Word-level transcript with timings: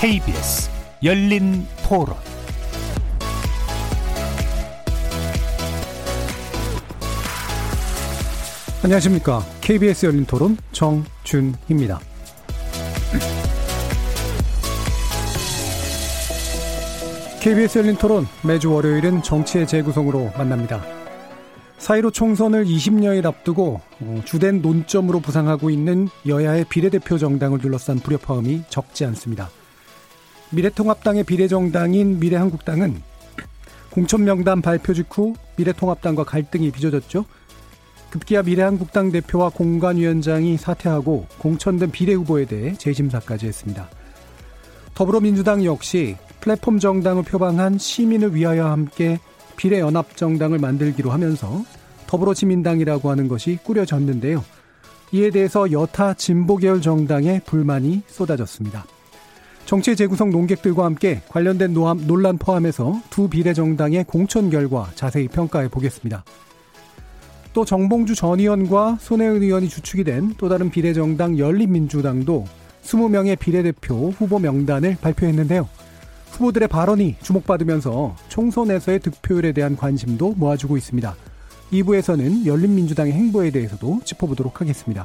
KBS 0.00 0.70
열린 1.02 1.66
토론 1.84 2.14
안녕하십니까. 8.84 9.42
KBS 9.60 10.06
열린 10.06 10.24
토론 10.24 10.56
정준희입니다. 10.70 11.98
KBS 17.40 17.78
열린 17.78 17.96
토론 17.96 18.28
매주 18.44 18.70
월요일은 18.70 19.24
정치의 19.24 19.66
재구성으로 19.66 20.30
만납니다. 20.38 20.80
사이로 21.78 22.12
총선을 22.12 22.66
20여일 22.66 23.26
앞두고 23.26 23.80
어, 24.00 24.22
주된 24.24 24.62
논점으로 24.62 25.18
부상하고 25.18 25.70
있는 25.70 26.08
여야의 26.24 26.66
비례대표 26.68 27.18
정당을 27.18 27.58
둘러싼 27.58 27.98
불협화음이 27.98 28.62
적지 28.68 29.04
않습니다. 29.06 29.50
미래통합당의 30.50 31.24
비례정당인 31.24 32.18
미래한국당은 32.18 33.02
공천명단 33.90 34.62
발표 34.62 34.94
직후 34.94 35.34
미래통합당과 35.56 36.24
갈등이 36.24 36.70
빚어졌죠. 36.70 37.24
급기야 38.10 38.42
미래한국당 38.42 39.12
대표와 39.12 39.50
공관위원장이 39.50 40.56
사퇴하고 40.56 41.26
공천된 41.38 41.90
비례후보에 41.90 42.46
대해 42.46 42.74
재심사까지 42.74 43.46
했습니다. 43.46 43.90
더불어민주당 44.94 45.64
역시 45.64 46.16
플랫폼 46.40 46.78
정당을 46.78 47.24
표방한 47.24 47.76
시민을 47.78 48.34
위하여 48.34 48.66
함께 48.68 49.18
비례연합정당을 49.56 50.58
만들기로 50.58 51.10
하면서 51.10 51.62
더불어시민당이라고 52.06 53.10
하는 53.10 53.28
것이 53.28 53.58
꾸려졌는데요. 53.62 54.42
이에 55.12 55.30
대해서 55.30 55.70
여타 55.72 56.14
진보계열 56.14 56.80
정당의 56.80 57.42
불만이 57.44 58.02
쏟아졌습니다. 58.06 58.86
정치 59.68 59.94
재구성 59.94 60.30
논객들과 60.30 60.86
함께 60.86 61.20
관련된 61.28 61.74
논란 61.74 62.38
포함해서 62.38 63.02
두 63.10 63.28
비례정당의 63.28 64.04
공천 64.04 64.48
결과 64.48 64.90
자세히 64.94 65.28
평가해 65.28 65.68
보겠습니다. 65.68 66.24
또 67.52 67.66
정봉주 67.66 68.14
전 68.14 68.40
의원과 68.40 68.96
손혜은 68.98 69.42
의원이 69.42 69.68
주축이 69.68 70.04
된 70.04 70.32
또 70.38 70.48
다른 70.48 70.70
비례정당 70.70 71.38
열린민주당도 71.38 72.46
20명의 72.82 73.38
비례대표 73.38 74.08
후보 74.08 74.38
명단을 74.38 74.96
발표했는데요. 75.02 75.68
후보들의 76.30 76.68
발언이 76.68 77.16
주목받으면서 77.20 78.16
총선에서의 78.28 79.00
득표율에 79.00 79.52
대한 79.52 79.76
관심도 79.76 80.32
모아주고 80.38 80.78
있습니다. 80.78 81.14
2부에서는 81.74 82.46
열린민주당의 82.46 83.12
행보에 83.12 83.50
대해서도 83.50 84.00
짚어보도록 84.02 84.62
하겠습니다. 84.62 85.04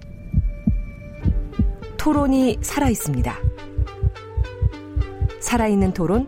토론이 2.01 2.57
살아 2.61 2.89
있습니다. 2.89 3.37
살아있는 5.39 5.93
토론, 5.93 6.27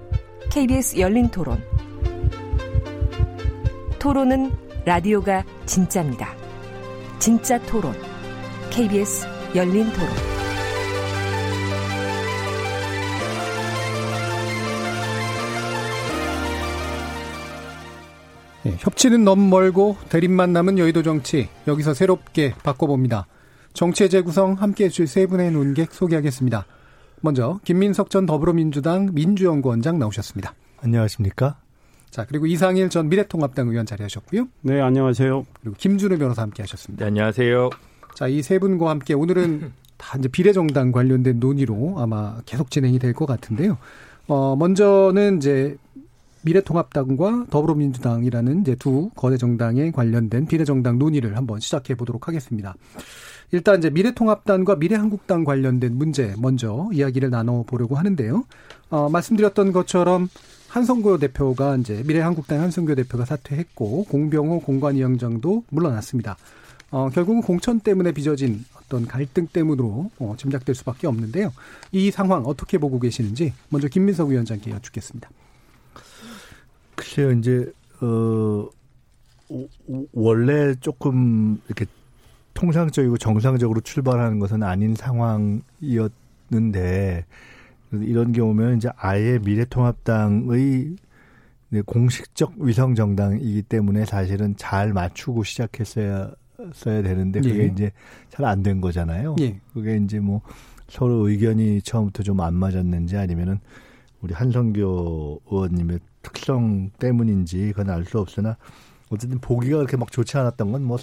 KBS 0.51 0.99
열린 0.99 1.31
토론. 1.31 1.63
토론은 3.97 4.51
라디오가 4.85 5.43
진짜입니다. 5.65 6.35
진짜 7.17 7.59
토론, 7.63 7.95
KBS 8.69 9.25
열린 9.55 9.91
토론. 9.93 10.09
네, 18.61 18.77
협치는 18.77 19.23
너무 19.23 19.47
멀고 19.47 19.97
대립만 20.09 20.53
남은 20.53 20.77
여의도 20.77 21.01
정치 21.01 21.49
여기서 21.67 21.95
새롭게 21.95 22.53
바꿔봅니다. 22.61 23.25
정치의 23.73 24.09
재구성 24.09 24.53
함께해 24.53 24.89
주실 24.89 25.07
세 25.07 25.25
분의 25.25 25.51
논객 25.51 25.93
소개하겠습니다. 25.93 26.65
먼저 27.21 27.59
김민석 27.63 28.09
전 28.09 28.25
더불어민주당 28.25 29.09
민주연구원장 29.13 29.97
나오셨습니다. 29.99 30.53
안녕하십니까? 30.81 31.57
자 32.09 32.25
그리고 32.27 32.45
이상일 32.45 32.89
전 32.89 33.09
미래통합당 33.09 33.69
의원 33.69 33.85
자리하셨고요. 33.85 34.47
네 34.61 34.79
안녕하세요. 34.81 35.45
그리고 35.61 35.75
김준우 35.79 36.17
변호사 36.19 36.43
함께하셨습니다. 36.43 37.03
네, 37.03 37.07
안녕하세요. 37.07 37.69
자 38.15 38.27
이 38.27 38.41
세 38.43 38.59
분과 38.59 38.89
함께 38.91 39.15
오늘은 39.15 39.71
다 39.97 40.17
이제 40.19 40.27
비례정당 40.27 40.91
관련된 40.91 41.39
논의로 41.39 41.95
아마 41.97 42.37
계속 42.45 42.69
진행이 42.69 42.99
될 42.99 43.13
것 43.13 43.25
같은데요. 43.25 43.77
어 44.27 44.55
먼저는 44.55 45.37
이제 45.37 45.77
미래통합당과 46.43 47.45
더불어민주당이라는 47.49 48.61
이제 48.61 48.75
두 48.75 49.09
거대 49.15 49.37
정당에 49.37 49.91
관련된 49.91 50.45
비례정당 50.45 50.99
논의를 50.99 51.37
한번 51.37 51.59
시작해 51.61 51.95
보도록 51.95 52.27
하겠습니다. 52.27 52.75
일단 53.53 53.77
이제 53.77 53.91
미래통합당과 53.91 54.77
미래한국당 54.77 55.43
관련된 55.43 55.95
문제 55.95 56.33
먼저 56.39 56.89
이야기를 56.91 57.29
나눠 57.29 57.61
보려고 57.61 57.95
하는데요. 57.95 58.45
어, 58.89 59.09
말씀드렸던 59.09 59.71
것처럼 59.71 60.27
한성교 60.69 61.19
대표가 61.19 61.77
이제 61.77 62.01
미래한국당 62.07 62.61
한성교 62.61 62.95
대표가 62.95 63.25
사퇴했고 63.25 64.05
공병호 64.05 64.61
공관위원장도 64.61 65.65
물러났습니다. 65.69 66.35
어, 66.89 67.09
결국은 67.09 67.43
공천 67.43 67.79
때문에 67.79 68.11
빚어진 68.11 68.65
어떤 68.75 69.05
갈등 69.05 69.45
때문으로 69.45 70.09
어, 70.17 70.33
짐작될 70.35 70.73
수밖에 70.73 71.05
없는데요. 71.05 71.53
이 71.91 72.09
상황 72.09 72.47
어떻게 72.47 72.79
보고 72.79 72.99
계시는지 72.99 73.53
먼저 73.69 73.87
김민석 73.87 74.29
위원장께 74.29 74.71
여쭙겠습니다. 74.71 75.29
글쎄요, 76.95 77.31
이제, 77.33 77.71
어, 78.01 78.67
원래 80.11 80.73
조금 80.79 81.61
이렇게 81.67 81.85
통상적이고 82.53 83.17
정상적으로 83.17 83.81
출발하는 83.81 84.39
것은 84.39 84.63
아닌 84.63 84.95
상황이었는데, 84.95 87.25
이런 87.91 88.31
경우면 88.31 88.77
이제 88.77 88.89
아예 88.95 89.39
미래통합당의 89.39 90.95
공식적 91.85 92.53
위성 92.57 92.95
정당이기 92.95 93.63
때문에 93.63 94.05
사실은 94.05 94.55
잘 94.57 94.93
맞추고 94.93 95.43
시작했어야 95.43 96.31
써야 96.73 97.01
되는데 97.01 97.41
그게 97.41 97.63
예. 97.63 97.65
이제 97.65 97.91
잘 98.29 98.45
안 98.45 98.63
된 98.63 98.79
거잖아요. 98.81 99.35
예. 99.41 99.59
그게 99.73 99.97
이제 99.97 100.19
뭐 100.19 100.41
서로 100.87 101.27
의견이 101.27 101.81
처음부터 101.81 102.23
좀 102.23 102.39
안 102.39 102.53
맞았는지 102.55 103.17
아니면은 103.17 103.59
우리 104.21 104.33
한성교 104.33 105.41
의원님의 105.49 105.99
특성 106.21 106.89
때문인지 106.99 107.73
그건 107.75 107.89
알 107.89 108.05
수 108.05 108.19
없으나 108.19 108.55
어쨌든 109.09 109.39
보기가 109.39 109.77
그렇게 109.77 109.97
막 109.97 110.11
좋지 110.11 110.37
않았던 110.37 110.71
건 110.71 110.83
뭐 110.83 110.97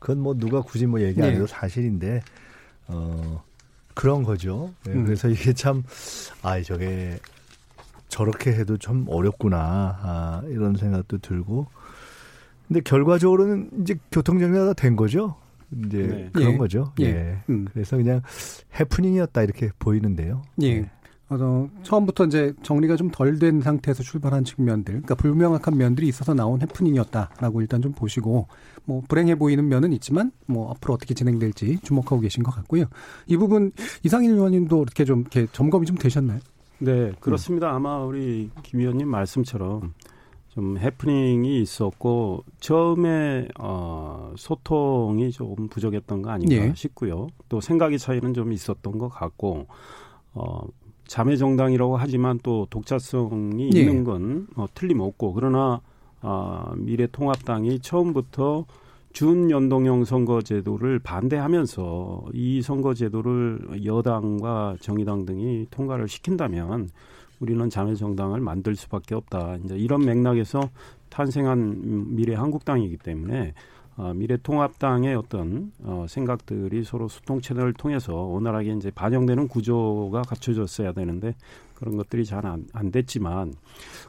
그건 0.00 0.18
뭐 0.20 0.34
누가 0.34 0.62
굳이 0.62 0.86
뭐 0.86 1.00
얘기 1.00 1.22
안 1.22 1.28
해도 1.28 1.46
네. 1.46 1.52
사실인데 1.52 2.22
어 2.88 3.44
그런 3.94 4.24
거죠. 4.24 4.72
네, 4.84 4.92
음. 4.92 5.04
그래서 5.04 5.28
이게 5.28 5.52
참 5.52 5.84
아, 6.42 6.60
저게 6.62 7.20
저렇게 8.08 8.52
해도 8.52 8.76
좀 8.76 9.06
어렵구나. 9.08 9.98
아, 10.02 10.42
이런 10.48 10.74
생각도 10.76 11.18
들고. 11.18 11.66
근데 12.66 12.80
결과적으로는 12.80 13.70
이제 13.82 13.96
교통정리가 14.10 14.72
된 14.74 14.96
거죠. 14.96 15.36
이제 15.86 15.98
네. 15.98 16.30
그런 16.32 16.52
예. 16.54 16.56
거죠. 16.56 16.92
예. 17.00 17.04
예. 17.04 17.38
음. 17.48 17.66
그래서 17.72 17.96
그냥 17.96 18.22
해프닝이었다 18.78 19.42
이렇게 19.42 19.70
보이는데요. 19.78 20.42
예. 20.62 20.90
네. 21.30 21.36
어, 21.40 21.68
처음부터 21.82 22.26
이제 22.26 22.52
정리가 22.62 22.96
좀 22.96 23.10
덜 23.10 23.38
된 23.38 23.60
상태에서 23.60 24.02
출발한 24.02 24.44
측면들, 24.44 24.94
그러니까 24.94 25.14
불명확한 25.14 25.76
면들이 25.76 26.08
있어서 26.08 26.34
나온 26.34 26.60
해프닝이었다라고 26.62 27.60
일단 27.60 27.80
좀 27.82 27.92
보시고, 27.92 28.48
뭐 28.84 29.02
불행해 29.08 29.36
보이는 29.36 29.66
면은 29.68 29.92
있지만, 29.92 30.32
뭐 30.46 30.70
앞으로 30.72 30.94
어떻게 30.94 31.14
진행될지 31.14 31.78
주목하고 31.82 32.20
계신 32.20 32.42
것 32.42 32.50
같고요. 32.54 32.86
이 33.26 33.36
부분 33.36 33.72
이상일 34.02 34.32
의원님도 34.32 34.82
이렇게 34.82 35.04
좀 35.04 35.20
이렇게 35.20 35.46
점검이 35.52 35.86
좀 35.86 35.96
되셨나요? 35.96 36.40
네, 36.78 37.12
그렇습니다. 37.20 37.70
음. 37.70 37.76
아마 37.76 37.98
우리 37.98 38.50
김 38.62 38.80
의원님 38.80 39.08
말씀처럼 39.08 39.92
좀 40.48 40.78
해프닝이 40.78 41.60
있었고 41.62 42.44
처음에 42.58 43.48
어 43.58 44.32
소통이 44.36 45.30
조금 45.30 45.68
부족했던 45.68 46.22
거 46.22 46.30
아닌가 46.30 46.56
예. 46.56 46.72
싶고요. 46.74 47.28
또 47.48 47.60
생각의 47.60 47.98
차이는 47.98 48.34
좀 48.34 48.52
있었던 48.52 48.98
것 48.98 49.08
같고 49.08 49.66
어 50.32 50.62
자매 51.10 51.36
정당이라고 51.36 51.96
하지만 51.96 52.38
또 52.40 52.68
독자성이 52.70 53.70
예. 53.74 53.80
있는 53.80 54.04
건 54.04 54.46
어, 54.54 54.66
틀림없고 54.72 55.32
그러나 55.32 55.80
어, 56.22 56.72
미래통합당이 56.76 57.80
처음부터 57.80 58.64
준연동형 59.12 60.04
선거제도를 60.04 61.00
반대하면서 61.00 62.26
이 62.32 62.62
선거제도를 62.62 63.84
여당과 63.84 64.76
정의당 64.80 65.24
등이 65.24 65.66
통과를 65.72 66.06
시킨다면 66.06 66.88
우리는 67.40 67.68
자매 67.68 67.96
정당을 67.96 68.40
만들 68.40 68.76
수밖에 68.76 69.16
없다. 69.16 69.56
이제 69.64 69.76
이런 69.76 70.04
맥락에서 70.04 70.70
탄생한 71.08 72.14
미래 72.14 72.36
한국당이기 72.36 72.98
때문에 72.98 73.54
어, 74.00 74.14
미래통합당의 74.14 75.14
어떤 75.14 75.72
어, 75.82 76.06
생각들이 76.08 76.84
서로 76.84 77.06
소통 77.06 77.42
채널을 77.42 77.74
통해서 77.74 78.14
원활하게 78.14 78.72
이제 78.72 78.90
반영되는 78.90 79.46
구조가 79.46 80.22
갖춰졌어야 80.22 80.92
되는데 80.92 81.34
그런 81.74 81.98
것들이 81.98 82.24
잘안 82.24 82.66
안 82.72 82.90
됐지만 82.90 83.52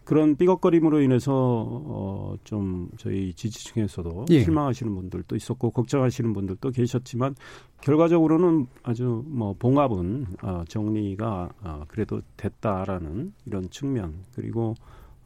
그런 0.06 0.38
삐걱거림으로 0.38 1.02
인해서 1.02 1.34
어, 1.34 2.36
좀 2.46 2.90
저희 2.98 3.34
지지층에서도 3.34 4.28
예. 4.30 4.44
실망하시는 4.44 4.96
분들도 4.96 5.36
있었고 5.36 5.72
걱정하시는 5.72 6.32
분들도 6.32 6.72
계셨지만 6.72 7.36
결과적으로는 7.82 8.68
아주 8.84 9.26
뭐 9.28 9.56
봉합은 9.60 10.26
어, 10.42 10.64
정리가 10.70 11.50
어, 11.64 11.84
그래도 11.90 12.22
됐다라는 12.38 13.34
이런 13.46 13.70
측면 13.70 14.24
그리고 14.36 14.74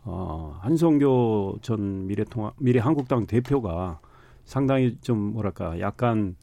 어, 0.03 0.57
한성교 0.61 1.59
전 1.61 2.07
미래통합 2.07 2.55
미래한국당 2.57 3.27
대표가 3.27 3.99
상당히 4.45 4.97
좀 5.01 5.33
뭐랄까 5.33 5.79
약간 5.79 6.35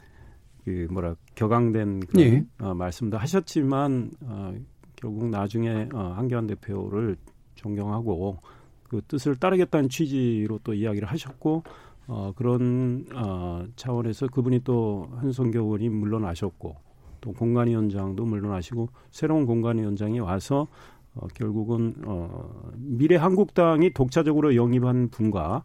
그 0.64 0.86
뭐라 0.90 1.16
격앙된 1.34 2.00
그런 2.00 2.24
예. 2.24 2.44
어, 2.58 2.74
말씀도 2.74 3.16
하셨지만 3.16 4.10
어, 4.22 4.54
결국 4.96 5.28
나중에 5.28 5.88
어, 5.92 6.14
한교안 6.16 6.46
대표를 6.46 7.16
존경하고 7.54 8.38
그 8.88 9.00
뜻을 9.08 9.36
따르겠다는 9.36 9.88
취지로 9.88 10.60
또 10.62 10.74
이야기를 10.74 11.08
하셨고 11.08 11.62
어, 12.06 12.32
그런 12.36 13.06
어, 13.14 13.64
차원에서 13.76 14.28
그분이 14.28 14.60
또 14.64 15.08
한성교 15.16 15.58
의원이 15.60 15.88
물러나셨고 15.88 16.76
또 17.20 17.32
공간위원장도 17.32 18.24
물러나시고 18.24 18.88
새로운 19.10 19.46
공간위원장이 19.46 20.20
와서 20.20 20.68
어, 21.14 21.26
결국은 21.28 21.94
어, 22.04 22.70
미래 22.76 23.16
한국당이 23.16 23.92
독자적으로 23.92 24.56
영입한 24.56 25.08
분과 25.10 25.64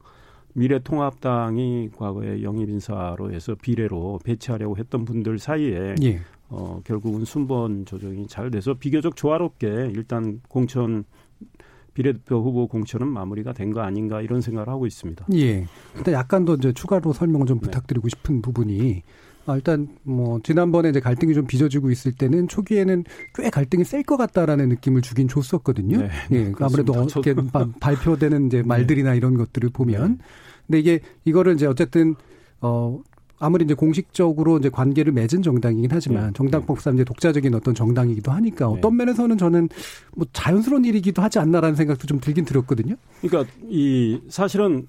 미래통합당이 0.58 1.92
과거에 1.96 2.42
영입 2.42 2.70
인사로 2.70 3.32
해서 3.32 3.56
비례로 3.56 4.20
배치하려고 4.24 4.78
했던 4.78 5.06
분들 5.06 5.38
사이에 5.40 5.96
예. 6.04 6.20
어, 6.50 6.82
결국은 6.84 7.26
순번 7.26 7.86
조정이 7.86 8.26
잘 8.28 8.50
돼서 8.50 8.74
비교적 8.74 9.16
조화롭게 9.16 9.92
일단 9.96 10.42
공천 10.48 11.04
비례대표 11.94 12.42
후보 12.42 12.68
공천은 12.68 13.08
마무리가 13.08 13.54
된 13.54 13.72
거 13.72 13.82
아닌가 13.82 14.22
이런 14.22 14.42
생각을 14.42 14.70
하고 14.70 14.86
있습니다. 14.88 15.26
예. 15.34 15.66
일단 15.96 16.14
약간 16.14 16.46
더 16.46 16.56
이제 16.56 16.72
추가로 16.74 17.14
설명을 17.14 17.46
좀 17.48 17.60
네. 17.60 17.66
부탁드리고 17.66 18.08
싶은 18.10 18.42
부분이 18.42 19.04
아, 19.48 19.56
일단 19.56 19.88
뭐 20.04 20.40
지난번에 20.44 20.90
이제 20.90 21.00
갈등이 21.00 21.34
좀 21.34 21.48
빚어지고 21.48 21.90
있을 21.90 22.12
때는 22.12 22.48
초기에는 22.50 23.06
꽤 23.34 23.50
갈등이 23.50 23.86
셀 23.86 24.04
것 24.04 24.16
같다라는 24.18 24.70
느낌을 24.70 25.02
주긴 25.02 25.28
줬었거든요. 25.28 25.98
네, 25.98 26.10
예. 26.32 26.54
아무래도 26.60 26.94
어떻게 26.94 27.34
발표되는 27.82 28.48
이제 28.48 28.58
네. 28.58 28.64
말들이나 28.64 29.12
네. 29.12 29.18
이런 29.18 29.36
것들을 29.36 29.70
보면 29.70 30.12
네. 30.12 30.24
근데 30.68 30.80
이게 30.80 31.00
이거를 31.26 31.56
이제 31.56 31.66
어쨌든 31.66 32.16
어 32.62 33.00
아무리 33.40 33.66
이제 33.66 33.74
공식적으로 33.74 34.58
이제 34.58 34.70
관계를 34.70 35.14
맺은 35.14 35.42
정당이긴 35.42 35.90
하지만 35.92 36.28
네. 36.28 36.34
정당법상 36.36 36.96
이제 36.96 37.04
독자적인 37.04 37.54
어떤 37.54 37.76
정당이기도 37.76 38.32
하니까 38.32 38.68
네. 38.68 38.74
어떤 38.74 38.96
면에서는 38.98 39.38
저는 39.38 39.70
뭐 40.16 40.26
자연스러운 40.34 40.86
일이기도 40.86 41.22
하지 41.22 41.40
않나라는 41.40 41.76
생각도 41.76 42.08
좀 42.08 42.20
들긴 42.20 42.46
들었거든요. 42.46 42.96
그러니까 43.22 43.52
이 43.70 44.20
사실은 44.30 44.88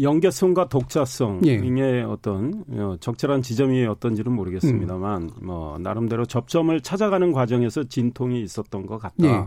연계성과 0.00 0.68
독자성의 0.68 1.78
예. 1.78 2.02
어떤 2.02 2.64
어, 2.70 2.96
적절한 3.00 3.42
지점이 3.42 3.86
어떤지는 3.86 4.32
모르겠습니다만 4.32 5.22
음. 5.22 5.46
뭐 5.46 5.78
나름대로 5.78 6.24
접점을 6.24 6.78
찾아가는 6.80 7.32
과정에서 7.32 7.84
진통이 7.84 8.42
있었던 8.42 8.86
것 8.86 8.98
같다. 8.98 9.24
예. 9.24 9.44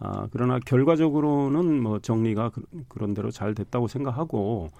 아, 0.00 0.28
그러나 0.30 0.58
결과적으로는 0.60 1.82
뭐 1.82 1.98
정리가 1.98 2.50
그, 2.50 2.62
그런 2.88 3.14
대로 3.14 3.30
잘 3.30 3.54
됐다고 3.54 3.88
생각하고 3.88 4.70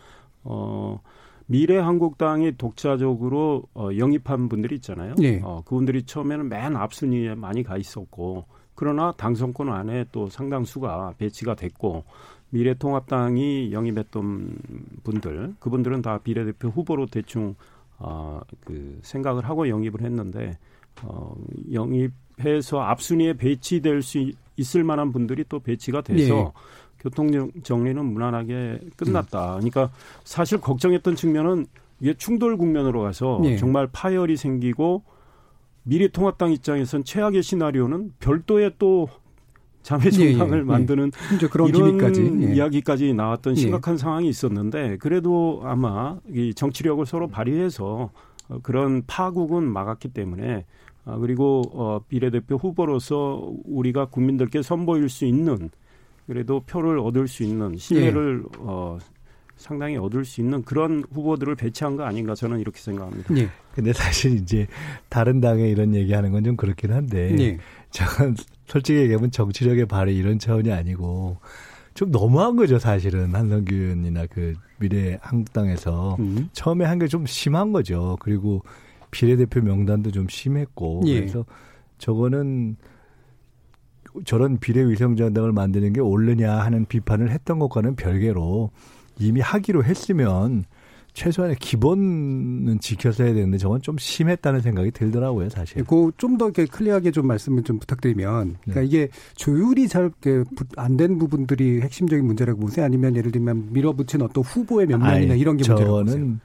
어 0.44 1.00
미래 1.46 1.78
한국당이 1.78 2.56
독자적으로 2.56 3.64
어, 3.74 3.88
영입한 3.96 4.48
분들이 4.48 4.76
있잖아요. 4.76 5.14
네. 5.18 5.40
어, 5.42 5.62
그분들이 5.64 6.04
처음에는 6.04 6.48
맨 6.48 6.76
앞순위에 6.76 7.34
많이 7.34 7.62
가 7.62 7.76
있었고 7.76 8.44
그러나 8.74 9.12
당선권 9.16 9.70
안에 9.70 10.04
또 10.12 10.28
상당수가 10.28 11.14
배치가 11.18 11.54
됐고 11.56 12.04
미래통합당이 12.50 13.72
영입했던 13.72 14.58
분들 15.04 15.54
그분들은 15.58 16.02
다 16.02 16.18
비례대표 16.18 16.68
후보로 16.68 17.06
대충 17.06 17.54
어, 17.98 18.40
그 18.64 18.98
생각을 19.02 19.44
하고 19.44 19.68
영입을 19.68 20.02
했는데 20.02 20.58
어, 21.02 21.34
영입해서 21.72 22.80
앞순위에 22.80 23.34
배치될 23.34 24.02
수 24.02 24.32
있을 24.56 24.84
만한 24.84 25.12
분들이 25.12 25.44
또 25.48 25.60
배치가 25.60 26.00
돼서 26.00 26.34
네. 26.34 26.52
교통 27.00 27.50
정리는 27.62 28.04
무난하게 28.04 28.80
끝났다. 28.96 29.54
그러니까 29.54 29.90
사실 30.24 30.60
걱정했던 30.60 31.14
측면은 31.14 31.66
이게 32.00 32.14
충돌 32.14 32.56
국면으로 32.56 33.02
가서 33.02 33.40
네. 33.42 33.56
정말 33.56 33.88
파열이 33.92 34.36
생기고 34.36 35.02
미래통합당 35.84 36.52
입장에선 36.52 37.04
최악의 37.04 37.42
시나리오는 37.42 38.12
별도의 38.20 38.72
또 38.78 39.08
자매 39.88 40.10
정당을 40.10 40.52
예, 40.52 40.56
예, 40.56 40.58
예. 40.58 40.62
만드는 40.64 41.12
예. 41.42 41.46
그런 41.46 41.68
이런 41.68 41.86
기미까지. 41.86 42.32
예. 42.42 42.54
이야기까지 42.54 43.14
나왔던 43.14 43.56
예. 43.56 43.60
심각한 43.60 43.96
상황이 43.96 44.28
있었는데 44.28 44.98
그래도 44.98 45.62
아마 45.64 46.18
이 46.30 46.52
정치력을 46.52 47.06
서로 47.06 47.26
발휘해서 47.26 48.10
어, 48.50 48.58
그런 48.62 49.02
파국은 49.06 49.64
막았기 49.64 50.08
때문에 50.08 50.66
아, 51.06 51.16
그리고 51.16 51.62
어 51.72 52.00
비례대표 52.06 52.56
후보로서 52.56 53.50
우리가 53.64 54.06
국민들께 54.06 54.60
선보일 54.60 55.08
수 55.08 55.24
있는 55.24 55.70
그래도 56.26 56.60
표를 56.60 56.98
얻을 56.98 57.26
수 57.26 57.42
있는 57.42 57.78
신뢰를 57.78 58.42
예. 58.44 58.56
어, 58.58 58.98
상당히 59.56 59.96
얻을 59.96 60.26
수 60.26 60.42
있는 60.42 60.62
그런 60.64 61.02
후보들을 61.10 61.54
배치한 61.54 61.96
거 61.96 62.04
아닌가 62.04 62.34
저는 62.34 62.60
이렇게 62.60 62.78
생각합니다. 62.78 63.34
예. 63.38 63.48
근데 63.74 63.94
사실 63.94 64.34
이제 64.34 64.66
다른 65.08 65.40
당에 65.40 65.66
이런 65.66 65.94
얘기하는 65.94 66.30
건 66.30 66.44
좀 66.44 66.56
그렇긴 66.56 66.92
한데 66.92 67.34
예. 67.38 67.58
저는 67.90 68.34
솔직히 68.68 69.00
얘기하면 69.00 69.30
정치력의 69.30 69.86
발휘 69.86 70.16
이런 70.16 70.38
차원이 70.38 70.70
아니고 70.70 71.38
좀 71.94 72.10
너무한 72.12 72.54
거죠 72.54 72.78
사실은 72.78 73.34
한성규 73.34 73.74
의원이나 73.74 74.26
그 74.26 74.54
미래 74.78 75.18
한국당에서 75.20 76.16
음. 76.20 76.48
처음에 76.52 76.84
한 76.84 76.98
게 77.00 77.08
좀 77.08 77.26
심한 77.26 77.72
거죠. 77.72 78.16
그리고 78.20 78.62
비례대표 79.10 79.60
명단도 79.62 80.10
좀 80.12 80.28
심했고 80.28 81.02
예. 81.06 81.20
그래서 81.20 81.44
저거는 81.98 82.76
저런 84.24 84.58
비례위성정당을 84.58 85.52
만드는 85.52 85.92
게 85.92 86.00
옳느냐 86.00 86.52
하는 86.58 86.84
비판을 86.84 87.30
했던 87.30 87.58
것과는 87.58 87.96
별개로 87.96 88.70
이미 89.18 89.40
하기로 89.40 89.82
했으면 89.84 90.64
최소한의 91.18 91.56
기본은 91.56 92.78
지켜서야 92.80 93.34
되는데 93.34 93.58
저건 93.58 93.82
좀 93.82 93.98
심했다는 93.98 94.60
생각이 94.60 94.92
들더라고요, 94.92 95.48
사실. 95.48 95.82
그좀 95.82 96.38
더 96.38 96.44
이렇게 96.44 96.64
클리어하게 96.66 97.10
좀 97.10 97.26
말씀을 97.26 97.64
좀 97.64 97.80
부탁드리면, 97.80 98.56
그러니까 98.62 98.80
네. 98.80 98.86
이게 98.86 99.08
조율이 99.34 99.88
잘 99.88 100.12
안 100.76 100.96
된 100.96 101.18
부분들이 101.18 101.80
핵심적인 101.80 102.24
문제라고 102.24 102.60
보세요? 102.60 102.84
아니면 102.84 103.16
예를 103.16 103.30
들면 103.32 103.68
밀어붙인 103.72 104.22
어떤 104.22 104.42
후보의 104.44 104.86
면면이나 104.86 105.34
이런 105.34 105.56
게 105.56 105.68
문제라고 105.68 106.00
보세요? 106.04 106.14
저는 106.16 106.40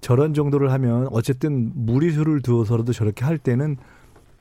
저런 0.00 0.34
정도를 0.34 0.72
하면 0.72 1.08
어쨌든 1.12 1.70
무리수를 1.74 2.40
두어서라도 2.42 2.92
저렇게 2.92 3.24
할 3.24 3.38
때는 3.38 3.76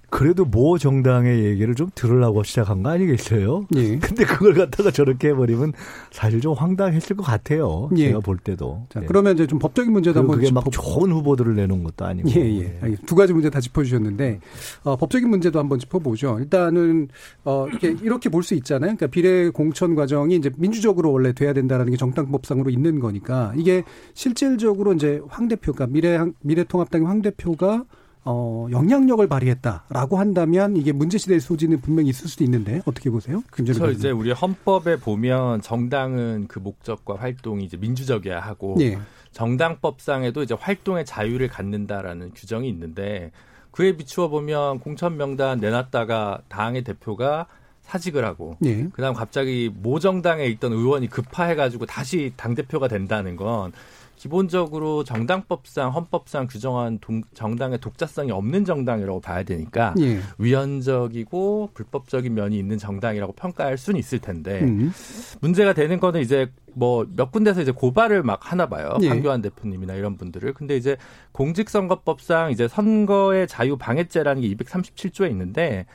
그래도 0.10 0.44
모 0.44 0.78
정당의 0.78 1.46
얘기를 1.46 1.74
좀 1.76 1.90
들으려고 1.96 2.44
시작한 2.44 2.84
거 2.84 2.90
아니겠어요? 2.90 3.66
예. 3.76 3.98
근데 4.00 4.26
그걸 4.26 4.54
갖다가 4.54 4.92
저렇게 4.92 5.30
해버리면 5.30 5.74
사실 6.12 6.42
좀 6.42 6.54
황당했을 6.54 7.16
것 7.16 7.24
같아요. 7.24 7.90
예. 7.96 8.08
제가 8.08 8.20
볼 8.20 8.38
때도. 8.38 8.88
자, 8.90 9.02
예. 9.02 9.06
그러면 9.06 9.36
이제 9.36 9.48
좀 9.48 9.60
법적인 9.60 9.92
문제도 9.92 10.20
한번 10.20 10.38
그게 10.38 10.52
막 10.52 10.70
짚어... 10.70 10.72
좋은 10.72 11.12
후보들을 11.12 11.56
내놓은 11.56 11.84
것도 11.84 12.06
아니고. 12.06 12.30
예, 12.32 12.42
예. 12.62 12.80
예. 12.84 12.96
두 13.06 13.16
가지 13.16 13.32
문제 13.32 13.50
다 13.50 13.62
짚어주셨는데, 13.62 14.40
어, 14.84 14.96
법적인 14.98 15.30
문제도 15.30 15.58
한번 15.60 15.80
짚어보죠. 15.80 16.40
일단은, 16.40 17.08
어, 17.46 17.68
이렇게, 17.70 17.96
이렇게 18.02 18.30
볼 18.30 18.44
수 18.50 18.56
있잖아요. 18.56 18.96
그러니까 18.96 19.08
비례 19.08 19.50
공천 19.50 19.96
과정이 19.96 20.36
이제 20.36 20.50
민주적으로 20.58 21.12
원래 21.12 21.34
돼야 21.34 21.54
된다라는 21.54 21.92
게 21.92 21.98
정당법상으로 21.98 22.70
있는 22.70 23.00
거니까 23.00 23.54
이게 23.56 23.84
실질적으로 24.14 24.94
이제 24.94 25.22
황 25.28 25.48
대표가 25.48 25.86
미래, 25.88 26.20
미래통합당의 26.42 27.08
황 27.08 27.22
대표가 27.22 27.84
어, 28.26 28.68
영향력을 28.70 29.26
발휘했다라고 29.28 30.18
한다면 30.18 30.76
이게 30.76 30.92
문제시될 30.92 31.40
소지는 31.40 31.82
분명히 31.82 32.10
있을 32.10 32.28
수도 32.28 32.44
있는데 32.44 32.82
어떻게 32.86 33.10
보세요? 33.10 33.42
그렇죠. 33.50 33.90
이제 33.92 34.12
우리 34.12 34.32
헌법에 34.32 34.98
보면 34.98 35.62
정당은 35.62 36.48
그 36.48 36.60
목적과 36.60 37.16
활동이 37.16 37.64
이제 37.64 37.78
민주적이야 37.78 38.40
하고 38.40 38.76
네. 38.78 38.98
정당법상에도 39.32 40.44
이제 40.44 40.56
활동의 40.60 41.06
자유를 41.06 41.48
갖는다라는 41.48 42.32
규정이 42.36 42.68
있는데 42.70 43.32
그에 43.72 43.96
비추어 43.96 44.28
보면 44.28 44.80
공천 44.80 45.18
명단 45.18 45.60
내놨다가 45.60 46.42
당의 46.50 46.84
대표가 46.84 47.48
사직을 47.84 48.26
하고 48.26 48.56
네. 48.60 48.88
그다음 48.94 49.16
갑자기 49.16 49.72
모 49.74 50.00
정당에 50.00 50.46
있던 50.46 50.74
의원이 50.74 51.08
급파해가지고 51.08 51.86
다시 51.88 52.34
당 52.36 52.54
대표가 52.54 52.88
된다는 52.88 53.36
건 53.36 53.72
기본적으로 54.20 55.06
정당법상 55.06 55.94
헌법상 55.94 56.48
규정한 56.48 57.00
동, 57.00 57.22
정당의 57.34 57.80
독자성이 57.80 58.32
없는 58.32 58.66
정당이라고 58.66 59.22
봐야 59.22 59.44
되니까 59.44 59.94
예. 60.02 60.20
위헌적이고 60.38 61.70
불법적인 61.74 62.34
면이 62.34 62.60
있는 62.60 62.78
정당이라고 62.78 63.32
평가할 63.34 63.78
수는 63.78 63.98
있을 63.98 64.20
텐데 64.20 64.60
음. 64.62 64.92
문제가 65.40 65.72
되는 65.74 66.00
거는 66.00 66.22
이제 66.22 66.52
뭐 66.74 67.06
몇 67.16 67.32
군데서 67.32 67.62
이제 67.62 67.72
고발을 67.72 68.24
막 68.24 68.52
하나 68.52 68.68
봐요. 68.68 68.98
예. 69.02 69.08
황교안 69.08 69.42
대표님이나 69.42 69.94
이런 69.94 70.18
분들을. 70.18 70.54
근데 70.54 70.76
이제 70.76 70.98
공직선거법상 71.32 72.52
이제 72.52 72.68
선거의 72.68 73.48
자유 73.48 73.78
방해죄라는 73.78 74.42
게 74.42 74.54
237조에 74.56 75.30
있는데 75.32 75.86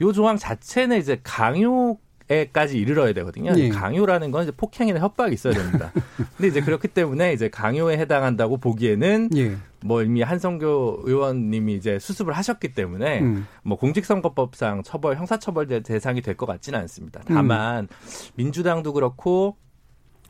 요 0.00 0.12
조항 0.12 0.36
자체는 0.36 0.98
이제 0.98 1.20
강요 1.22 1.96
에까지 2.30 2.78
이르러야 2.78 3.12
되거든요. 3.14 3.52
예. 3.56 3.68
강요라는 3.70 4.30
건 4.30 4.42
이제 4.42 4.52
폭행이나 4.56 5.00
협박이 5.00 5.32
있어야 5.34 5.54
됩니다. 5.54 5.92
근데 6.36 6.48
이제 6.48 6.60
그렇기 6.60 6.88
때문에 6.88 7.32
이제 7.32 7.48
강요에 7.48 7.96
해당한다고 7.98 8.58
보기에는 8.58 9.30
예. 9.36 9.56
뭐 9.84 10.02
이미 10.02 10.22
한성교 10.22 11.00
의원님이 11.04 11.74
이제 11.74 11.98
수습을 11.98 12.32
하셨기 12.34 12.74
때문에 12.74 13.20
음. 13.20 13.46
뭐 13.62 13.78
공직선거법상 13.78 14.82
처벌 14.82 15.16
형사처벌 15.16 15.82
대상이 15.82 16.20
될 16.20 16.36
것 16.36 16.46
같지는 16.46 16.78
않습니다. 16.80 17.20
다만 17.26 17.84
음. 17.84 17.88
민주당도 18.36 18.92
그렇고 18.92 19.56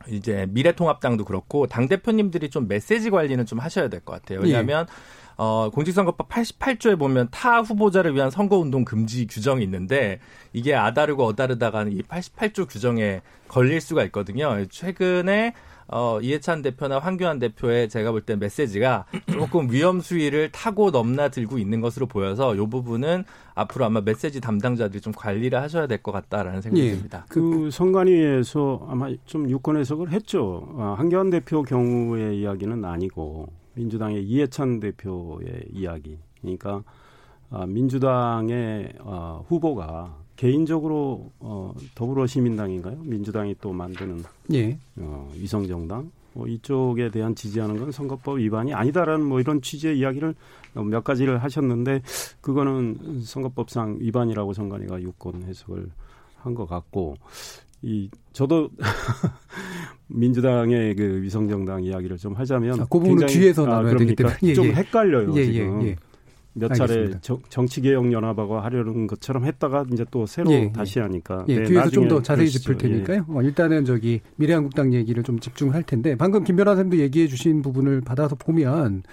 이제 0.07 0.45
미래통합당도 0.49 1.25
그렇고 1.25 1.67
당 1.67 1.87
대표님들이 1.87 2.49
좀 2.49 2.67
메시지 2.67 3.09
관리는 3.09 3.45
좀 3.45 3.59
하셔야 3.59 3.89
될 3.89 3.99
것 4.01 4.13
같아요. 4.13 4.39
왜냐하면 4.41 4.85
예. 4.89 4.93
어, 5.41 5.69
공직선거법 5.73 6.27
88조에 6.27 6.99
보면 6.99 7.29
타 7.31 7.61
후보자를 7.61 8.13
위한 8.13 8.29
선거운동 8.29 8.83
금지 8.83 9.25
규정이 9.25 9.63
있는데 9.63 10.19
이게 10.51 10.75
아다르고 10.75 11.25
어다르다가는 11.25 11.93
이 11.93 12.01
88조 12.01 12.67
규정에 12.69 13.21
걸릴 13.47 13.79
수가 13.79 14.03
있거든요. 14.05 14.65
최근에 14.69 15.53
어, 15.91 16.19
이해찬 16.21 16.61
대표나 16.61 16.99
황교안 16.99 17.39
대표의 17.39 17.89
제가 17.89 18.11
볼 18.11 18.21
때 18.21 18.35
메시지가 18.35 19.05
조금 19.31 19.71
위험 19.71 20.01
수위를 20.01 20.51
타고 20.51 20.91
넘나들고 20.91 21.57
있는 21.57 21.81
것으로 21.81 22.05
보여서 22.05 22.53
이 22.55 22.57
부분은 22.59 23.23
앞으로 23.55 23.85
아마 23.85 24.01
메시지 24.01 24.39
담당자들이 24.39 25.01
좀 25.01 25.13
관리를 25.13 25.59
하셔야 25.61 25.87
될 25.87 25.99
것 26.03 26.11
같다라는 26.11 26.61
생각이 26.61 26.85
예. 26.85 26.91
듭니다. 26.91 27.25
그 27.29 27.69
선관위에서 27.71 28.87
아마 28.89 29.09
좀 29.25 29.49
유권 29.49 29.77
해석을 29.77 30.11
했죠. 30.11 30.67
아, 30.77 30.95
황교안 30.97 31.29
대표 31.29 31.63
경우의 31.63 32.39
이야기는 32.39 32.85
아니고 32.85 33.47
민주당의 33.73 34.23
이해찬 34.23 34.79
대표의 34.79 35.65
이야기. 35.73 36.17
그러니까 36.41 36.83
아, 37.49 37.65
민주당의 37.65 38.93
아, 39.03 39.41
후보가 39.47 40.17
개인적으로 40.39 41.31
어, 41.39 41.73
더불어시민당인가요? 41.95 42.99
민주당이 43.03 43.55
또 43.59 43.73
만드는 43.73 44.23
예. 44.53 44.77
어, 44.95 45.29
위성정당 45.35 46.11
뭐 46.31 46.47
이쪽에 46.47 47.11
대한 47.11 47.35
지지하는 47.35 47.77
건 47.77 47.91
선거법 47.91 48.37
위반이 48.37 48.73
아니다라는 48.73 49.25
뭐 49.25 49.41
이런 49.41 49.61
취지의 49.61 49.99
이야기를 49.99 50.33
몇 50.75 51.03
가지를 51.03 51.43
하셨는데 51.43 52.03
그거는 52.39 53.19
선거법상 53.21 53.97
위반이라고 53.99 54.53
선관위가 54.53 55.01
유권 55.01 55.43
해석을 55.43 55.89
한 56.37 56.55
것 56.55 56.65
같고 56.67 57.17
이 57.81 58.09
저도 58.31 58.69
민주당의 60.07 60.95
그 60.95 61.21
위성정당 61.21 61.83
이야기를 61.83 62.17
좀 62.17 62.33
하자면 62.33 62.79
아, 62.79 62.83
그 62.85 62.97
부분은 62.99 63.27
뒤에서 63.27 63.65
아, 63.65 63.75
나눠야 63.75 63.97
되기 63.97 64.15
때문에 64.15 64.37
예, 64.43 64.53
좀 64.53 64.67
예. 64.67 64.71
헷갈려요 64.71 65.33
예, 65.35 65.41
예 65.41 65.45
지금. 65.51 65.83
예, 65.83 65.95
몇 66.53 66.73
차례 66.73 67.11
정치개혁연합하고 67.49 68.59
하려는 68.59 69.07
것처럼 69.07 69.45
했다가 69.45 69.85
이제 69.93 70.05
또 70.11 70.25
새로 70.25 70.51
예, 70.51 70.71
다시 70.71 70.99
하니까. 70.99 71.45
예, 71.47 71.59
네, 71.59 71.63
뒤에서 71.65 71.89
좀 71.89 72.07
더 72.09 72.21
자세히 72.21 72.49
짚을 72.49 72.77
테니까요. 72.77 73.25
어, 73.29 73.41
일단은 73.43 73.85
저기 73.85 74.21
미래한국당 74.37 74.93
얘기를 74.93 75.21
좀 75.23 75.39
집중을 75.39 75.73
할 75.75 75.83
텐데 75.83 76.15
방금 76.15 76.43
김 76.43 76.55
변호사님도 76.55 76.97
얘기해 76.97 77.27
주신 77.27 77.61
부분을 77.61 78.01
받아서 78.01 78.35
보면 78.35 79.03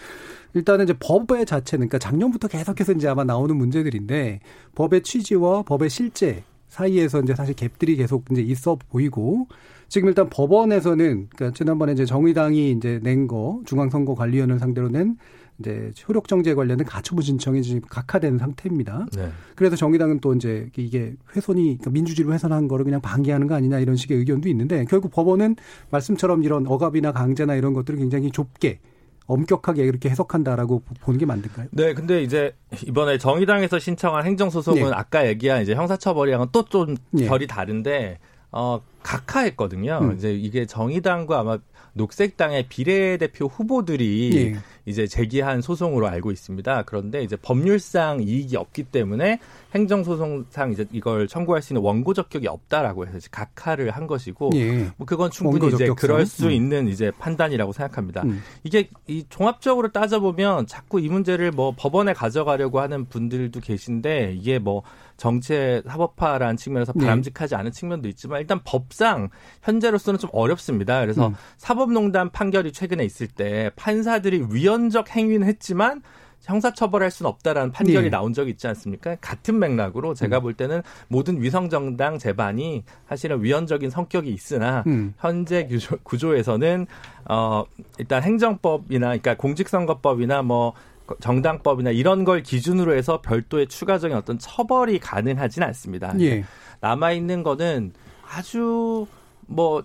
일단은 0.54 0.84
이제 0.84 0.94
법의 0.98 1.44
자체는 1.44 1.88
그러니까 1.88 1.98
작년부터 1.98 2.48
계속해서 2.48 2.92
이제 2.92 3.06
아마 3.08 3.22
나오는 3.24 3.54
문제들인데 3.54 4.40
법의 4.74 5.02
취지와 5.02 5.62
법의 5.64 5.90
실제 5.90 6.42
사이에서 6.68 7.20
이제 7.20 7.34
사실 7.34 7.54
갭들이 7.54 7.98
계속 7.98 8.24
이제 8.32 8.40
있어 8.40 8.76
보이고 8.90 9.46
지금 9.88 10.08
일단 10.08 10.28
법원에서는 10.30 11.28
그러니까 11.36 11.54
지난번에 11.56 11.92
이제 11.92 12.04
정의당이 12.06 12.72
이제 12.72 12.98
낸 13.02 13.26
거 13.26 13.60
중앙선거관리위원회를 13.66 14.58
상대로 14.58 14.88
낸 14.88 15.16
이제 15.58 15.92
효력 16.08 16.28
정제 16.28 16.54
관련된 16.54 16.86
가처분 16.86 17.22
신청이 17.22 17.62
지금 17.62 17.80
각하된 17.88 18.38
상태입니다. 18.38 19.06
네. 19.16 19.30
그래서 19.54 19.76
정의당은 19.76 20.20
또 20.20 20.34
이제 20.34 20.68
이게 20.76 21.14
훼손이 21.34 21.62
그러니까 21.62 21.90
민주주의로 21.90 22.32
훼손한 22.34 22.68
거를 22.68 22.84
그냥 22.84 23.00
방기하는 23.00 23.46
거 23.46 23.54
아니냐 23.54 23.78
이런 23.78 23.96
식의 23.96 24.18
의견도 24.18 24.48
있는데 24.48 24.84
결국 24.84 25.10
법원은 25.12 25.56
말씀처럼 25.90 26.42
이런 26.44 26.66
억압이나 26.66 27.12
강제나 27.12 27.54
이런 27.54 27.72
것들을 27.72 27.98
굉장히 27.98 28.30
좁게 28.30 28.80
엄격하게 29.26 29.84
이렇게 29.84 30.08
해석한다라고 30.08 30.82
보는 31.00 31.18
게 31.18 31.26
맞을까요? 31.26 31.66
네, 31.72 31.94
근데 31.94 32.22
이제 32.22 32.54
이번에 32.86 33.18
정의당에서 33.18 33.78
신청한 33.78 34.24
행정소송은 34.24 34.82
네. 34.82 34.90
아까 34.92 35.26
얘기한 35.26 35.62
이제 35.62 35.74
형사처벌이랑은 35.74 36.48
또 36.52 36.64
좀 36.68 36.96
결이 37.18 37.46
네. 37.46 37.54
다른데 37.54 38.18
어 38.52 38.80
각하했거든요. 39.02 39.98
음. 40.02 40.14
이제 40.16 40.32
이게 40.32 40.66
정의당과 40.66 41.40
아마 41.40 41.58
녹색당의 41.94 42.66
비례대표 42.68 43.46
후보들이 43.46 44.52
네. 44.52 44.60
이제 44.86 45.06
제기한 45.06 45.60
소송으로 45.60 46.06
알고 46.06 46.30
있습니다. 46.30 46.84
그런데 46.84 47.22
이제 47.22 47.36
법률상 47.36 48.22
이익이 48.22 48.56
없기 48.56 48.84
때문에 48.84 49.40
행정소송상 49.74 50.72
이제 50.72 50.86
이걸 50.92 51.26
청구할 51.26 51.60
수 51.60 51.72
있는 51.72 51.82
원고 51.82 52.14
적격이 52.14 52.46
없다라고 52.46 53.06
해서 53.06 53.28
각하를 53.30 53.90
한 53.90 54.06
것이고 54.06 54.50
예. 54.54 54.90
뭐 54.96 55.06
그건 55.06 55.30
충분히 55.30 55.74
이제 55.74 55.88
그럴 55.96 56.24
수 56.24 56.46
음. 56.46 56.52
있는 56.52 56.88
이제 56.88 57.10
판단이라고 57.18 57.72
생각합니다. 57.72 58.22
음. 58.22 58.42
이게 58.62 58.88
이 59.06 59.24
종합적으로 59.28 59.92
따져보면 59.92 60.66
자꾸 60.66 61.00
이 61.00 61.08
문제를 61.08 61.50
뭐 61.50 61.74
법원에 61.76 62.12
가져가려고 62.12 62.80
하는 62.80 63.06
분들도 63.06 63.60
계신데 63.60 64.34
이게 64.38 64.58
뭐 64.58 64.82
정치의 65.16 65.82
사법화라는 65.86 66.56
측면에서 66.56 66.92
네. 66.94 67.04
바람직하지 67.04 67.54
않은 67.54 67.72
측면도 67.72 68.08
있지만 68.10 68.40
일단 68.40 68.60
법상 68.64 69.30
현재로서는 69.62 70.18
좀 70.18 70.30
어렵습니다. 70.32 71.00
그래서 71.00 71.28
음. 71.28 71.34
사법농단 71.56 72.30
판결이 72.30 72.72
최근에 72.72 73.04
있을 73.04 73.26
때 73.26 73.70
판사들이 73.76 74.46
위헌 74.50 74.75
적 74.90 75.14
행위는 75.14 75.46
했지만 75.46 76.02
형사처벌할 76.42 77.10
수는 77.10 77.28
없다라는 77.28 77.72
판결이 77.72 78.04
네. 78.04 78.10
나온 78.10 78.32
적이 78.32 78.52
있지 78.52 78.68
않습니까? 78.68 79.16
같은 79.16 79.58
맥락으로 79.58 80.14
제가 80.14 80.38
음. 80.38 80.42
볼 80.42 80.54
때는 80.54 80.82
모든 81.08 81.42
위성정당 81.42 82.18
재반이 82.18 82.84
사실은 83.08 83.42
위헌적인 83.42 83.90
성격이 83.90 84.30
있으나 84.30 84.84
음. 84.86 85.14
현재 85.18 85.68
구조, 86.04 86.36
에서는 86.36 86.86
어 87.28 87.64
일단 87.98 88.22
행정법이나 88.22 89.06
그러니까 89.06 89.36
공직선거법이나 89.36 90.42
뭐 90.42 90.74
정당법이나 91.20 91.90
이런 91.90 92.24
걸 92.24 92.42
기준으로 92.42 92.94
해서 92.94 93.20
별도의 93.22 93.68
추가적인 93.68 94.16
어떤 94.16 94.38
처벌이 94.38 94.98
가능하진 94.98 95.62
않습니다. 95.62 96.14
예. 96.20 96.44
남아 96.80 97.12
있는 97.12 97.42
거는 97.42 97.92
아주 98.28 99.06
뭐 99.46 99.84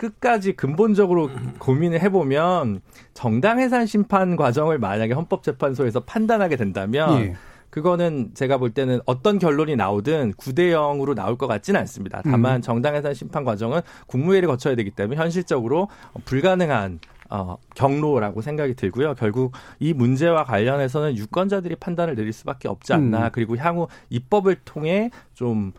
끝까지 0.00 0.54
근본적으로 0.54 1.28
고민을 1.58 2.00
해보면 2.00 2.80
정당 3.12 3.60
해산 3.60 3.84
심판 3.84 4.34
과정을 4.34 4.78
만약에 4.78 5.12
헌법재판소에서 5.12 6.00
판단하게 6.00 6.56
된다면 6.56 7.20
예. 7.20 7.34
그거는 7.68 8.30
제가 8.32 8.56
볼 8.56 8.70
때는 8.70 9.00
어떤 9.04 9.38
결론이 9.38 9.76
나오든 9.76 10.32
9대 10.32 10.72
0으로 10.72 11.14
나올 11.14 11.36
것 11.36 11.46
같지는 11.46 11.78
않습니다. 11.80 12.22
다만 12.24 12.56
음. 12.56 12.62
정당 12.62 12.94
해산 12.94 13.12
심판 13.12 13.44
과정은 13.44 13.82
국무회의를 14.06 14.48
거쳐야 14.48 14.74
되기 14.74 14.90
때문에 14.90 15.20
현실적으로 15.20 15.88
불가능한 16.24 17.00
어, 17.28 17.58
경로라고 17.76 18.40
생각이 18.40 18.74
들고요. 18.74 19.14
결국 19.14 19.52
이 19.78 19.92
문제와 19.92 20.44
관련해서는 20.44 21.16
유권자들이 21.16 21.76
판단을 21.76 22.16
내릴 22.16 22.32
수밖에 22.32 22.68
없지 22.68 22.92
않나. 22.94 23.26
음. 23.26 23.30
그리고 23.32 23.56
향후 23.56 23.86
입법을 24.08 24.56
통해 24.64 25.10
좀 25.34 25.72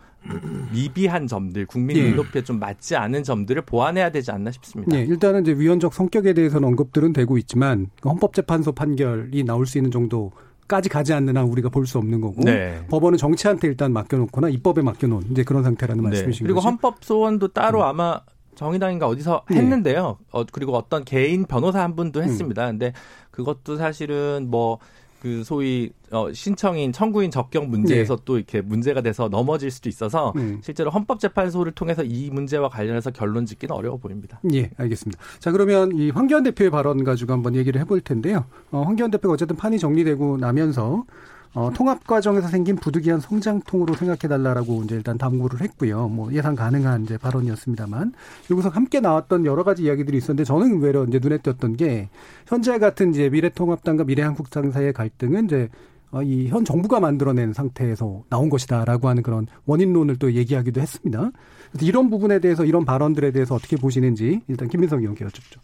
미비한 0.72 1.26
점들, 1.26 1.66
국민 1.66 1.96
예. 1.96 2.08
눈높이에 2.10 2.42
좀 2.42 2.58
맞지 2.58 2.96
않은 2.96 3.22
점들을 3.24 3.62
보완해야 3.62 4.10
되지 4.10 4.30
않나 4.30 4.50
싶습니다. 4.50 4.96
네, 4.96 5.02
일단은 5.02 5.42
이제 5.42 5.52
위헌적 5.52 5.92
성격에 5.92 6.32
대해서는 6.32 6.68
언급들은 6.68 7.12
되고 7.12 7.36
있지만 7.38 7.90
그 8.00 8.08
헌법재판소 8.08 8.72
판결이 8.72 9.44
나올 9.44 9.66
수 9.66 9.78
있는 9.78 9.90
정도 9.90 10.32
까지 10.68 10.88
가지 10.88 11.12
않는 11.12 11.36
한 11.36 11.44
우리가 11.44 11.68
볼 11.68 11.86
수 11.86 11.98
없는 11.98 12.20
거고 12.20 12.42
네. 12.44 12.80
법원은 12.88 13.18
정치한테 13.18 13.68
일단 13.68 13.92
맡겨놓거나 13.92 14.48
입법에 14.48 14.80
맡겨놓은 14.80 15.24
이제 15.32 15.42
그런 15.42 15.64
상태라는 15.64 16.02
네. 16.04 16.10
말씀이신 16.10 16.44
그리고 16.44 16.60
거죠? 16.60 16.68
헌법 16.68 17.04
소원도 17.04 17.48
따로 17.48 17.80
음. 17.80 17.84
아마 17.84 18.20
정의당인가 18.54 19.08
어디서 19.08 19.42
네. 19.50 19.56
했는데요. 19.56 20.18
어, 20.30 20.44
그리고 20.44 20.76
어떤 20.76 21.04
개인 21.04 21.44
변호사 21.44 21.82
한 21.82 21.96
분도 21.96 22.20
음. 22.20 22.24
했습니다. 22.24 22.64
음. 22.66 22.78
근데 22.78 22.92
그것도 23.32 23.76
사실은 23.76 24.46
뭐 24.50 24.78
그 25.22 25.44
소위 25.44 25.92
어, 26.10 26.32
신청인 26.32 26.90
청구인 26.90 27.30
적격 27.30 27.68
문제에서 27.68 28.16
네. 28.16 28.22
또 28.24 28.38
이렇게 28.38 28.60
문제가 28.60 29.02
돼서 29.02 29.28
넘어질 29.28 29.70
수도 29.70 29.88
있어서 29.88 30.32
음. 30.34 30.58
실제로 30.64 30.90
헌법재판소를 30.90 31.70
통해서 31.70 32.02
이 32.02 32.28
문제와 32.30 32.68
관련해서 32.68 33.12
결론 33.12 33.46
짓기는 33.46 33.72
어려워 33.72 33.98
보입니다. 33.98 34.40
예, 34.52 34.72
알겠습니다. 34.76 35.22
자 35.38 35.52
그러면 35.52 35.96
이 35.96 36.10
황교안 36.10 36.42
대표의 36.42 36.70
발언 36.70 37.04
가지고 37.04 37.34
한번 37.34 37.54
얘기를 37.54 37.80
해볼 37.82 38.00
텐데요. 38.00 38.46
어, 38.72 38.82
황교안 38.82 39.12
대표가 39.12 39.34
어쨌든 39.34 39.54
판이 39.54 39.78
정리되고 39.78 40.38
나면서 40.38 41.04
어, 41.54 41.70
통합 41.74 42.06
과정에서 42.06 42.48
생긴 42.48 42.76
부득이한 42.76 43.20
성장통으로 43.20 43.94
생각해달라라고 43.94 44.84
이제 44.84 44.94
일단 44.94 45.18
당부를 45.18 45.60
했고요. 45.60 46.08
뭐 46.08 46.32
예상 46.32 46.54
가능한 46.54 47.04
이제 47.04 47.18
발언이었습니다만 47.18 48.14
여기서 48.50 48.70
함께 48.70 49.00
나왔던 49.00 49.44
여러 49.44 49.62
가지 49.62 49.82
이야기들이 49.84 50.16
있었는데 50.16 50.44
저는 50.44 50.80
외려 50.80 51.04
이제 51.04 51.18
눈에 51.20 51.38
띄었던 51.38 51.76
게 51.76 52.08
현재 52.46 52.78
같은 52.78 53.10
이제 53.10 53.28
미래통합당과 53.28 54.04
미래한국당 54.04 54.70
사이의 54.70 54.94
갈등은 54.94 55.44
이제 55.44 55.68
어, 56.10 56.22
이현 56.22 56.64
정부가 56.64 57.00
만들어낸 57.00 57.52
상태에서 57.52 58.22
나온 58.30 58.48
것이다라고 58.48 59.08
하는 59.08 59.22
그런 59.22 59.46
원인론을 59.66 60.16
또 60.16 60.32
얘기하기도 60.32 60.80
했습니다. 60.80 61.30
그래서 61.70 61.86
이런 61.86 62.08
부분에 62.08 62.38
대해서 62.38 62.64
이런 62.64 62.84
발언들에 62.84 63.30
대해서 63.30 63.54
어떻게 63.54 63.76
보시는지 63.76 64.40
일단 64.48 64.68
김민석 64.68 65.00
의원께 65.00 65.24
여쭙죠. 65.24 65.60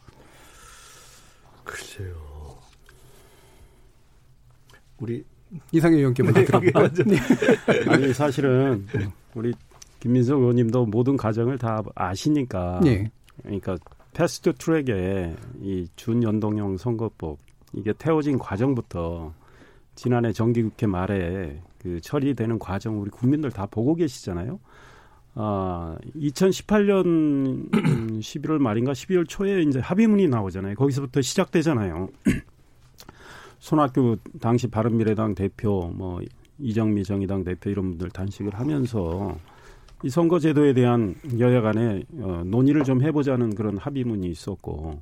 글쎄요. 1.64 2.14
우리 4.98 5.24
이상의 5.72 5.98
의원께 5.98 6.22
먼저 6.22 6.44
들어볼까요? 6.44 6.88
네. 7.06 7.16
아니 7.88 8.12
사실은 8.12 8.86
우리 9.34 9.52
김민석 10.00 10.40
의원님도 10.40 10.86
모든 10.86 11.16
과정을 11.16 11.58
다 11.58 11.82
아시니까 11.94 12.80
네. 12.82 13.10
그러니까 13.42 13.76
패스트 14.12 14.52
트랙에 14.54 15.34
이 15.60 15.86
준연동형 15.96 16.76
선거법 16.76 17.38
이게 17.72 17.92
태워진 17.92 18.38
과정부터 18.38 19.32
지난해 19.94 20.32
정기국회 20.32 20.86
말에 20.86 21.60
그 21.78 22.00
처리되는 22.00 22.58
과정 22.58 23.00
우리 23.00 23.10
국민들 23.10 23.50
다 23.50 23.66
보고 23.66 23.94
계시잖아요. 23.94 24.58
아, 25.34 25.96
2018년 26.16 27.70
11월 28.20 28.58
말인가 28.62 28.92
12월 28.92 29.28
초에 29.28 29.62
이제 29.62 29.78
합의문이 29.78 30.28
나오잖아요. 30.28 30.74
거기서부터 30.74 31.22
시작되잖아요. 31.22 32.08
손학규 33.58 34.16
당시 34.40 34.68
바른미래당 34.68 35.34
대표 35.34 35.92
뭐 35.94 36.20
이정미 36.58 37.04
정의당 37.04 37.44
대표 37.44 37.70
이런 37.70 37.90
분들 37.90 38.10
단식을 38.10 38.54
하면서 38.54 39.36
이 40.04 40.10
선거제도에 40.10 40.74
대한 40.74 41.14
여야 41.38 41.60
간의 41.60 42.04
어, 42.20 42.42
논의를 42.46 42.84
좀 42.84 43.02
해보자는 43.02 43.54
그런 43.54 43.76
합의문이 43.78 44.28
있었고 44.28 45.00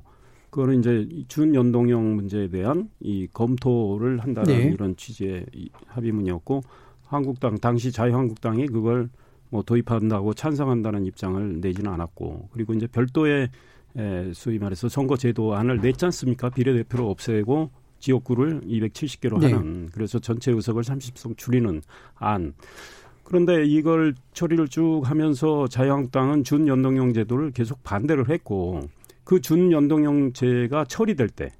그거는 0.49 0.79
이제 0.79 1.07
준연동형 1.27 2.15
문제에 2.15 2.47
대한 2.47 2.89
이 2.99 3.27
검토를 3.31 4.19
한다는 4.19 4.57
네. 4.57 4.63
이런 4.73 4.95
취지의 4.95 5.45
합의문이었고 5.87 6.61
한국당 7.05 7.57
당시 7.59 7.91
자유한국당이 7.91 8.67
그걸 8.67 9.09
뭐 9.49 9.61
도입한다고 9.61 10.33
찬성한다는 10.33 11.05
입장을 11.05 11.61
내지는 11.61 11.91
않았고 11.91 12.49
그리고 12.51 12.73
이제 12.73 12.87
별도의 12.87 13.49
에, 13.97 14.31
소위 14.33 14.57
말해서 14.59 14.89
선거제도안을 14.89 15.79
냈지 15.81 16.05
않습니까? 16.05 16.49
비례대표를 16.49 17.05
없애고 17.05 17.69
지역구를 17.99 18.61
270개로 18.61 19.39
네. 19.39 19.51
하는 19.51 19.89
그래서 19.91 20.19
전체 20.19 20.51
의석을 20.51 20.83
30석 20.83 21.37
줄이는 21.37 21.81
안. 22.15 22.53
그런데 23.23 23.65
이걸 23.65 24.15
처리를 24.33 24.69
쭉 24.69 25.01
하면서 25.03 25.67
자유한국당은 25.67 26.43
준연동형 26.43 27.13
제도를 27.13 27.51
계속 27.51 27.83
반대를 27.83 28.29
했고 28.29 28.81
그 29.23 29.41
준연동형제가 29.41 30.85
처리될 30.85 31.29
때 31.29 31.51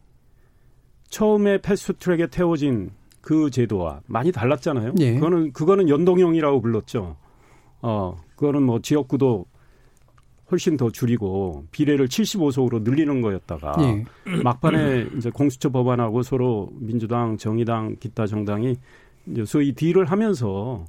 처음에 1.10 1.60
패스트트랙에 1.62 2.28
태워진 2.28 2.92
그 3.20 3.50
제도와 3.50 4.00
많이 4.06 4.32
달랐잖아요. 4.32 4.94
예. 5.00 5.16
그거는 5.16 5.52
그거는 5.52 5.90
연동형이라고 5.90 6.62
불렀죠. 6.62 7.18
어, 7.82 8.18
그거는 8.36 8.64
뭐 8.64 8.80
지역구도 8.80 9.46
훨씬 10.50 10.78
더 10.78 10.90
줄이고 10.90 11.66
비례를 11.72 12.08
75석으로 12.08 12.82
늘리는 12.82 13.22
거였다가 13.22 13.76
예. 13.80 14.06
막판에 14.44 15.08
이제 15.18 15.30
공수처 15.30 15.70
법안하고 15.70 16.24
서로 16.24 16.70
민주당, 16.74 17.38
정의당, 17.38 17.98
기타 18.00 18.28
정당이 18.28 18.78
이제 19.28 19.46
소위 19.46 19.74
딜을 19.74 20.06
하면서 20.06 20.86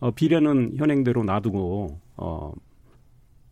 어, 0.00 0.10
비례는 0.10 0.74
현행대로 0.76 1.24
놔두고 1.24 1.98
어 2.18 2.52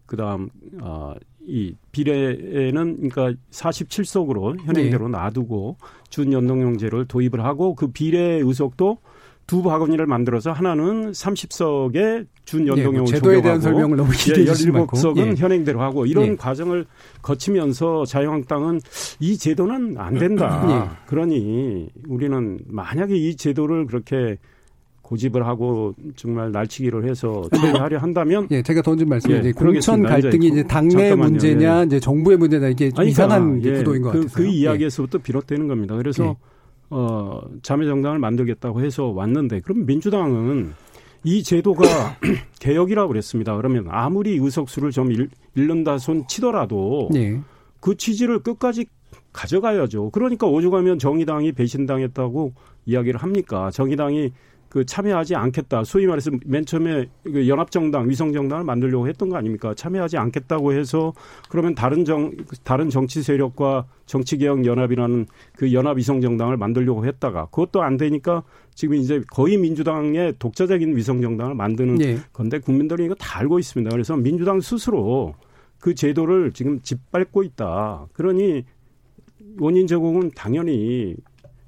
그다음 0.07 0.49
어이 0.81 1.75
비례는 1.91 3.09
그러니까 3.09 3.41
47석으로 3.51 4.61
현행대로 4.63 5.09
네. 5.09 5.19
놔두고 5.19 5.77
준연동형제를 6.11 7.07
도입을 7.07 7.45
하고 7.45 7.75
그 7.75 7.89
비례 7.89 8.41
의석도 8.41 8.99
두 9.47 9.63
바구니를 9.63 10.07
만들어서 10.07 10.51
하나는 10.51 11.13
30석의 11.13 12.27
준연동형을 12.47 13.05
네, 13.05 13.13
제도에 13.13 13.43
대한 13.43 13.61
설명을 13.61 13.97
너무 13.97 14.11
기대해 14.11 14.47
예, 14.47 14.51
17석은 14.51 15.19
예. 15.19 15.35
현행대로 15.37 15.81
하고 15.81 16.05
이런 16.05 16.27
예. 16.27 16.37
과정을 16.37 16.87
거치면서 17.23 18.05
자유한국당은 18.07 18.81
이 19.21 19.37
제도는 19.39 19.97
안 19.99 20.15
된다. 20.15 20.65
예. 20.69 21.07
그러니 21.07 21.89
우리는 22.09 22.59
만약에 22.67 23.17
이 23.17 23.37
제도를 23.37 23.87
그렇게 23.87 24.37
고집을 25.03 25.47
하고 25.47 25.95
정말 26.17 26.51
날치기를 26.51 27.09
해서 27.09 27.45
처리하려 27.55 27.99
한다면 27.99 28.49
예, 28.51 28.61
제가 28.63 28.83
던진 28.83 29.09
말씀이 29.09 29.35
예, 29.45 29.53
공천 29.53 30.03
갈등이 30.03 30.49
이제 30.49 30.63
당내 30.65 31.15
문제냐 31.15 31.81
예. 31.81 31.85
이제 31.85 32.01
정부의 32.01 32.37
문제냐 32.37 32.69
이게 32.69 32.91
좀 32.91 33.01
아니, 33.01 33.11
이상한 33.11 33.63
예, 33.63 33.75
구도인 33.75 34.03
것 34.03 34.11
그, 34.11 34.23
같아요. 34.23 34.33
그 34.35 34.47
이야기에서부터 34.47 35.19
비롯되는 35.19 35.69
겁니다. 35.69 35.97
그래서 35.97 36.25
예. 36.25 36.56
어, 36.91 37.41
자매정당을 37.63 38.19
만들겠다고 38.19 38.83
해서 38.83 39.07
왔는데 39.07 39.61
그럼 39.61 39.87
민주당은 39.87 40.73
이 41.25 41.43
제도가 41.43 41.85
개혁이라고 42.61 43.09
그랬습니다. 43.09 43.57
그러면 43.57 43.87
아무리 43.89 44.37
의석수를 44.37 44.93
좀 44.93 45.11
잃, 45.11 45.29
는다 45.55 45.99
손 45.99 46.27
치더라도 46.29 47.09
네. 47.13 47.41
그 47.81 47.97
취지를 47.97 48.41
끝까지 48.41 48.87
가져가야죠. 49.33 50.11
그러니까 50.11 50.47
오죽하면 50.47 50.99
정의당이 50.99 51.53
배신당했다고 51.53 52.53
이야기를 52.87 53.21
합니까? 53.21 53.71
정의당이 53.71 54.33
그 54.77 54.85
참여하지 54.85 55.35
않겠다. 55.35 55.85
소위 55.85 56.07
말해서 56.07 56.31
맨 56.45 56.67
처음에 56.67 57.07
그 57.25 57.49
연합정당, 57.49 58.11
위성정당을 58.11 58.63
만들려고 58.63 59.09
했던 59.09 59.31
거 59.31 59.37
아닙니까? 59.39 59.73
참여하지 59.73 60.19
않겠다고 60.19 60.75
해서 60.75 61.15
그러면 61.49 61.75
다른 61.75 62.05
정, 62.05 62.33
다른 62.63 62.91
정치 62.91 63.23
세력과 63.23 63.87
정치개혁연합이라는 64.05 65.29
그 65.57 65.73
연합 65.73 65.97
위성정당을 65.97 66.59
만들려고 66.59 67.07
했다가 67.07 67.47
그것도 67.47 67.81
안 67.81 67.97
되니까 67.97 68.43
지금 68.75 68.97
이제 68.97 69.23
거의 69.31 69.57
민주당의 69.57 70.35
독자적인 70.39 70.95
위성정당을 70.95 71.55
만드는 71.55 71.95
네. 71.95 72.19
건데 72.35 72.59
국민들이 72.59 73.07
이거 73.07 73.15
다 73.15 73.39
알고 73.39 73.59
있습니다. 73.59 73.89
그래서 73.89 74.15
민주당 74.15 74.61
스스로 74.61 75.37
그 75.81 75.95
제도를 75.95 76.53
지금 76.53 76.83
짓밟고 76.83 77.45
있다. 77.45 78.09
그러니 78.13 78.67
원인 79.59 79.87
제공은 79.87 80.33
당연히 80.35 81.17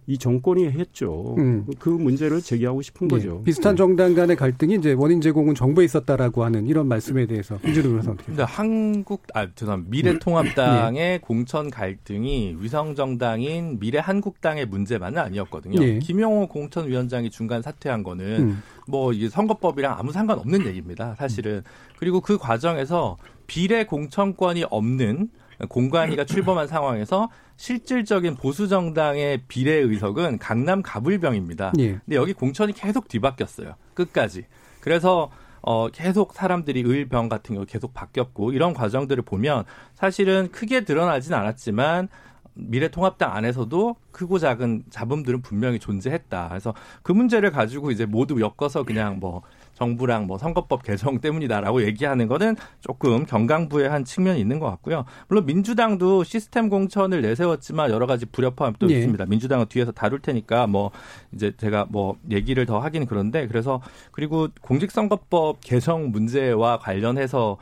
이 0.09 0.17
정권이 0.17 0.71
했죠. 0.71 1.35
음. 1.37 1.67
그 1.79 1.91
문제를 1.91 2.41
제기하고 2.41 2.81
싶은 2.81 3.09
네. 3.09 3.17
거죠. 3.17 3.43
비슷한 3.45 3.75
네. 3.75 3.77
정당 3.77 4.15
간의 4.15 4.37
갈등이 4.37 4.77
이제 4.77 4.95
원인 4.95 5.21
제공은 5.21 5.55
정부에 5.55 5.85
있었다라고 5.85 6.45
하는 6.45 6.67
이런 6.67 6.89
말씀에 6.89 7.27
대해서 7.27 7.59
김준우 7.59 7.91
변호사 7.91 8.13
어떻게? 8.13 8.25
근데 8.29 8.43
한국 8.43 9.25
아 9.35 9.47
죄송합니다. 9.55 9.91
미래통합당의 9.91 10.95
네. 10.95 11.19
공천 11.19 11.69
갈등이 11.69 12.57
위성 12.59 12.95
정당인 12.95 13.79
미래한국당의 13.81 14.65
문제만은 14.65 15.19
아니었거든요. 15.19 15.79
네. 15.79 15.99
김용호 15.99 16.49
공천위원장이 16.49 17.29
중간 17.29 17.61
사퇴한 17.61 18.03
거는 18.03 18.25
음. 18.25 18.63
뭐 18.87 19.13
이게 19.13 19.29
선거법이랑 19.29 19.95
아무 19.99 20.13
상관없는 20.13 20.65
얘기입니다. 20.65 21.17
사실은 21.17 21.63
그리고 21.99 22.23
그 22.23 22.39
과정에서 22.39 23.19
비례 23.47 23.85
공천권이 23.85 24.65
없는 24.71 25.29
공관위가 25.69 26.25
출범한 26.27 26.67
상황에서 26.67 27.29
실질적인 27.59 28.37
보수 28.37 28.69
정당의 28.69 29.43
비례 29.49 29.75
의석은 29.75 30.39
강남 30.39 30.81
가불병입니다. 30.81 31.73
예. 31.79 31.99
근데 32.05 32.15
여기 32.15 32.33
공천이 32.33 32.73
계속 32.73 33.09
뒤바뀌었어요. 33.09 33.75
끝까지. 33.95 34.47
그래서 34.81 35.31
어, 35.61 35.89
계속 35.89 36.35
사람들이 36.35 36.85
의병 36.87 37.29
같은 37.29 37.57
경우 37.57 37.67
계속 37.67 37.93
바뀌었고 37.93 38.53
이런 38.53 38.73
과정들을 38.75 39.25
보면 39.25 39.65
사실은 39.95 40.51
크게 40.53 40.85
드러나진 40.85 41.35
않았지만 41.35 42.09
미래통합당 42.55 43.35
안에서도 43.35 43.97
크고 44.13 44.39
작은 44.39 44.85
잡음들은 44.91 45.43
분명히 45.43 45.81
존재했다. 45.81 46.49
그래서 46.51 46.75
그 47.03 47.11
문제를 47.11 47.51
가지고 47.51 47.91
이제 47.91 48.07
모두 48.07 48.41
엮어서 48.41 48.85
그냥 48.85 49.19
뭐 49.19 49.43
정부랑 49.79 50.27
뭐 50.27 50.39
선거법 50.39 50.83
개정 50.83 51.21
때문이다라고 51.21 51.83
얘기하는 51.83 52.27
거는 52.27 52.57
조금 52.81 53.25
경강부의 53.25 53.89
한 53.89 54.05
측면이 54.05 54.41
있는 54.41 54.59
것 54.59 54.67
같고요. 54.67 55.05
물론 55.29 55.47
민주당도 55.47 56.25
시스템 56.25 56.69
공천을 56.69 57.23
내세웠지만 57.23 57.91
여러 57.91 58.07
가지 58.07 58.27
불협화음이 58.27 58.75
또 58.81 58.91
예. 58.91 58.97
있습니다. 58.97 59.27
민주당은 59.27 59.67
뒤에서 59.69 59.93
다룰 59.93 60.21
테니까 60.21 60.67
뭐 60.67 60.91
이제 61.33 61.53
제가 61.57 61.87
뭐 61.89 62.17
얘기를 62.31 62.67
더 62.67 62.81
하긴 62.81 63.07
그런데 63.07 63.47
그래서 63.47 63.81
그리고 64.11 64.49
공직선거법 64.61 65.61
개정 65.61 66.11
문제와 66.11 66.79
관련해서 66.81 67.57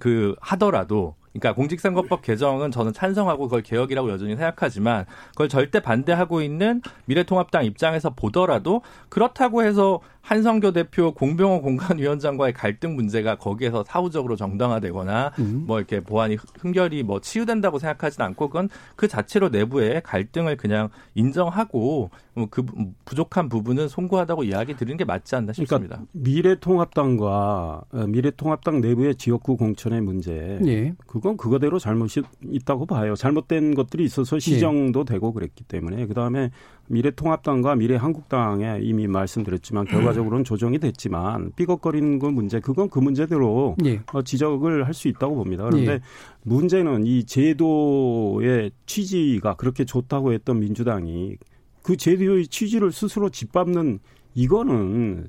그 0.00 0.34
하더라도 0.40 1.14
그러니까 1.32 1.54
공직선거법 1.54 2.22
개정은 2.22 2.70
저는 2.70 2.92
찬성하고 2.92 3.44
그걸 3.44 3.62
개혁이라고 3.62 4.10
여전히 4.10 4.36
생각하지만 4.36 5.06
그걸 5.30 5.48
절대 5.48 5.80
반대하고 5.80 6.42
있는 6.42 6.82
미래통합당 7.06 7.64
입장에서 7.64 8.10
보더라도 8.10 8.82
그렇다고 9.08 9.62
해서 9.62 10.00
한성교 10.22 10.72
대표 10.72 11.12
공병호 11.12 11.62
공간위원장과의 11.62 12.52
갈등 12.52 12.94
문제가 12.94 13.36
거기에서 13.36 13.84
사후적으로 13.86 14.36
정당화되거나 14.36 15.32
음. 15.40 15.64
뭐 15.66 15.78
이렇게 15.78 16.00
보안이 16.00 16.38
흥결이 16.60 17.02
뭐 17.02 17.20
치유된다고 17.20 17.78
생각하지는 17.78 18.26
않고 18.28 18.48
그건 18.48 18.68
그 18.96 19.08
자체로 19.08 19.48
내부의 19.48 20.02
갈등을 20.04 20.56
그냥 20.56 20.88
인정하고 21.14 22.10
뭐그 22.34 22.64
부족한 23.04 23.48
부분은 23.48 23.88
송구하다고 23.88 24.44
이야기 24.44 24.74
드리는 24.74 24.96
게 24.96 25.04
맞지 25.04 25.34
않나 25.34 25.52
싶습니다. 25.52 25.96
그러니까 25.96 26.10
미래통합당과 26.12 27.82
어, 27.90 28.06
미래통합당 28.06 28.80
내부의 28.80 29.16
지역구 29.16 29.56
공천의 29.56 30.00
문제, 30.00 30.58
예. 30.64 30.94
그건 31.06 31.36
그거대로 31.36 31.78
잘못이 31.78 32.22
있다고 32.42 32.86
봐요. 32.86 33.14
잘못된 33.14 33.74
것들이 33.74 34.04
있어서 34.04 34.38
시정도 34.38 35.00
예. 35.00 35.04
되고 35.04 35.32
그랬기 35.32 35.64
때문에 35.64 36.06
그 36.06 36.14
다음에 36.14 36.50
미래통합당과 36.88 37.76
미래한국당에 37.76 38.80
이미 38.82 39.06
말씀드렸지만 39.06 39.86
결과적으로는 39.86 40.44
조정이 40.44 40.78
됐지만 40.78 41.52
삐걱거리는 41.56 42.18
그 42.18 42.26
문제, 42.26 42.60
그건 42.60 42.90
그 42.90 42.98
문제대로 42.98 43.76
예. 43.84 44.00
어, 44.12 44.22
지적을 44.22 44.86
할 44.86 44.92
수 44.92 45.08
있다고 45.08 45.34
봅니다. 45.36 45.64
그런데 45.64 45.92
예. 45.92 46.00
문제는 46.42 47.06
이 47.06 47.24
제도의 47.24 48.72
취지가 48.84 49.54
그렇게 49.54 49.84
좋다고 49.86 50.32
했던 50.34 50.60
민주당이 50.60 51.36
그 51.82 51.96
제도의 51.96 52.46
취지를 52.48 52.92
스스로 52.92 53.30
짓밟는 53.30 54.00
이거는 54.34 55.28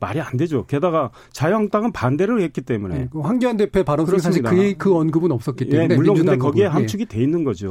말이 0.00 0.20
안 0.20 0.36
되죠. 0.36 0.66
게다가 0.66 1.10
자유한국당은 1.30 1.92
반대를 1.92 2.42
했기 2.42 2.60
때문에 2.60 2.98
네, 2.98 3.08
그 3.10 3.20
황교안 3.20 3.56
대표의 3.56 3.84
발언 3.84 4.04
사실 4.18 4.42
그, 4.42 4.74
그 4.76 4.94
언급은 4.94 5.30
없었기 5.30 5.66
때문에 5.66 5.94
예, 5.94 5.96
물론 5.96 6.16
근데 6.16 6.36
거기에 6.36 6.66
함축이 6.66 7.06
돼 7.06 7.22
있는 7.22 7.44
거죠. 7.44 7.70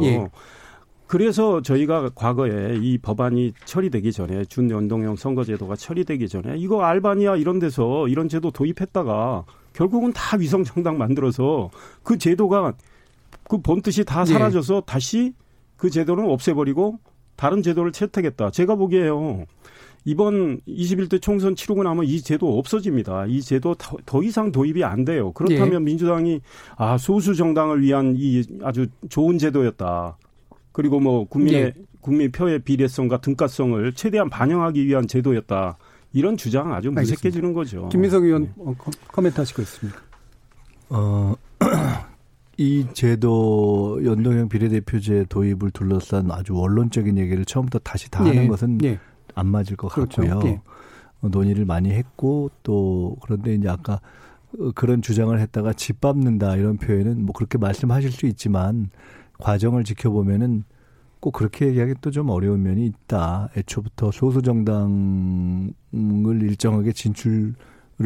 예. 1.03 1.07
그래서 1.07 1.61
저희가 1.61 2.09
과거에 2.15 2.77
이 2.81 2.97
법안이 2.97 3.53
처리되기 3.65 4.11
전에 4.11 4.45
준연동형 4.45 5.15
선거제도가 5.15 5.75
처리되기 5.75 6.27
전에 6.27 6.55
이거 6.57 6.83
알바니아 6.83 7.35
이런 7.35 7.59
데서 7.59 8.07
이런 8.07 8.29
제도 8.29 8.51
도입했다가 8.51 9.45
결국은 9.73 10.13
다 10.13 10.37
위성 10.37 10.63
정당 10.63 10.97
만들어서 10.97 11.69
그 12.03 12.17
제도가 12.17 12.73
그 13.49 13.57
본뜻이 13.59 14.05
다 14.05 14.23
네. 14.23 14.33
사라져서 14.33 14.77
예. 14.77 14.81
다시 14.85 15.33
그 15.77 15.89
제도는 15.89 16.29
없애버리고 16.29 16.99
다른 17.35 17.61
제도를 17.61 17.91
채택했다. 17.91 18.51
제가 18.51 18.75
보기에요. 18.75 19.45
이번 20.05 20.59
21대 20.67 21.21
총선 21.21 21.55
치르고 21.55 21.83
나면 21.83 22.05
이 22.05 22.21
제도 22.21 22.57
없어집니다. 22.57 23.25
이 23.27 23.41
제도 23.41 23.73
더, 23.75 23.97
더 24.05 24.21
이상 24.21 24.51
도입이 24.51 24.83
안 24.83 25.05
돼요. 25.05 25.31
그렇다면 25.31 25.73
예. 25.73 25.79
민주당이 25.79 26.41
아 26.75 26.97
소수 26.97 27.35
정당을 27.35 27.81
위한 27.81 28.13
이 28.17 28.43
아주 28.63 28.87
좋은 29.09 29.37
제도였다. 29.37 30.17
그리고 30.73 30.99
뭐 30.99 31.25
국민의 31.25 31.61
예. 31.61 31.73
국민 32.01 32.31
표의 32.31 32.59
비례성과 32.59 33.21
등가성을 33.21 33.93
최대한 33.93 34.29
반영하기 34.29 34.85
위한 34.85 35.07
제도였다. 35.07 35.77
이런 36.11 36.37
주장 36.37 36.73
아주 36.73 36.91
무색해지는 36.91 37.53
거죠. 37.53 37.89
김민석 37.89 38.23
의원 38.23 38.43
네. 38.43 38.51
어, 38.57 38.75
코멘트 39.11 39.39
하시고 39.39 39.61
있습니다. 39.61 39.99
어, 40.89 41.35
이 42.57 42.85
제도 42.93 43.99
연동형 44.03 44.49
비례대표제 44.49 45.25
도입을 45.29 45.71
둘러싼 45.71 46.29
아주 46.31 46.53
원론적인 46.53 47.17
얘기를 47.17 47.45
처음부터 47.45 47.79
다시 47.79 48.11
다 48.11 48.23
하는 48.23 48.43
예. 48.43 48.47
것은 48.47 48.79
예. 48.83 48.99
안 49.33 49.47
맞을 49.47 49.75
것 49.75 49.87
그렇죠. 49.91 50.21
같고요. 50.21 50.51
예. 50.51 50.61
어, 51.21 51.29
논의를 51.29 51.65
많이 51.65 51.89
했고 51.91 52.51
또 52.61 53.15
그런데 53.23 53.55
이제 53.55 53.69
아까 53.69 53.99
어, 54.59 54.71
그런 54.75 55.01
주장을 55.01 55.37
했다가 55.39 55.73
짓밟는다 55.73 56.57
이런 56.57 56.77
표현은 56.77 57.25
뭐 57.25 57.33
그렇게 57.33 57.57
말씀하실 57.57 58.11
수 58.11 58.27
있지만 58.27 58.89
과정을 59.39 59.83
지켜보면은 59.83 60.63
꼭 61.19 61.31
그렇게 61.31 61.67
얘기하기 61.67 61.95
또 62.01 62.11
좀 62.11 62.29
어려운 62.29 62.63
면이 62.63 62.85
있다. 62.85 63.49
애초부터 63.55 64.11
소수 64.11 64.41
정당을 64.41 65.73
일정하게 66.41 66.91
진출을 66.91 67.53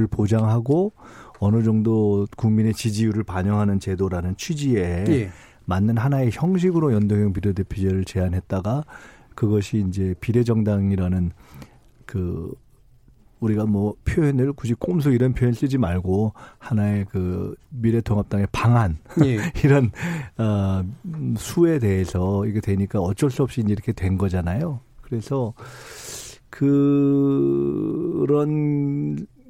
보장하고 0.10 0.94
어느 1.40 1.64
정도 1.64 2.28
국민의 2.38 2.74
지지율을 2.74 3.24
반영하는 3.24 3.80
제도라는 3.80 4.38
취지에 4.38 5.06
예. 5.10 5.30
맞는 5.66 5.98
하나의 5.98 6.30
형식으로 6.32 6.94
연동형 6.94 7.34
비례대표제를 7.34 8.06
제안했다가 8.06 8.84
그것이 9.36 9.84
이제 9.88 10.16
비례정당이라는 10.22 11.32
그 12.06 12.54
우리가 13.40 13.66
뭐 13.66 13.96
표현을 14.06 14.54
굳이 14.54 14.74
꼼수 14.74 15.12
이런 15.12 15.34
표현 15.34 15.54
쓰지 15.54 15.78
말고 15.78 16.34
하나의 16.58 17.06
그 17.10 17.56
미래통합당의 17.70 18.48
방안 18.52 18.98
예. 19.24 19.38
이런 19.64 19.92
어 20.38 20.84
수에 21.38 21.80
대해서 21.80 22.46
이게 22.46 22.62
되니까 22.62 23.00
어쩔 23.00 23.30
수 23.30 23.44
없이 23.44 23.64
이렇게 23.66 23.92
된 23.92 24.18
거잖아요. 24.18 24.80
그래서 25.02 25.54
그런 26.50 28.38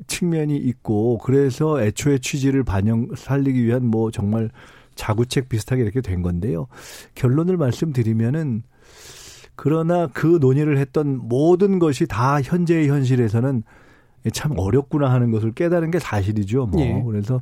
측면이 0.07 0.57
있고 0.57 1.17
그래서 1.19 1.81
애초에 1.81 2.19
취지를 2.19 2.63
반영 2.63 3.09
살리기 3.15 3.63
위한 3.63 3.85
뭐 3.85 4.11
정말 4.11 4.49
자구책 4.95 5.49
비슷하게 5.49 5.83
이렇게 5.83 6.01
된 6.01 6.21
건데요. 6.21 6.67
결론을 7.15 7.57
말씀드리면은 7.57 8.63
그러나 9.57 10.07
그 10.13 10.37
논의를 10.39 10.77
했던 10.77 11.19
모든 11.27 11.79
것이 11.79 12.05
다 12.07 12.41
현재의 12.41 12.87
현실에서는 12.87 13.63
참 14.31 14.53
어렵구나 14.57 15.11
하는 15.11 15.31
것을 15.31 15.51
깨달은 15.51 15.91
게 15.91 15.99
사실이죠. 15.99 16.67
뭐. 16.67 16.79
예. 16.81 17.03
그래서 17.05 17.41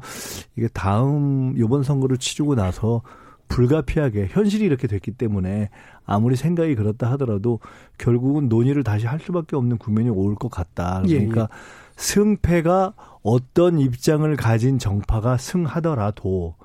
이게 0.55 0.67
다음 0.73 1.53
요번 1.57 1.83
선거를 1.83 2.17
치르고 2.17 2.55
나서 2.55 3.01
불가피하게 3.49 4.27
현실이 4.31 4.65
이렇게 4.65 4.87
됐기 4.87 5.11
때문에 5.11 5.69
아무리 6.05 6.35
생각이 6.35 6.73
그렇다 6.75 7.11
하더라도 7.11 7.59
결국은 7.97 8.47
논의를 8.49 8.83
다시 8.83 9.05
할 9.07 9.19
수밖에 9.19 9.55
없는 9.55 9.77
국면이 9.77 10.09
올 10.09 10.35
것 10.35 10.49
같다. 10.49 11.03
예, 11.07 11.17
그러니까 11.17 11.41
예. 11.41 11.47
승패가 11.97 12.93
어떤 13.23 13.79
입장을 13.79 14.33
가진 14.37 14.79
정파가 14.79 15.37
승하더라도 15.37 16.55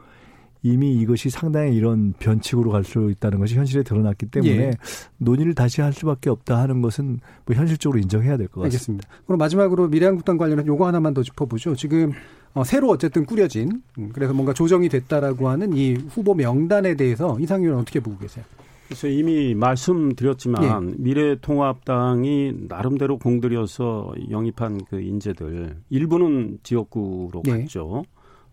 이미 0.62 0.92
이것이 0.94 1.30
상당히 1.30 1.74
이런 1.74 2.12
변칙으로 2.18 2.70
갈 2.70 2.84
수 2.84 3.10
있다는 3.10 3.38
것이 3.38 3.54
현실에 3.54 3.82
드러났기 3.82 4.26
때문에 4.26 4.52
예. 4.52 4.70
논의를 5.18 5.54
다시 5.54 5.80
할 5.80 5.92
수밖에 5.92 6.28
없다 6.30 6.58
하는 6.58 6.82
것은 6.82 7.20
뭐 7.46 7.54
현실적으로 7.56 7.98
인정해야 7.98 8.36
될 8.36 8.48
것 8.48 8.60
같습니다. 8.62 8.64
알겠습니다. 8.64 9.08
그럼 9.26 9.38
마지막으로 9.38 9.88
미래한국당 9.88 10.36
관련한 10.36 10.66
요거 10.66 10.86
하나만 10.86 11.14
더 11.14 11.22
짚어보죠. 11.22 11.76
지금 11.76 12.12
어, 12.52 12.64
새로 12.64 12.88
어쨌든 12.88 13.24
꾸려진 13.26 13.82
음, 13.98 14.10
그래서 14.12 14.32
뭔가 14.34 14.52
조정이 14.52 14.88
됐다라고 14.88 15.48
하는 15.48 15.72
이 15.76 15.94
후보 15.94 16.34
명단에 16.34 16.94
대해서 16.96 17.38
이상윤 17.38 17.66
의원 17.68 17.80
어떻게 17.82 18.00
보고 18.00 18.18
계세요? 18.18 18.44
그래서 18.88 19.06
이미 19.06 19.54
말씀드렸지만 19.54 20.90
예. 20.90 20.94
미래통합당이 20.98 22.54
나름대로 22.68 23.18
공들여서 23.18 24.14
영입한 24.30 24.80
그 24.90 25.00
인재들 25.00 25.76
일부는 25.90 26.58
지역구로 26.64 27.42
예. 27.46 27.50
갔죠. 27.60 28.04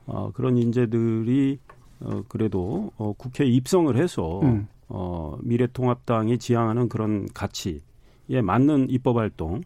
어, 0.05 0.31
그런 0.33 0.57
인재들이 0.57 1.57
어, 1.99 2.21
그래도 2.27 2.91
어, 2.97 3.13
국회에 3.13 3.47
입성을 3.47 3.95
해서 3.97 4.41
음. 4.41 4.67
어, 4.89 5.38
미래통합당이 5.41 6.38
지향하는 6.38 6.89
그런 6.89 7.27
가치에 7.33 7.79
맞는 8.43 8.88
입법 8.89 9.17
활동, 9.17 9.62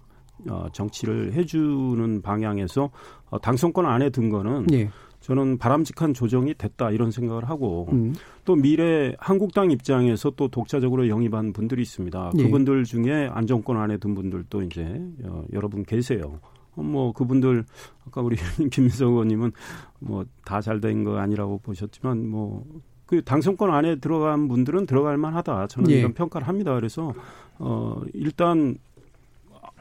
어, 0.49 0.67
정치를 0.73 1.33
해주는 1.33 2.21
방향에서 2.21 2.89
어, 3.29 3.39
당선권 3.39 3.85
안에 3.85 4.09
든 4.09 4.29
거는 4.29 4.67
예. 4.73 4.89
저는 5.19 5.59
바람직한 5.59 6.15
조정이 6.15 6.55
됐다 6.55 6.89
이런 6.89 7.11
생각을 7.11 7.47
하고 7.47 7.87
음. 7.91 8.15
또 8.43 8.55
미래 8.55 9.13
한국당 9.19 9.69
입장에서 9.69 10.31
또 10.31 10.47
독자적으로 10.47 11.07
영입한 11.09 11.53
분들이 11.53 11.83
있습니다. 11.83 12.31
예. 12.37 12.43
그분들 12.43 12.85
중에 12.85 13.29
안정권 13.31 13.77
안에 13.77 13.97
든 13.97 14.15
분들도 14.15 14.63
이제 14.63 14.99
어, 15.25 15.43
여러분 15.53 15.83
계세요. 15.83 16.39
뭐 16.81 17.11
그분들 17.13 17.65
아까 18.07 18.21
우리 18.21 18.35
김민석 18.71 19.07
의원님은 19.09 19.51
뭐 19.99 20.25
다 20.45 20.61
잘 20.61 20.79
된 20.81 21.03
거 21.03 21.17
아니라고 21.17 21.59
보셨지만 21.59 22.27
뭐 22.27 22.65
그 23.05 23.21
당선권 23.25 23.69
안에 23.71 23.97
들어간 23.97 24.47
분들은 24.47 24.85
들어갈 24.85 25.17
만하다 25.17 25.67
저는 25.67 25.91
예. 25.91 25.99
이런 25.99 26.13
평가를 26.13 26.47
합니다. 26.47 26.73
그래서 26.75 27.13
어 27.59 28.01
일단 28.13 28.77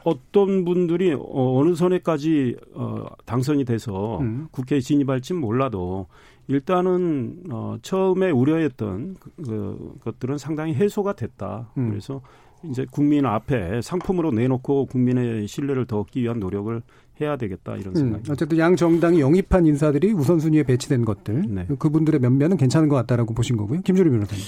어떤 0.03 0.65
분들이 0.65 1.13
어, 1.13 1.59
어느 1.59 1.75
선에까지 1.75 2.57
어, 2.73 3.05
당선이 3.25 3.65
돼서 3.65 4.19
음. 4.19 4.47
국회에 4.51 4.81
진입할지 4.81 5.33
몰라도 5.33 6.07
일단은 6.47 7.43
어, 7.51 7.77
처음에 7.81 8.31
우려했던 8.31 9.15
그, 9.19 9.31
그 9.37 9.93
것들은 10.03 10.37
상당히 10.37 10.73
해소가 10.73 11.13
됐다. 11.13 11.69
음. 11.77 11.89
그래서 11.89 12.21
이제 12.69 12.85
국민 12.89 13.25
앞에 13.25 13.81
상품으로 13.81 14.31
내놓고 14.31 14.85
국민의 14.87 15.47
신뢰를 15.47 15.85
더 15.85 15.99
얻기 15.99 16.21
위한 16.21 16.39
노력을 16.39 16.81
해야 17.19 17.37
되겠다 17.37 17.75
이런 17.75 17.95
생각이. 17.95 18.29
음, 18.29 18.31
어쨌든 18.31 18.57
양 18.57 18.75
정당이 18.75 19.19
영입한 19.21 19.65
인사들이 19.65 20.11
우선순위에 20.13 20.63
배치된 20.63 21.05
것들, 21.05 21.45
네. 21.47 21.67
그분들의 21.77 22.19
면면은 22.19 22.57
괜찮은 22.57 22.89
것 22.89 22.95
같다라고 22.97 23.33
보신 23.33 23.57
거고요. 23.57 23.81
김주리 23.81 24.09
변호사님. 24.09 24.43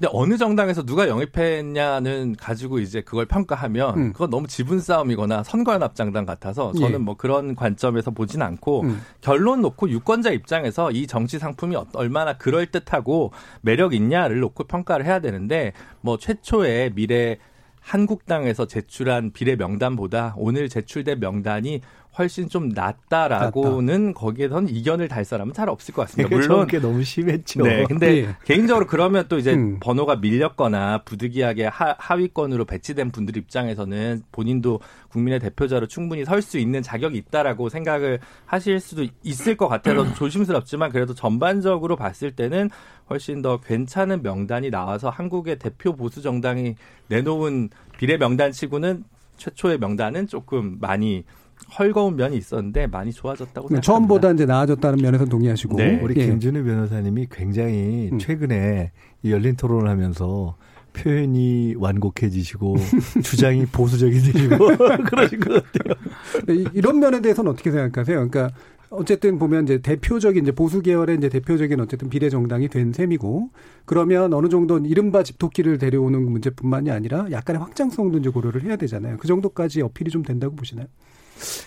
근데 0.00 0.10
어느 0.14 0.38
정당에서 0.38 0.82
누가 0.82 1.08
영입했냐는 1.08 2.34
가지고 2.40 2.78
이제 2.78 3.02
그걸 3.02 3.26
평가하면 3.26 3.98
음. 3.98 4.12
그건 4.14 4.30
너무 4.30 4.46
지분 4.46 4.80
싸움이거나 4.80 5.42
선거연합장당 5.42 6.24
같아서 6.24 6.72
저는 6.72 6.92
예. 6.92 6.96
뭐 6.96 7.18
그런 7.18 7.54
관점에서 7.54 8.10
보진 8.10 8.40
않고 8.40 8.80
음. 8.84 9.02
결론 9.20 9.60
놓고 9.60 9.90
유권자 9.90 10.30
입장에서 10.30 10.90
이 10.90 11.06
정치 11.06 11.38
상품이 11.38 11.76
얼마나 11.92 12.38
그럴 12.38 12.64
듯하고 12.64 13.32
매력 13.60 13.92
있냐를 13.92 14.40
놓고 14.40 14.64
평가를 14.64 15.04
해야 15.04 15.20
되는데 15.20 15.74
뭐 16.00 16.16
최초의 16.16 16.94
미래 16.94 17.36
한국당에서 17.80 18.66
제출한 18.66 19.32
비례 19.32 19.54
명단보다 19.56 20.34
오늘 20.38 20.70
제출된 20.70 21.20
명단이 21.20 21.82
훨씬 22.18 22.48
좀 22.48 22.68
낫다라고는 22.70 24.06
낫다. 24.08 24.18
거기에선 24.18 24.68
이견을 24.68 25.08
달 25.08 25.24
사람은 25.24 25.54
잘 25.54 25.68
없을 25.68 25.94
것 25.94 26.02
같습니다. 26.02 26.28
물론 26.36 26.66
게 26.66 26.78
너무 26.80 27.04
심했죠. 27.04 27.62
네, 27.62 27.84
근데 27.84 28.24
예. 28.24 28.36
개인적으로 28.44 28.86
그러면 28.86 29.26
또 29.28 29.38
이제 29.38 29.54
음. 29.54 29.78
번호가 29.80 30.16
밀렸거나 30.16 31.02
부득이하게 31.04 31.66
하, 31.66 31.94
하위권으로 31.98 32.64
배치된 32.64 33.10
분들 33.12 33.36
입장에서는 33.36 34.22
본인도 34.32 34.80
국민의 35.10 35.40
대표자로 35.40 35.86
충분히 35.86 36.24
설 36.24 36.40
수 36.40 36.58
있는 36.58 36.82
자격이 36.82 37.18
있다라고 37.18 37.68
생각을 37.68 38.18
하실 38.46 38.80
수도 38.80 39.04
있을 39.22 39.56
것 39.56 39.68
같아서 39.68 40.12
조심스럽지만 40.14 40.90
그래도 40.90 41.14
전반적으로 41.14 41.96
봤을 41.96 42.30
때는 42.30 42.70
훨씬 43.10 43.42
더 43.42 43.60
괜찮은 43.60 44.22
명단이 44.22 44.70
나와서 44.70 45.10
한국의 45.10 45.58
대표 45.58 45.94
보수 45.94 46.22
정당이 46.22 46.76
내놓은 47.08 47.68
비례 47.98 48.16
명단치고는 48.16 49.04
최초의 49.36 49.78
명단은 49.78 50.26
조금 50.28 50.78
많이 50.80 51.24
헐거운 51.78 52.16
면이 52.16 52.36
있었는데 52.36 52.86
많이 52.88 53.12
좋아졌다고 53.12 53.68
네, 53.68 53.76
생각합니다. 53.76 53.80
처음보다 53.80 54.30
이제 54.32 54.46
나아졌다는 54.46 55.02
면에서 55.02 55.24
동의하시고 55.24 55.76
네. 55.76 56.00
우리 56.02 56.20
예. 56.20 56.26
김준우 56.26 56.64
변호사님이 56.64 57.26
굉장히 57.30 58.10
음. 58.12 58.18
최근에 58.18 58.92
열린 59.24 59.56
토론을 59.56 59.88
하면서 59.88 60.56
표현이 60.92 61.74
완곡해지시고 61.78 62.76
주장이 63.22 63.66
보수적이되시고 63.66 64.56
그러신 65.06 65.40
것 65.40 65.64
같아요. 65.72 65.94
네, 66.46 66.64
이런 66.74 66.98
면에 66.98 67.20
대해서는 67.20 67.52
어떻게 67.52 67.70
생각하세요? 67.70 68.28
그러니까 68.28 68.50
어쨌든 68.90 69.38
보면 69.38 69.64
이제 69.64 69.78
대표적인 69.78 70.42
이제 70.42 70.50
보수 70.52 70.82
계열의 70.82 71.16
이제 71.18 71.28
대표적인 71.28 71.78
어쨌든 71.78 72.10
비례 72.10 72.28
정당이 72.28 72.68
된 72.68 72.92
셈이고 72.92 73.50
그러면 73.84 74.34
어느 74.34 74.48
정도 74.48 74.78
이른바 74.78 75.22
집토끼를 75.22 75.78
데려오는 75.78 76.20
문제뿐만이 76.28 76.90
아니라 76.90 77.28
약간의 77.30 77.60
확장성도 77.60 78.18
이제 78.18 78.30
고려를 78.30 78.64
해야 78.64 78.74
되잖아요. 78.74 79.16
그 79.18 79.28
정도까지 79.28 79.82
어필이 79.82 80.10
좀 80.10 80.22
된다고 80.22 80.56
보시나요? 80.56 80.88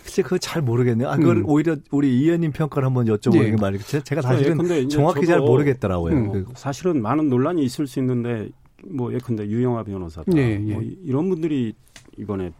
글쎄 0.03 0.21
그거 0.21 0.37
잘 0.37 0.61
모르겠네요. 0.61 1.09
아, 1.09 1.17
그걸 1.17 1.37
음. 1.37 1.43
오히려 1.47 1.75
우리 1.91 2.19
이 2.19 2.23
의원님 2.23 2.51
평가를 2.51 2.85
한번 2.85 3.05
여쭤보는 3.05 3.43
예. 3.43 3.51
게 3.51 3.55
말이죠. 3.57 4.03
제가 4.03 4.21
사실은 4.21 4.69
예, 4.69 4.87
정확히 4.87 5.25
잘 5.25 5.39
모르겠더라고요. 5.39 6.13
음. 6.13 6.31
그 6.31 6.45
사실은 6.55 7.01
많은 7.01 7.29
논란이 7.29 7.63
있을 7.63 7.87
수 7.87 7.99
있는데 7.99 8.49
뭐 8.85 9.13
예컨대 9.13 9.45
유영아 9.47 9.83
변호사다 9.83 10.31
예, 10.37 10.61
예. 10.67 10.73
뭐 10.73 10.83
이런 10.83 11.29
분들이 11.29 11.73
이번에 12.17 12.51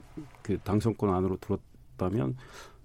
그 0.41 0.57
당선권 0.63 1.13
안으로 1.13 1.37
들었다면 1.37 2.35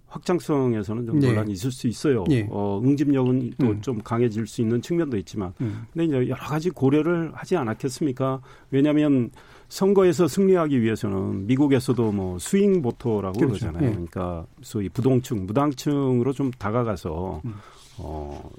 확장성에서는 0.09 1.07
좀 1.07 1.19
네. 1.21 1.29
논란이 1.29 1.53
있을 1.53 1.71
수 1.71 1.87
있어요. 1.87 2.25
네. 2.29 2.47
어, 2.51 2.81
응집력은 2.83 3.53
또좀 3.59 3.97
음. 3.97 4.03
강해질 4.03 4.47
수 4.47 4.63
있는 4.63 4.81
측면도 4.81 5.17
있지만, 5.19 5.53
음. 5.61 5.87
근데 5.93 6.07
이제 6.07 6.31
여러 6.31 6.43
가지 6.43 6.71
고려를 6.71 7.31
하지 7.35 7.57
않았겠습니까? 7.57 8.41
왜냐하면 8.71 9.31
선거에서 9.69 10.27
승리하기 10.27 10.81
위해서는 10.81 11.47
미국에서도 11.47 12.13
뭐 12.13 12.39
스윙 12.39 12.81
보토라고 12.81 13.39
그렇죠. 13.39 13.67
그러잖아요. 13.67 13.83
네. 13.83 13.91
그러니까 13.91 14.47
소위 14.63 14.89
부동층, 14.89 15.47
무당층으로 15.47 16.33
좀 16.33 16.51
다가가서 16.53 17.43
음. 17.45 17.55
어, 17.99 18.51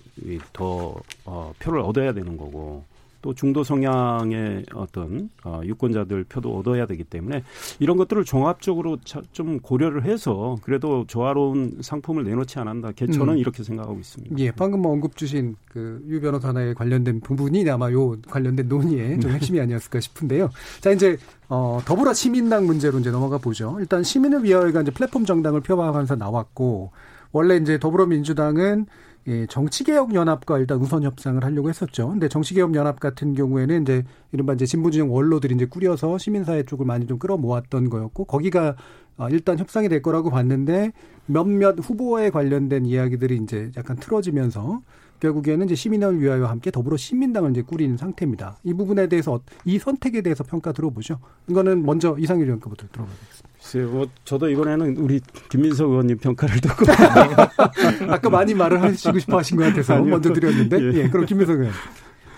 더 0.53 0.95
어, 1.25 1.51
표를 1.59 1.79
얻어야 1.79 2.13
되는 2.13 2.38
거고 2.38 2.83
또 3.21 3.34
중도 3.34 3.63
성향의 3.63 4.65
어떤 4.73 5.29
어, 5.43 5.62
유권자들 5.63 6.25
표도 6.25 6.58
얻어야 6.58 6.86
되기 6.86 7.03
때문에 7.03 7.43
이런 7.79 7.97
것들을 7.97 8.23
종합적으로 8.25 8.97
좀 9.32 9.60
고려를 9.60 10.05
해서 10.05 10.58
그래도 10.63 11.05
조화로운 11.08 11.77
상품을 11.82 12.23
내놓지 12.23 12.60
않았나. 12.60 12.91
저는 12.93 13.34
음. 13.34 13.38
이렇게 13.38 13.63
생각하고 13.63 13.99
있습니다. 13.99 14.36
예, 14.39 14.51
방금 14.51 14.82
뭐 14.82 14.91
언급 14.91 15.15
주신 15.15 15.55
그 15.67 15.99
유 16.08 16.21
변호사의 16.21 16.75
관련된 16.75 17.21
부분이 17.21 17.69
아마 17.69 17.91
요 17.91 18.15
관련된 18.27 18.67
논의의 18.67 19.19
좀 19.21 19.32
핵심이 19.32 19.60
아니었을까 19.60 19.99
싶은데요. 19.99 20.49
자 20.82 20.91
이제 20.91 21.17
어, 21.47 21.79
더불어 21.86 22.13
시민당 22.13 22.65
문제로 22.65 22.99
이제 22.99 23.12
넘어가 23.12 23.38
보죠. 23.38 23.77
일단 23.79 24.03
시민을 24.03 24.43
위하여가 24.43 24.82
이제 24.82 24.91
플랫폼 24.91 25.25
정당을 25.25 25.62
표방하면서 25.62 26.15
나왔고 26.15 26.91
원래 27.32 27.58
이제 27.58 27.79
더불어민주당은 27.79 28.88
예, 29.27 29.45
정치개혁연합과 29.47 30.60
일단 30.60 30.79
우선 30.79 31.03
협상을 31.03 31.43
하려고 31.43 31.69
했었죠. 31.69 32.10
근데 32.10 32.27
정치개혁연합 32.27 32.99
같은 32.99 33.36
경우에는 33.36 33.82
이제 33.84 34.03
이른바 34.32 34.53
이제 34.53 34.65
진보진영 34.65 35.13
원로들이 35.13 35.55
이제 35.55 35.65
꾸려서 35.65 36.17
시민사회 36.17 36.63
쪽을 36.63 36.86
많이 36.86 37.05
좀 37.05 37.19
끌어모았던 37.19 37.89
거였고 37.89 38.25
거기가 38.25 38.75
어, 39.17 39.27
일단 39.29 39.60
협상이 39.60 39.89
될 39.89 40.01
거라고 40.01 40.29
봤는데 40.29 40.93
몇몇 41.25 41.75
후보에 41.79 42.29
관련된 42.29 42.86
이야기들이 42.86 43.38
이제 43.38 43.71
약간 43.77 43.97
틀어지면서 43.97 44.79
결국에는 45.19 45.65
이제 45.65 45.75
시민을 45.75 46.21
위하여 46.21 46.45
함께 46.45 46.71
더불어 46.71 46.95
시민당을 46.95 47.51
이제 47.51 47.62
꾸린 47.62 47.97
상태입니다. 47.97 48.58
이 48.63 48.73
부분에 48.73 49.08
대해서 49.08 49.41
이 49.65 49.77
선택에 49.77 50.21
대해서 50.21 50.45
평가 50.45 50.71
들어보죠. 50.71 51.19
이거는 51.49 51.86
먼저 51.86 52.15
이상일 52.17 52.45
의원께부터 52.45 52.88
들어보겠습니다. 52.88 53.48
글쎄요, 53.69 53.89
뭐 53.91 54.08
저도 54.25 54.49
이번에는 54.49 54.97
우리 54.97 55.21
김민석 55.49 55.91
의원님 55.91 56.17
평가를 56.17 56.60
듣고 56.60 56.86
아까 58.10 58.29
많이 58.29 58.55
말을 58.55 58.82
하시고 58.82 59.19
싶어 59.19 59.38
하신 59.38 59.58
것 59.58 59.65
같아서 59.65 59.93
아니요. 59.93 60.10
먼저 60.10 60.34
드렸는데 60.34 60.82
예. 60.82 61.03
예, 61.03 61.10
그럼 61.10 61.25
김민석 61.27 61.60
의원. 61.60 61.73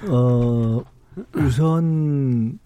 어 0.09 0.83
우선 1.35 2.59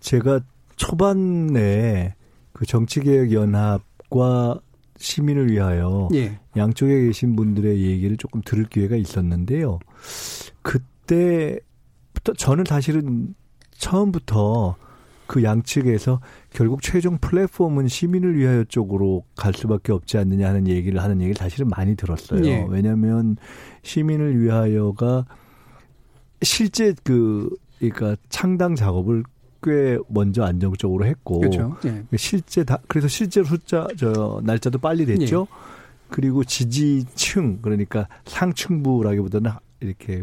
제가 0.00 0.40
초반에 0.74 2.14
그 2.52 2.66
정치개혁연합과 2.66 4.60
시민을 4.96 5.50
위하여 5.50 6.08
예. 6.14 6.40
양쪽에 6.56 7.06
계신 7.06 7.36
분들의 7.36 7.80
얘기를 7.80 8.16
조금 8.16 8.40
들을 8.44 8.64
기회가 8.64 8.96
있었는데요. 8.96 9.78
그때부터 10.62 12.32
저는 12.36 12.64
사실은 12.66 13.34
처음부터 13.72 14.76
그 15.34 15.42
양측에서 15.42 16.20
결국 16.50 16.80
최종 16.80 17.18
플랫폼은 17.18 17.88
시민을 17.88 18.38
위하여 18.38 18.62
쪽으로 18.62 19.24
갈 19.34 19.52
수밖에 19.52 19.90
없지 19.90 20.16
않느냐 20.16 20.48
하는 20.48 20.68
얘기를 20.68 21.02
하는 21.02 21.20
얘기를 21.20 21.34
사실은 21.34 21.66
많이 21.70 21.96
들었어요. 21.96 22.44
예. 22.44 22.64
왜냐하면 22.68 23.36
시민을 23.82 24.40
위하여가 24.40 25.26
실제 26.40 26.94
그 27.02 27.50
그러니까 27.80 28.14
창당 28.28 28.76
작업을 28.76 29.24
꽤 29.60 29.98
먼저 30.06 30.44
안정적으로 30.44 31.04
했고 31.04 31.40
그렇죠. 31.40 31.76
예. 31.84 32.04
실제 32.16 32.62
다 32.62 32.78
그래서 32.86 33.08
실제 33.08 33.42
숫자 33.42 33.88
저 33.96 34.40
날짜도 34.44 34.78
빨리 34.78 35.04
됐죠. 35.04 35.48
예. 35.50 36.04
그리고 36.10 36.44
지지층 36.44 37.58
그러니까 37.60 38.06
상층부라기보다는 38.24 39.50
이렇게 39.80 40.22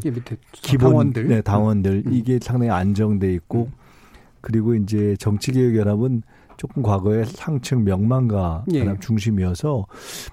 기본 0.54 0.90
당원들, 0.90 1.28
네, 1.28 1.42
당원들 1.42 2.04
음. 2.08 2.14
이게 2.14 2.40
상당히 2.42 2.72
안정돼 2.72 3.34
있고 3.34 3.64
음. 3.66 3.82
그리고 4.42 4.76
이제 4.76 5.16
정치개혁연합은 5.20 6.24
조금 6.58 6.84
과거에 6.84 7.24
상층 7.26 7.84
명망가 7.84 8.66
연합 8.76 8.98
예. 8.98 9.00
중심이어서 9.00 9.88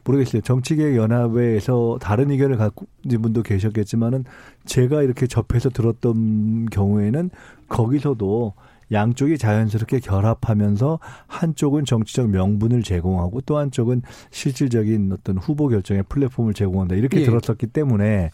모르겠어요. 0.05 0.43
정치개혁연합에서 0.43 1.99
다른 2.03 2.31
의견을 2.31 2.59
갖고 2.59 2.87
있는 3.03 3.23
분도 3.23 3.43
계셨겠지만은 3.43 4.25
제가 4.67 5.03
이렇게 5.03 5.27
접해서 5.27 5.71
들었던 5.71 6.67
경우에는 6.67 7.31
거기서도 7.69 8.53
양쪽이 8.93 9.39
자연스럽게 9.39 10.01
결합하면서 10.01 10.99
한쪽은 11.27 11.85
정치적 11.85 12.31
명분을 12.31 12.83
제공하고 12.83 13.41
또 13.43 13.57
한쪽은 13.59 14.03
실질적인 14.31 15.13
어떤 15.13 15.39
후보 15.39 15.69
결정의 15.69 16.03
플랫폼을 16.09 16.55
제공한다 16.55 16.95
이렇게 16.95 17.21
예. 17.21 17.25
들었었기 17.25 17.69
때문에 17.69 18.31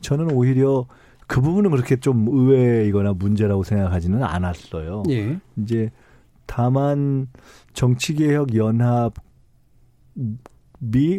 저는 0.00 0.30
오히려 0.30 0.86
그 1.26 1.40
부분은 1.40 1.70
그렇게 1.70 1.96
좀 1.96 2.26
의외이거나 2.28 3.14
문제라고 3.14 3.62
생각하지는 3.62 4.22
않았어요. 4.22 5.04
예. 5.10 5.38
이제 5.56 5.90
다만 6.46 7.28
정치개혁 7.72 8.54
연합이 8.54 9.12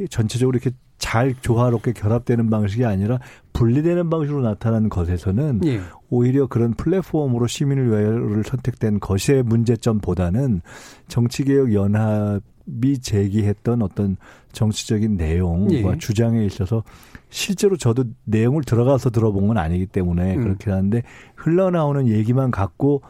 전체적으로 0.09 0.57
이렇게 0.57 0.75
잘 0.97 1.35
조화롭게 1.39 1.91
결합되는 1.93 2.49
방식이 2.49 2.85
아니라 2.85 3.19
분리되는 3.53 4.09
방식으로 4.09 4.41
나타난 4.41 4.89
것에서는 4.89 5.61
예. 5.65 5.81
오히려 6.09 6.47
그런 6.47 6.73
플랫폼으로 6.73 7.47
시민을 7.47 7.89
위하여를 7.89 8.43
선택된 8.43 8.99
것의 8.99 9.43
문제점보다는 9.43 10.61
정치개혁 11.07 11.73
연합 11.73 12.41
이 12.83 12.97
제기했던 12.97 13.81
어떤 13.81 14.17
정치적인 14.51 15.17
내용과 15.17 15.93
예. 15.93 15.97
주장에 15.97 16.45
있어서 16.45 16.83
실제로 17.29 17.77
저도 17.77 18.05
내용을 18.23 18.63
들어가서 18.63 19.09
들어본 19.09 19.47
건 19.47 19.57
아니기 19.57 19.85
때문에 19.85 20.35
음. 20.35 20.43
그렇긴 20.43 20.73
한데 20.73 21.03
흘러나오는 21.35 22.07
얘기만 22.07 22.51
갖고 22.51 23.01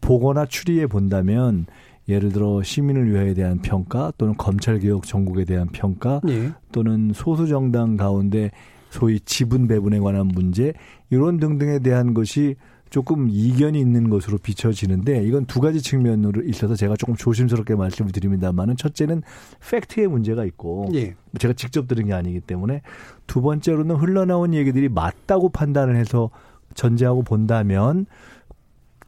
보거나 0.00 0.46
추리해 0.46 0.86
본다면 0.86 1.66
예를 2.08 2.32
들어 2.32 2.62
시민을 2.62 3.10
위하여에 3.10 3.34
대한 3.34 3.58
평가 3.58 4.12
또는 4.18 4.34
검찰 4.36 4.78
개혁 4.78 5.04
전국에 5.04 5.44
대한 5.44 5.68
평가 5.68 6.20
예. 6.28 6.52
또는 6.72 7.12
소수 7.14 7.46
정당 7.46 7.96
가운데 7.96 8.50
소위 8.90 9.20
지분 9.20 9.68
배분에 9.68 10.00
관한 10.00 10.28
문제 10.28 10.74
이런 11.10 11.38
등등에 11.38 11.78
대한 11.78 12.12
것이 12.12 12.56
조금 12.92 13.30
이견이 13.30 13.80
있는 13.80 14.10
것으로 14.10 14.36
비춰지는데 14.36 15.24
이건 15.24 15.46
두 15.46 15.60
가지 15.60 15.80
측면으로 15.80 16.42
있어서 16.42 16.76
제가 16.76 16.94
조금 16.94 17.16
조심스럽게 17.16 17.74
말씀을 17.74 18.12
드립니다만은 18.12 18.76
첫째는 18.76 19.22
팩트의 19.70 20.08
문제가 20.08 20.44
있고 20.44 20.90
예. 20.92 21.14
제가 21.38 21.54
직접 21.54 21.88
들은 21.88 22.04
게 22.04 22.12
아니기 22.12 22.40
때문에 22.40 22.82
두 23.26 23.40
번째로는 23.40 23.96
흘러나온 23.96 24.52
얘기들이 24.52 24.90
맞다고 24.90 25.48
판단을 25.48 25.96
해서 25.96 26.28
전제하고 26.74 27.22
본다면 27.22 28.04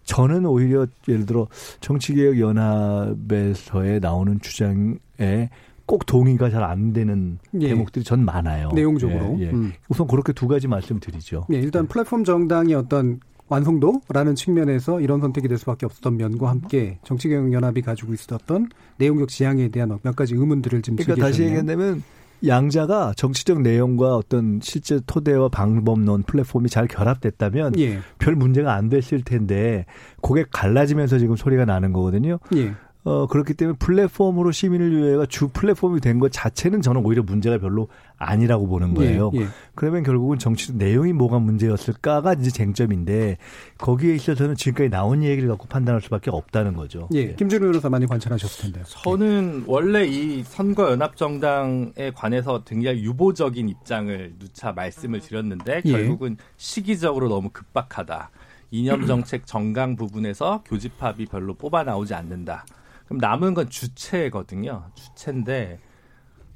저는 0.04 0.46
오히려 0.46 0.86
예를 1.06 1.26
들어 1.26 1.46
정치개혁 1.80 2.40
연합에서의 2.40 4.00
나오는 4.00 4.40
주장에 4.40 5.50
꼭 5.84 6.06
동의가 6.06 6.48
잘 6.48 6.62
안 6.62 6.94
되는 6.94 7.38
예. 7.60 7.68
대목들이 7.68 8.02
전 8.02 8.24
많아요. 8.24 8.70
내용적으로. 8.74 9.36
예, 9.40 9.44
예. 9.44 9.50
음. 9.50 9.74
우선 9.90 10.06
그렇게 10.06 10.32
두 10.32 10.48
가지 10.48 10.68
말씀드리죠. 10.68 11.48
예, 11.52 11.58
일단 11.58 11.86
플랫폼 11.86 12.24
정당이 12.24 12.72
어떤 12.72 13.20
완성도라는 13.48 14.34
측면에서 14.34 15.00
이런 15.00 15.20
선택이 15.20 15.48
될 15.48 15.58
수밖에 15.58 15.86
없었던 15.86 16.16
면과 16.16 16.48
함께 16.48 16.98
정치개혁연합이 17.04 17.82
가지고 17.82 18.14
있었던 18.14 18.68
내용적 18.98 19.28
지향에 19.28 19.68
대한 19.68 19.98
몇 20.02 20.16
가지 20.16 20.34
의문들을 20.34 20.82
지금 20.82 20.96
그러니까 20.96 21.26
다시 21.26 21.42
얘기한다면 21.42 22.02
양자가 22.46 23.14
정치적 23.16 23.62
내용과 23.62 24.16
어떤 24.16 24.60
실제 24.62 25.00
토대와 25.06 25.48
방법론 25.48 26.24
플랫폼이 26.24 26.68
잘 26.68 26.86
결합됐다면 26.86 27.78
예. 27.78 28.00
별 28.18 28.34
문제가 28.34 28.74
안 28.74 28.88
됐을 28.88 29.22
텐데 29.22 29.86
그게 30.22 30.44
갈라지면서 30.50 31.18
지금 31.18 31.36
소리가 31.36 31.64
나는 31.64 31.92
거거든요. 31.92 32.38
예. 32.56 32.74
어, 33.06 33.26
그렇기 33.26 33.52
때문에 33.52 33.76
플랫폼으로 33.78 34.50
시민을 34.50 34.96
위해가 34.96 35.26
주 35.26 35.48
플랫폼이 35.48 36.00
된 36.00 36.18
것 36.18 36.32
자체는 36.32 36.80
저는 36.80 37.04
오히려 37.04 37.22
문제가 37.22 37.58
별로 37.58 37.88
아니라고 38.16 38.66
보는 38.66 38.90
예, 38.92 38.94
거예요. 38.94 39.30
예, 39.34 39.40
예. 39.40 39.46
그러면 39.74 40.02
결국은 40.04 40.38
정치 40.38 40.72
내용이 40.74 41.12
뭐가 41.12 41.38
문제였을까가 41.38 42.34
이제 42.34 42.50
쟁점인데 42.50 43.36
거기에 43.78 44.14
있어서는 44.14 44.54
지금까지 44.54 44.88
나온 44.90 45.22
얘기를 45.22 45.48
갖고 45.50 45.66
판단할 45.66 46.00
수밖에 46.00 46.30
없다는 46.30 46.74
거죠. 46.74 47.08
예. 47.12 47.18
예. 47.18 47.34
김준우 47.34 47.66
변호사 47.66 47.90
많이 47.90 48.06
관찰하셨을 48.06 48.62
텐데요. 48.62 48.84
저는 48.84 49.64
원래 49.66 50.06
이 50.06 50.42
선거 50.44 50.90
연합 50.90 51.16
정당에 51.16 52.12
관해서 52.14 52.64
굉장히 52.64 53.02
유보적인 53.04 53.68
입장을 53.68 54.34
누차 54.38 54.72
말씀을 54.72 55.20
드렸는데 55.20 55.82
예. 55.84 55.90
결국은 55.92 56.36
시기적으로 56.56 57.28
너무 57.28 57.50
급박하다. 57.52 58.30
이념 58.70 59.06
정책 59.06 59.46
정강 59.46 59.94
부분에서 59.96 60.62
교집합이 60.64 61.26
별로 61.26 61.54
뽑아 61.54 61.82
나오지 61.84 62.14
않는다. 62.14 62.64
그럼 63.06 63.18
남은 63.18 63.54
건 63.54 63.68
주체거든요. 63.68 64.90
주체인데 64.94 65.78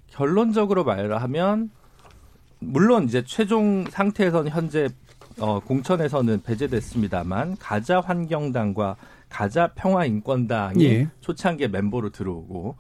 결론적으로 0.08 0.84
말하면 0.84 1.70
물론 2.58 3.04
이제 3.04 3.22
최종 3.24 3.84
상태에서는 3.88 4.50
현재 4.50 4.88
어, 5.40 5.60
공천에서는 5.60 6.42
배제됐습니다만 6.42 7.56
가자 7.58 8.00
환경당과 8.00 8.96
가자 9.28 9.68
평화인권당이 9.74 10.84
예. 10.84 11.08
초창기에 11.20 11.68
멤버로 11.68 12.10
들어오고 12.10 12.76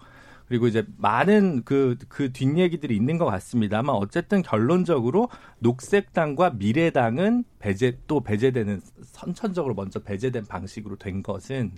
그리고 0.48 0.66
이제 0.66 0.84
많은 0.96 1.62
그, 1.64 1.96
그 2.08 2.32
뒷얘기들이 2.32 2.96
있는 2.96 3.18
것 3.18 3.26
같습니다만 3.26 3.94
어쨌든 3.94 4.42
결론적으로 4.42 5.28
녹색당과 5.58 6.54
미래당은 6.56 7.44
배제, 7.58 7.98
또 8.06 8.20
배제되는 8.20 8.80
선천적으로 9.02 9.74
먼저 9.74 10.00
배제된 10.00 10.46
방식으로 10.46 10.96
된 10.96 11.22
것은 11.22 11.72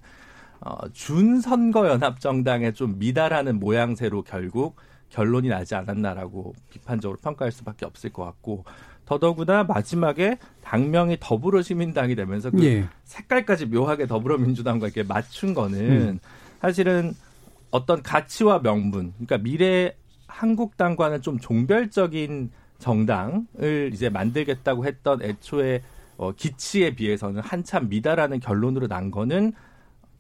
어, 0.61 0.89
준선거연합정당에 0.93 2.73
좀 2.73 2.99
미달하는 2.99 3.59
모양새로 3.59 4.23
결국 4.23 4.77
결론이 5.09 5.49
나지 5.49 5.75
않았나라고 5.75 6.55
비판적으로 6.71 7.19
평가할 7.21 7.51
수밖에 7.51 7.87
없을 7.87 8.13
것 8.13 8.25
같고 8.25 8.65
더더구나 9.07 9.65
마지막에 9.65 10.39
당명이 10.63 11.17
더불어시민당이 11.19 12.15
되면서 12.15 12.51
그 12.51 12.65
예. 12.65 12.89
색깔까지 13.05 13.67
묘하게 13.67 14.07
더불어민주당과 14.07 14.87
이렇게 14.87 15.03
맞춘 15.03 15.53
거는 15.53 15.81
음. 15.81 16.19
사실은 16.61 17.15
어떤 17.71 18.03
가치와 18.03 18.61
명분, 18.63 19.13
그러니까 19.15 19.39
미래 19.39 19.95
한국당과는 20.27 21.23
좀 21.23 21.39
종별적인 21.39 22.51
정당을 22.79 23.91
이제 23.93 24.09
만들겠다고 24.09 24.87
했던 24.87 25.23
애초에 25.23 25.83
어, 26.17 26.33
기치에 26.33 26.95
비해서는 26.95 27.43
한참 27.43 27.89
미달하는 27.89 28.41
결론으로 28.41 28.87
난 28.87 29.11
거는 29.11 29.53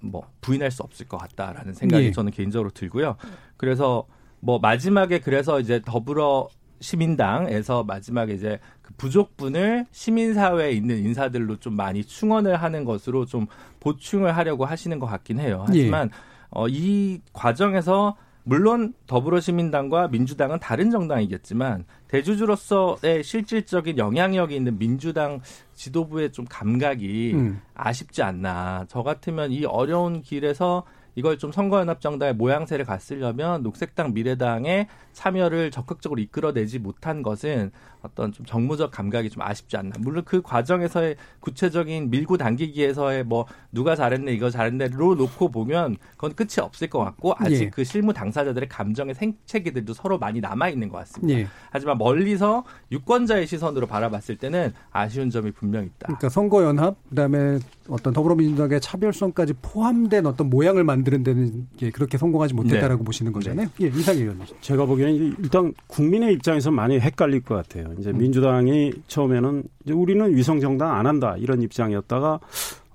뭐 0.01 0.27
부인할 0.41 0.71
수 0.71 0.83
없을 0.83 1.07
것 1.07 1.19
같다라는 1.19 1.75
생각이 1.75 2.07
예. 2.07 2.11
저는 2.13 2.33
개인적으로 2.33 2.71
들고요. 2.71 3.17
그래서 3.57 4.07
뭐 4.41 4.59
마지막에 4.59 5.21
그래서 5.21 5.61
이제 5.61 5.81
더불어 5.85 6.49
시민당에서 6.81 7.85
마지막에 7.85 8.33
이제 8.33 8.59
그 8.81 8.95
부족분을 8.95 9.87
시민사회에 9.91 10.73
있는 10.73 10.99
인사들로 11.05 11.57
좀 11.57 11.77
많이 11.77 12.03
충원을 12.03 12.57
하는 12.57 12.85
것으로 12.85 13.27
좀 13.27 13.47
보충을 13.81 14.37
하려고 14.37 14.65
하시는 14.65 14.99
것 14.99 15.07
같긴 15.07 15.41
해요. 15.41 15.65
하지만 15.67 16.11
예. 16.13 16.17
어, 16.51 16.69
이 16.69 17.21
과정에서 17.33 18.17
물론 18.44 18.94
더불어시민당과 19.07 20.09
민주당은 20.09 20.59
다른 20.61 20.90
정당이겠지만 20.90 21.85
대주주로서의 22.09 23.22
실질적인 23.22 23.98
영향력이 23.98 24.55
있는 24.55 24.79
민주당 24.79 25.40
지도부의 25.74 26.33
좀 26.33 26.44
감각이 26.48 27.33
음. 27.35 27.61
아쉽지 27.74 28.22
않나. 28.22 28.87
저 28.88 29.03
같으면 29.03 29.53
이 29.53 29.64
어려운 29.64 30.22
길에서 30.22 30.85
이걸 31.14 31.38
좀 31.38 31.53
선거연합정당의 31.53 32.35
모양새를 32.35 32.85
갖으려면 32.85 33.62
녹색당 33.62 34.14
미래당의 34.14 34.87
참여를 35.12 35.70
적극적으로 35.70 36.20
이끌어내지 36.20 36.79
못한 36.79 37.23
것은 37.23 37.70
어떤 38.03 38.33
좀 38.33 38.46
정무적 38.46 38.90
감각이 38.90 39.29
좀 39.31 39.42
아쉽지 39.42 39.77
않나. 39.77 39.92
물론 39.99 40.25
그 40.25 40.40
과정에서의 40.40 41.16
구체적인 41.40 42.11
밀고 42.11 42.38
당기기에서의 42.38 43.25
뭐 43.25 43.46
누가 43.73 43.94
잘했네 43.94 44.33
이거 44.33 44.51
잘했네로 44.51 45.16
놓고 45.16 45.51
보면 45.51 45.96
그건 46.12 46.35
끝이 46.35 46.61
없을 46.61 46.88
것 46.88 47.01
같고 47.01 47.35
아직 47.37 47.64
예. 47.64 47.70
그 47.70 47.85
실무 47.85 48.12
당사자들의 48.12 48.68
감정의 48.68 49.14
생채기들도 49.14 49.92
서로 49.94 50.18
많이 50.18 50.40
남아 50.40 50.70
있는 50.70 50.88
것 50.88 50.99
같습니다. 50.99 51.40
예. 51.40 51.46
하지만 51.70 51.99
멀리서 51.99 52.64
유권자의 52.90 53.46
시선으로 53.46 53.87
바라봤을 53.87 54.38
때는 54.38 54.73
아쉬운 54.90 55.31
점이 55.31 55.53
분명 55.53 55.85
있다. 55.85 56.07
그러니까 56.07 56.29
선거 56.29 56.64
연합 56.64 56.96
그다음에 57.11 57.59
어떤 57.88 58.12
더불어민주당의 58.12 58.81
차별성까지 58.81 59.55
포함된 59.61 60.25
어떤 60.27 60.49
모양을 60.49 60.85
만드는 60.85 61.23
데는 61.23 61.68
예, 61.83 61.90
그렇게 61.90 62.16
성공하지 62.16 62.55
못했다라고 62.55 63.03
네. 63.03 63.05
보시는 63.05 63.33
거잖아요. 63.33 63.68
네. 63.79 63.85
예, 63.85 63.88
이상희 63.88 64.20
의원님. 64.20 64.46
제가 64.61 64.87
보기에는 64.87 65.10
일단 65.16 65.73
국민의 65.87 66.33
입장에서 66.35 66.70
많이 66.70 66.99
헷갈릴 66.99 67.40
것 67.42 67.55
같아요. 67.55 67.92
이제 67.99 68.11
음. 68.11 68.18
민주당이 68.18 68.92
처음에는 69.07 69.62
이제 69.85 69.92
우리는 69.92 70.35
위성 70.35 70.61
정당 70.61 70.94
안 70.94 71.07
한다 71.07 71.35
이런 71.38 71.62
입장이었다가 71.62 72.40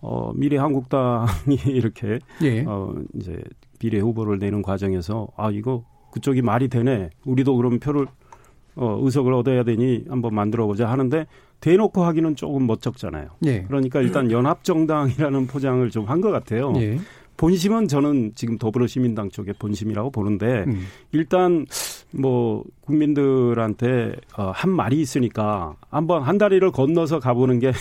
어 0.02 0.32
미래 0.36 0.58
한국당이 0.58 1.56
이렇게 1.68 2.20
예. 2.44 2.64
어 2.68 2.94
이제 3.16 3.40
비례 3.80 4.00
후보를 4.00 4.40
내는 4.40 4.62
과정에서 4.62 5.28
아 5.38 5.50
이거 5.52 5.84
그쪽이 6.12 6.42
말이 6.42 6.68
되네. 6.68 7.10
우리도 7.26 7.56
그럼 7.58 7.80
표를 7.80 8.08
어 8.76 9.00
의석을 9.02 9.34
얻어야 9.34 9.64
되니 9.64 10.06
한번 10.10 10.36
만들어 10.36 10.66
보자 10.68 10.90
하는데 10.90 11.26
대놓고 11.62 12.04
하기는 12.04 12.36
조금 12.36 12.68
멋쩍잖아요. 12.68 13.30
예. 13.46 13.64
그러니까 13.64 14.02
일단 14.02 14.30
연합 14.32 14.64
정당이라는 14.64 15.48
포장을 15.48 15.90
좀 15.90 16.06
한 16.10 16.22
것 16.22 16.30
같아요. 16.32 16.74
예. 16.78 17.00
본심은 17.38 17.88
저는 17.88 18.34
지금 18.36 18.58
더불어시민당 18.58 19.30
쪽의 19.30 19.56
본심이라고 19.60 20.12
보는데 20.12 20.64
음. 20.68 20.86
일단 21.12 21.66
뭐 22.12 22.64
국민들한테 22.82 24.14
어, 24.38 24.52
한 24.54 24.70
말이 24.72 25.00
있으니까 25.02 25.76
한번 25.90 26.22
한 26.24 26.38
다리를 26.38 26.70
건너서 26.72 27.20
가보는 27.20 27.60
게 27.60 27.72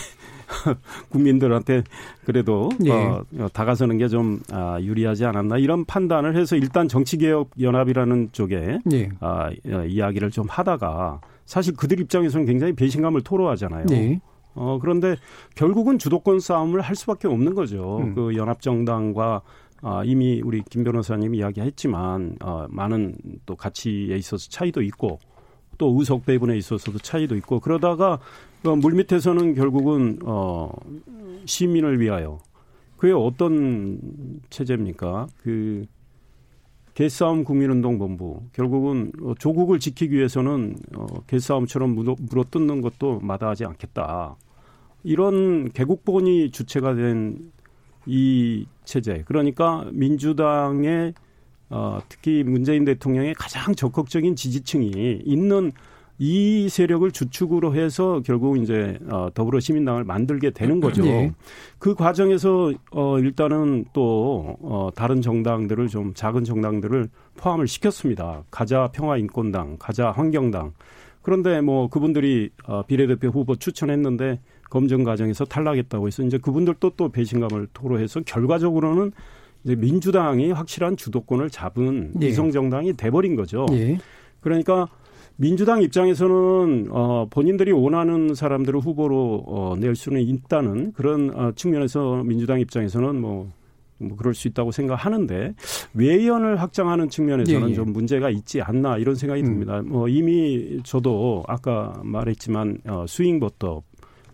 국민들한테 1.09 1.83
그래도 2.25 2.69
예. 2.85 2.91
어, 2.91 3.23
다가서는 3.53 3.97
게 3.97 4.05
좀 4.07 4.39
아, 4.51 4.79
유리하지 4.79 5.25
않았나 5.25 5.57
이런 5.57 5.83
판단을 5.83 6.37
해서 6.37 6.55
일단 6.55 6.87
정치개혁 6.87 7.49
연합이라는 7.59 8.29
쪽에 8.31 8.79
예. 8.93 9.09
아, 9.19 9.49
어, 9.67 9.83
이야기를 9.85 10.31
좀 10.31 10.45
하다가 10.47 11.21
사실 11.45 11.75
그들 11.75 11.99
입장에서는 11.99 12.45
굉장히 12.45 12.73
배신감을 12.73 13.21
토로하잖아요. 13.21 13.85
예. 13.91 14.19
어, 14.55 14.79
그런데 14.81 15.15
결국은 15.53 15.99
주도권 15.99 16.39
싸움을 16.39 16.81
할 16.81 16.95
수밖에 16.95 17.27
없는 17.27 17.53
거죠. 17.53 17.99
음. 17.99 18.15
그 18.15 18.35
연합정당과 18.35 19.41
아, 19.81 20.03
이미 20.03 20.41
우리 20.43 20.63
김 20.63 20.83
변호사님이 20.83 21.37
이야기했지만 21.37 22.37
어, 22.41 22.65
많은 22.69 23.17
또 23.45 23.55
가치에 23.55 24.15
있어서 24.17 24.49
차이도 24.49 24.81
있고 24.83 25.19
또 25.77 25.95
의석 25.99 26.25
배분에 26.25 26.57
있어서도 26.57 26.99
차이도 26.99 27.35
있고 27.35 27.59
그러다가 27.59 28.19
어, 28.63 28.75
물밑에서는 28.75 29.53
결국은 29.53 30.19
어, 30.23 30.71
시민을 31.45 31.99
위하여 31.99 32.39
그게 32.97 33.13
어떤 33.13 33.99
체제입니까? 34.49 35.27
그 35.37 35.85
개싸움 36.95 37.43
국민운동본부 37.43 38.43
결국은 38.53 39.11
어, 39.21 39.33
조국을 39.37 39.79
지키기 39.79 40.15
위해서는 40.15 40.77
어, 40.95 41.05
개싸움처럼 41.27 41.93
물어, 41.93 42.15
물어뜯는 42.17 42.81
것도 42.81 43.19
마다하지 43.19 43.65
않겠다. 43.65 44.37
이런 45.05 45.71
개국본이 45.71 46.51
주체가 46.51 46.95
된 46.95 47.55
이 48.05 48.65
체제 48.83 49.23
그러니까 49.25 49.85
민주당의 49.91 51.13
어, 51.69 51.99
특히 52.07 52.43
문재인 52.43 52.85
대통령의 52.85 53.33
가장 53.33 53.73
적극적인 53.73 54.35
지지층이 54.35 55.23
있는 55.25 55.71
이 56.17 56.69
세력을 56.69 57.09
주축으로 57.11 57.75
해서 57.75 58.21
결국 58.23 58.57
이제 58.57 58.97
어, 59.09 59.29
더불어 59.33 59.59
시민당을 59.59 60.03
만들게 60.05 60.51
되는 60.51 60.79
거죠. 60.79 61.03
네. 61.03 61.33
그 61.79 61.93
과정에서 61.93 62.71
어 62.91 63.19
일단은 63.19 63.85
또 63.91 64.55
어, 64.61 64.89
다른 64.95 65.21
정당들을 65.21 65.87
좀 65.87 66.13
작은 66.13 66.45
정당들을 66.45 67.09
포함을 67.35 67.67
시켰습니다. 67.67 68.43
가자 68.49 68.89
평화인권당, 68.93 69.77
가자 69.77 70.11
환경당, 70.11 70.71
그런데 71.25 71.59
뭐 71.59 71.87
그분들이 71.89 72.51
어, 72.67 72.83
비례대표 72.83 73.29
후보 73.29 73.55
추천했는데 73.55 74.39
검증 74.69 75.03
과정에서 75.03 75.43
탈락했다고 75.43 76.05
해서 76.05 76.21
이제 76.21 76.37
그분들도 76.37 76.91
또 76.91 77.09
배신감을 77.09 77.69
토로해서 77.73 78.21
결과적으로는 78.21 79.11
이제 79.63 79.75
민주당이 79.75 80.51
확실한 80.51 80.97
주도권을 80.97 81.49
잡은 81.49 82.13
예. 82.21 82.27
위성 82.27 82.51
정당이 82.51 82.93
돼버린 82.93 83.35
거죠. 83.35 83.65
예. 83.71 83.97
그러니까 84.39 84.87
민주당 85.35 85.81
입장에서는 85.81 86.89
어 86.91 87.25
본인들이 87.31 87.71
원하는 87.71 88.35
사람들을 88.35 88.79
후보로 88.81 89.45
어낼 89.47 89.95
수는 89.95 90.21
있다는 90.21 90.93
그런 90.93 91.31
어 91.33 91.53
측면에서 91.55 92.21
민주당 92.23 92.59
입장에서는 92.59 93.19
뭐 93.19 93.51
뭐 93.97 94.17
그럴 94.17 94.33
수 94.33 94.47
있다고 94.47 94.71
생각하는데 94.71 95.53
외연을 95.93 96.61
확장하는 96.61 97.09
측면에서는 97.09 97.67
예, 97.67 97.71
예. 97.71 97.75
좀 97.75 97.93
문제가 97.93 98.29
있지 98.29 98.61
않나 98.61 98.97
이런 98.97 99.15
생각이 99.15 99.41
음. 99.41 99.45
듭니다. 99.45 99.81
뭐 99.85 100.07
이미 100.07 100.79
저도 100.83 101.43
아까 101.47 101.93
말했지만 102.03 102.79
어, 102.87 103.05
스윙 103.07 103.39
버터 103.39 103.83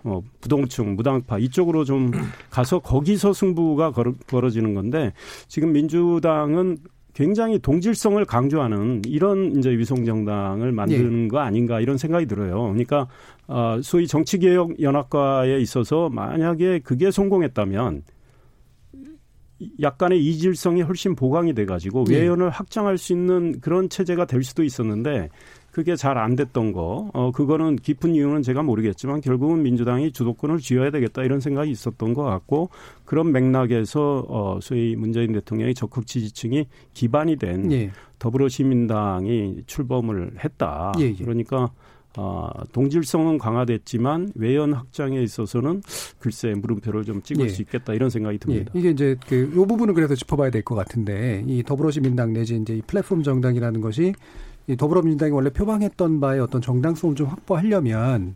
어, 0.03 0.21
부동층, 0.39 0.95
무당파 0.95 1.37
이쪽으로 1.39 1.83
좀 1.83 2.11
가서 2.49 2.79
거기서 2.79 3.33
승부가 3.33 3.91
걸어, 3.91 4.13
벌어지는 4.27 4.73
건데 4.73 5.13
지금 5.47 5.73
민주당은 5.73 6.77
굉장히 7.13 7.59
동질성을 7.59 8.23
강조하는 8.25 9.01
이런 9.05 9.57
이제 9.57 9.69
위성 9.69 10.05
정당을 10.05 10.71
만드는 10.71 11.25
예. 11.25 11.27
거 11.27 11.39
아닌가 11.39 11.81
이런 11.81 11.97
생각이 11.97 12.25
들어요. 12.25 12.63
그러니까 12.63 13.07
어, 13.47 13.79
소위 13.83 14.07
정치개혁 14.07 14.81
연합과에 14.81 15.59
있어서 15.59 16.09
만약에 16.09 16.79
그게 16.79 17.11
성공했다면 17.11 18.03
약간의 19.81 20.23
이질성이 20.25 20.81
훨씬 20.81 21.15
보강이 21.15 21.53
돼가지고 21.53 22.05
네. 22.05 22.19
외연을 22.19 22.49
확장할 22.49 22.97
수 22.97 23.13
있는 23.13 23.59
그런 23.61 23.89
체제가 23.89 24.25
될 24.25 24.43
수도 24.43 24.63
있었는데 24.63 25.29
그게 25.71 25.95
잘 25.95 26.17
안 26.17 26.35
됐던 26.35 26.73
거, 26.73 27.09
어, 27.13 27.31
그거는 27.31 27.77
깊은 27.77 28.13
이유는 28.13 28.41
제가 28.43 28.61
모르겠지만 28.61 29.21
결국은 29.21 29.63
민주당이 29.63 30.11
주도권을 30.11 30.59
쥐어야 30.59 30.91
되겠다 30.91 31.23
이런 31.23 31.39
생각이 31.39 31.71
있었던 31.71 32.13
것 32.13 32.23
같고 32.23 32.69
그런 33.05 33.31
맥락에서 33.31 34.25
어, 34.27 34.59
소위 34.61 34.95
문재인 34.95 35.31
대통령의 35.31 35.73
적극 35.73 36.05
지지층이 36.05 36.67
기반이 36.93 37.37
된 37.37 37.71
예. 37.71 37.91
더불어시민당이 38.19 39.63
출범을 39.65 40.33
했다. 40.43 40.91
예, 40.99 41.05
예. 41.05 41.13
그러니까 41.13 41.71
어, 42.17 42.49
동질성은 42.73 43.37
강화됐지만 43.37 44.33
외연 44.35 44.73
확장에 44.73 45.21
있어서는 45.21 45.81
글쎄 46.19 46.53
물음표를 46.55 47.05
좀 47.05 47.21
찍을 47.21 47.45
예. 47.45 47.49
수 47.49 47.61
있겠다 47.61 47.93
이런 47.93 48.09
생각이 48.09 48.37
듭니다. 48.37 48.71
예. 48.75 48.79
이게 48.79 48.89
이제 48.91 49.15
그 49.27 49.49
요 49.55 49.65
부분은 49.65 49.93
그래서 49.93 50.15
짚어봐야 50.15 50.49
될 50.51 50.61
것 50.63 50.75
같은데 50.75 51.43
이 51.47 51.63
더불어시민당 51.63 52.33
내지 52.33 52.55
이제 52.57 52.75
이 52.75 52.81
플랫폼 52.81 53.23
정당이라는 53.23 53.79
것이 53.81 54.13
이 54.67 54.75
더불어민주당이 54.75 55.31
원래 55.31 55.49
표방했던 55.49 56.19
바의 56.19 56.39
어떤 56.41 56.61
정당성을 56.61 57.15
좀 57.15 57.27
확보하려면 57.27 58.35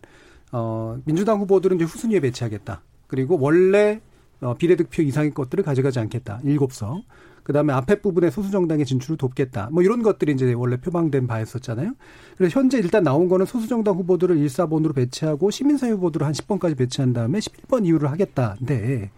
어 0.51 0.97
민주당 1.05 1.39
후보들은 1.41 1.75
이제 1.75 1.85
후순위에 1.85 2.19
배치하겠다. 2.21 2.81
그리고 3.07 3.37
원래 3.39 3.99
어 4.41 4.53
비례득표 4.55 5.01
이상의 5.03 5.33
것들을 5.33 5.63
가져가지 5.63 5.99
않겠다. 5.99 6.39
일곱 6.43 6.71
석. 6.73 7.03
그다음에 7.45 7.73
앞에 7.73 8.01
부분에 8.01 8.31
소수 8.31 8.49
정당의 8.49 8.85
진출을 8.85 9.17
돕겠다. 9.17 9.69
뭐 9.71 9.83
이런 9.83 10.01
것들이 10.01 10.31
이제 10.33 10.51
원래 10.53 10.77
표방된 10.77 11.27
바였었잖아요. 11.27 11.93
그래서 12.37 12.59
현재 12.59 12.79
일단 12.79 13.03
나온 13.03 13.29
거는 13.29 13.45
소수 13.45 13.67
정당 13.67 13.95
후보들을 13.95 14.35
1, 14.35 14.47
4번으로 14.47 14.95
배치하고 14.95 15.51
시민사회 15.51 15.91
후보들을 15.91 16.25
한 16.25 16.33
10번까지 16.33 16.75
배치한 16.75 17.13
다음에 17.13 17.37
11번 17.37 17.85
이후를 17.85 18.09
하겠다근데 18.09 19.11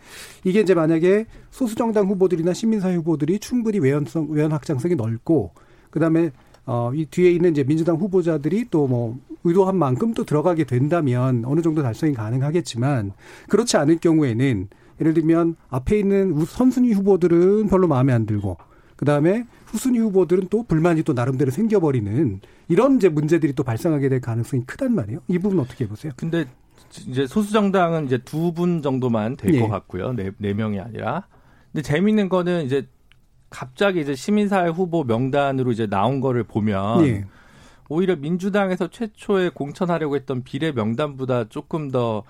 이게 0.43 0.59
이제 0.59 0.73
만약에 0.73 1.25
소수 1.51 1.75
정당 1.75 2.07
후보들이나 2.07 2.53
시민사회 2.53 2.95
후보들이 2.95 3.39
충분히 3.39 3.79
외연성 3.79 4.27
외연 4.29 4.51
확장성이 4.51 4.95
넓고 4.95 5.53
그다음에 5.89 6.31
어, 6.65 6.91
이 6.93 7.05
뒤에 7.05 7.31
있는 7.31 7.51
이제 7.51 7.63
민주당 7.63 7.95
후보자들이 7.95 8.65
또 8.69 8.87
뭐 8.87 9.17
의도한 9.43 9.77
만큼 9.77 10.13
또 10.13 10.25
들어가게 10.25 10.65
된다면 10.65 11.43
어느 11.45 11.61
정도 11.61 11.81
달성이 11.81 12.13
가능하겠지만 12.13 13.13
그렇지 13.47 13.77
않을 13.77 13.97
경우에는 13.99 14.67
예를 15.01 15.13
들면 15.13 15.55
앞에 15.69 15.99
있는 15.99 16.43
선순위 16.45 16.93
후보들은 16.93 17.67
별로 17.67 17.87
마음에 17.87 18.13
안 18.13 18.25
들고 18.25 18.57
그다음에 18.95 19.45
후순위 19.67 19.99
후보들은 19.99 20.47
또 20.49 20.63
불만이 20.63 21.03
또 21.03 21.13
나름대로 21.13 21.51
생겨버리는 21.51 22.41
이런 22.67 22.95
이제 22.97 23.09
문제들이 23.09 23.53
또 23.53 23.63
발생하게 23.63 24.09
될 24.09 24.21
가능성이 24.21 24.63
크단 24.65 24.93
말이에요. 24.95 25.19
이 25.27 25.37
부분 25.37 25.59
어떻게 25.59 25.87
보세요? 25.87 26.11
근데 26.17 26.45
이제 27.07 27.27
소수 27.27 27.53
정당은 27.53 28.05
이제 28.05 28.17
두 28.17 28.51
분 28.51 28.81
정도만 28.81 29.35
될것 29.37 29.61
예. 29.61 29.67
같고요. 29.67 30.13
네, 30.13 30.31
네 30.37 30.53
명이 30.53 30.79
아니라. 30.79 31.27
근데 31.71 31.83
재밌는 31.83 32.27
거는 32.29 32.65
이제 32.65 32.87
갑자기 33.49 34.01
이제 34.01 34.15
시민사회 34.15 34.69
후보 34.69 35.03
명단으로 35.03 35.71
이제 35.71 35.85
나온 35.85 36.19
거를 36.19 36.43
보면 36.43 37.05
예. 37.05 37.25
오히려 37.89 38.15
민주당에서 38.15 38.87
최초에 38.87 39.49
공천하려고 39.49 40.15
했던 40.15 40.43
비례 40.43 40.71
명단보다 40.71 41.49
조금 41.49 41.91
더 41.91 42.23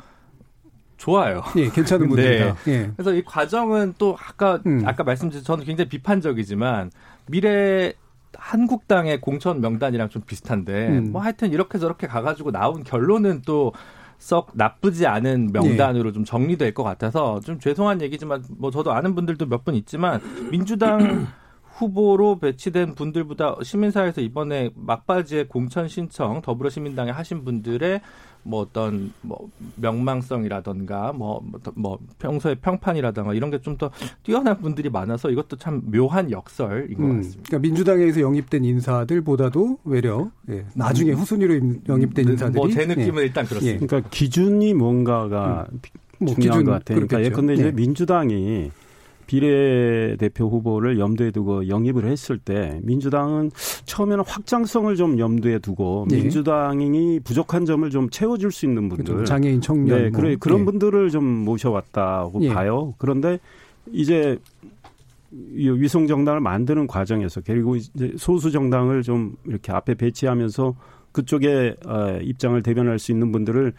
좋아요. 0.97 1.43
예, 1.55 1.69
괜찮은 1.69 2.07
분들이다. 2.09 2.55
네. 2.65 2.71
예. 2.71 2.91
그래서 2.95 3.13
이 3.13 3.23
과정은 3.23 3.95
또 3.97 4.17
아까 4.19 4.59
음. 4.65 4.81
아까 4.85 5.03
말씀드린 5.03 5.43
저는 5.43 5.65
굉장히 5.65 5.89
비판적이지만 5.89 6.91
미래 7.27 7.93
한국당의 8.35 9.21
공천 9.21 9.61
명단이랑 9.61 10.09
좀 10.09 10.21
비슷한데 10.23 10.87
음. 10.89 11.11
뭐 11.11 11.21
하여튼 11.21 11.51
이렇게 11.51 11.77
저렇게 11.79 12.07
가가지고 12.07 12.51
나온 12.51 12.83
결론은 12.83 13.41
또 13.45 13.71
썩 14.19 14.49
나쁘지 14.55 15.05
않은 15.05 15.51
명단으로 15.53 16.09
예. 16.09 16.11
좀 16.13 16.25
정리될 16.25 16.73
것 16.73 16.83
같아서 16.83 17.39
좀 17.39 17.59
죄송한 17.59 18.01
얘기지만 18.01 18.43
뭐 18.57 18.71
저도 18.71 18.91
아는 18.91 19.13
분들도 19.13 19.45
몇 19.45 19.63
분 19.63 19.75
있지만 19.75 20.21
민주당 20.49 21.27
후보로 21.77 22.39
배치된 22.39 22.95
분들보다 22.95 23.57
시민사회에서 23.61 24.21
이번에 24.21 24.71
막바지에 24.73 25.43
공천 25.45 25.87
신청 25.87 26.41
더불어시민당에 26.41 27.11
하신 27.11 27.43
분들의 27.43 28.01
뭐 28.47 28.61
어떤 28.61 29.11
뭐 29.21 29.49
명망성이라던가 29.75 31.13
뭐, 31.13 31.41
뭐, 31.43 31.59
뭐 31.75 31.99
평소에 32.19 32.55
평판이라던가 32.55 33.33
이런 33.33 33.51
게 33.51 33.59
좀 33.59 33.77
더 33.77 33.91
뛰어난 34.23 34.59
분들이 34.61 34.89
많아서 34.89 35.29
이것도 35.29 35.57
참 35.57 35.81
묘한 35.91 36.31
역설인 36.31 36.97
것 36.97 37.03
음, 37.03 37.17
같습니다. 37.17 37.43
그러니까 37.47 37.59
민주당에서 37.59 38.21
영입된 38.21 38.63
인사들보다도 38.65 39.79
외려 39.83 40.31
예, 40.49 40.65
나중에 40.73 41.11
음. 41.11 41.17
후순위로 41.17 41.53
영입된 41.89 42.25
음, 42.27 42.31
인사들이 42.31 42.55
뭐 42.57 42.69
제 42.71 42.85
느낌은 42.85 43.21
예. 43.21 43.25
일단 43.27 43.45
그렇습니다. 43.45 43.81
예. 43.83 43.85
그러니까 43.85 44.09
기준이 44.09 44.73
뭔가가 44.73 45.67
음. 45.71 45.79
뭐 46.19 46.33
중요한 46.33 46.59
기준, 46.59 46.65
것 46.65 46.71
같아요. 46.71 46.95
그러니까 46.95 47.23
예컨대 47.23 47.53
이제 47.53 47.65
예. 47.67 47.71
민주당이 47.71 48.71
비례대표 49.27 50.49
후보를 50.49 50.97
염두에 50.97 51.31
두고 51.31 51.67
영입을 51.67 52.05
했을 52.05 52.39
때 52.39 52.79
민주당은 52.83 53.51
처음에는 53.85 54.23
확장성을 54.25 54.95
좀 54.95 55.19
염두에 55.19 55.59
두고 55.59 56.07
네. 56.09 56.17
민주당이 56.17 57.19
부족한 57.19 57.65
점을 57.65 57.87
좀 57.89 58.09
채워줄 58.09 58.51
수 58.51 58.65
있는 58.65 58.89
분들 58.89 59.13
그렇죠. 59.13 59.25
장애인 59.25 59.61
청년 59.61 60.03
네, 60.03 60.09
그래, 60.09 60.35
그런 60.39 60.59
네. 60.59 60.65
분들을 60.65 61.09
좀 61.11 61.23
모셔왔다고 61.23 62.39
네. 62.39 62.53
봐요. 62.53 62.95
그런데 62.97 63.39
이제 63.91 64.39
위성 65.31 66.07
정당을 66.07 66.39
만드는 66.39 66.87
과정에서 66.87 67.41
그리고 67.45 67.75
이제 67.75 68.13
소수 68.17 68.49
정당을 68.49 69.03
좀 69.03 69.35
이렇게 69.45 69.71
앞에 69.71 69.95
배치하면서 69.95 70.75
그쪽에 71.11 71.75
어, 71.85 72.19
입장을 72.21 72.61
대변할 72.63 72.99
수 72.99 73.11
있는 73.11 73.31
분들을 73.31 73.73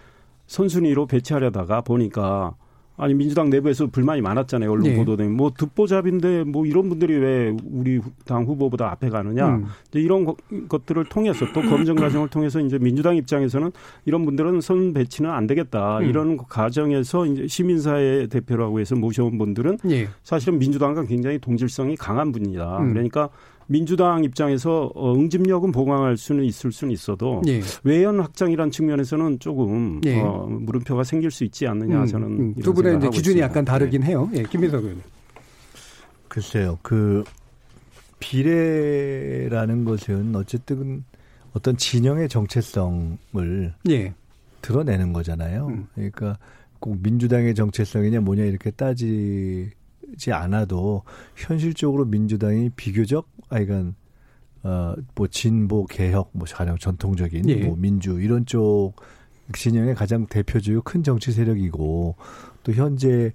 선순위로 0.46 1.06
배치하려다가 1.06 1.80
보니까 1.82 2.54
아니 2.98 3.14
민주당 3.14 3.48
내부에서 3.48 3.86
불만이 3.86 4.20
많았잖아요. 4.20 4.70
언론 4.70 4.82
네. 4.82 4.96
보도된 4.96 5.32
뭐 5.32 5.52
듣보잡인데 5.56 6.44
뭐 6.44 6.66
이런 6.66 6.88
분들이 6.88 7.16
왜 7.16 7.56
우리 7.70 8.00
당 8.26 8.44
후보보다 8.44 8.90
앞에 8.90 9.08
가느냐. 9.08 9.48
음. 9.48 9.66
이제 9.88 10.00
이런 10.00 10.24
것, 10.24 10.36
것들을 10.68 11.04
통해서 11.04 11.46
또 11.54 11.62
검증 11.62 11.94
과정을 11.94 12.28
통해서 12.28 12.60
이제 12.60 12.76
민주당 12.78 13.16
입장에서는 13.16 13.70
이런 14.04 14.24
분들은 14.24 14.60
선 14.60 14.92
배치는 14.92 15.30
안 15.30 15.46
되겠다. 15.46 15.98
음. 15.98 16.04
이런 16.04 16.36
과정에서 16.36 17.24
이제 17.26 17.46
시민사회 17.46 18.26
대표라고 18.26 18.80
해서 18.80 18.96
모셔온 18.96 19.38
분들은 19.38 19.78
네. 19.84 20.08
사실은 20.24 20.58
민주당과 20.58 21.04
굉장히 21.04 21.38
동질성이 21.38 21.96
강한 21.96 22.32
분이다. 22.32 22.78
음. 22.78 22.92
그러니까 22.92 23.30
민주당 23.68 24.24
입장에서 24.24 24.90
어, 24.94 25.14
응집력은 25.14 25.72
보강할 25.72 26.16
수는 26.16 26.44
있을 26.44 26.72
수는 26.72 26.92
있어도 26.92 27.42
예. 27.46 27.60
외연 27.84 28.18
확장이란 28.18 28.70
측면에서는 28.70 29.38
조금 29.38 30.00
예. 30.06 30.20
어, 30.20 30.46
물음표가 30.48 31.04
생길 31.04 31.30
수 31.30 31.44
있지 31.44 31.66
않느냐 31.66 32.00
음, 32.00 32.06
저는 32.06 32.26
음. 32.26 32.54
두 32.56 32.72
분의 32.72 32.96
이제 32.96 33.08
기준이 33.08 33.36
있습니다. 33.36 33.44
약간 33.46 33.64
다르긴 33.64 34.00
네. 34.00 34.08
해요. 34.08 34.28
예, 34.34 34.42
김민석 34.42 34.78
의원님. 34.78 35.02
글쎄요, 36.28 36.78
그 36.82 37.24
비례라는 38.20 39.84
것은 39.84 40.34
어쨌든 40.34 41.04
어떤 41.52 41.76
진영의 41.76 42.28
정체성을 42.30 43.74
예. 43.90 44.14
드러내는 44.62 45.12
거잖아요. 45.12 45.66
음. 45.66 45.86
그러니까 45.94 46.38
꼭 46.80 46.98
민주당의 47.02 47.54
정체성이냐 47.54 48.20
뭐냐 48.20 48.44
이렇게 48.44 48.70
따지 48.70 49.70
지 50.18 50.32
않아도 50.32 51.02
현실적으로 51.36 52.04
민주당이 52.04 52.70
비교적 52.70 53.28
아이간 53.48 53.94
어뭐 54.62 55.28
진보 55.30 55.86
개혁 55.86 56.30
뭐 56.32 56.46
가장 56.52 56.76
전통적인 56.76 57.48
예. 57.48 57.64
뭐 57.64 57.76
민주 57.76 58.20
이런 58.20 58.44
쪽 58.44 58.94
진영의 59.54 59.94
가장 59.94 60.26
대표적이고 60.26 60.82
큰 60.82 61.02
정치 61.02 61.32
세력이고 61.32 62.16
또 62.64 62.72
현재 62.72 63.32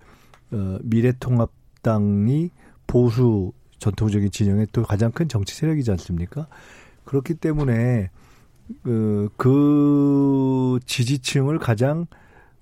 어 0.51 0.77
미래통합당이 0.83 2.51
보수 2.85 3.53
전통적인 3.79 4.31
진영의 4.31 4.67
또 4.71 4.83
가장 4.83 5.11
큰 5.11 5.27
정치 5.27 5.55
세력이지 5.55 5.91
않습니까? 5.91 6.47
그렇기 7.05 7.33
때문에 7.35 8.11
그, 8.81 9.29
그 9.35 10.79
지지층을 10.85 11.59
가장 11.59 12.07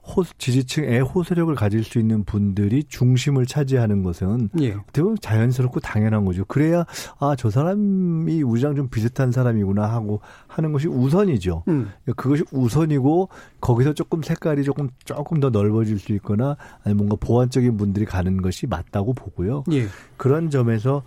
호, 0.04 0.24
지지층의 0.24 1.02
호소력을 1.02 1.54
가질 1.56 1.84
수 1.84 1.99
있는 1.99 2.24
분들이 2.24 2.84
중심을 2.84 3.45
차지하는 3.45 4.02
것은 4.04 4.49
예. 4.60 4.76
자연스럽고 5.22 5.80
당연한 5.80 6.26
거죠. 6.26 6.43
그래야 6.45 6.86
아 7.20 7.36
저 7.38 7.49
사람이 7.49 8.41
우리랑 8.41 8.76
좀 8.76 8.88
비슷한 8.89 9.32
사람이구나 9.32 9.91
하고 9.91 10.22
하는 10.47 10.72
것이 10.72 10.88
우선이죠. 10.88 11.64
음. 11.68 11.89
그것이 12.16 12.43
우선이고 12.52 13.30
거기서 13.62 13.93
조금 13.93 14.22
색깔이 14.22 14.64
조금 14.64 14.89
조금 15.06 15.39
더 15.39 15.49
넓어질 15.49 15.97
수 15.99 16.14
있거나 16.14 16.58
아니 16.84 16.95
뭔가 16.95 17.16
보완적인 17.20 17.78
분들이 17.78 18.06
가는 18.06 18.41
것이 18.41 18.68
맞다고 18.68 19.14
보고요. 19.14 19.64
예. 19.72 19.86
그런 20.18 20.49
점에서 20.49 21.04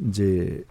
이제 0.00 0.62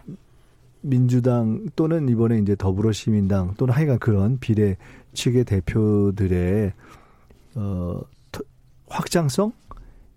민주당 0.82 1.66
또는 1.76 2.10
이번에 2.10 2.40
이제 2.40 2.56
더불어시민당 2.56 3.56
또는 3.58 3.74
하여간 3.74 4.00
그런 4.00 4.40
비례 4.40 4.78
측의 5.14 5.44
대표들의 5.46 6.74
어, 7.58 8.02
확장성? 8.90 9.52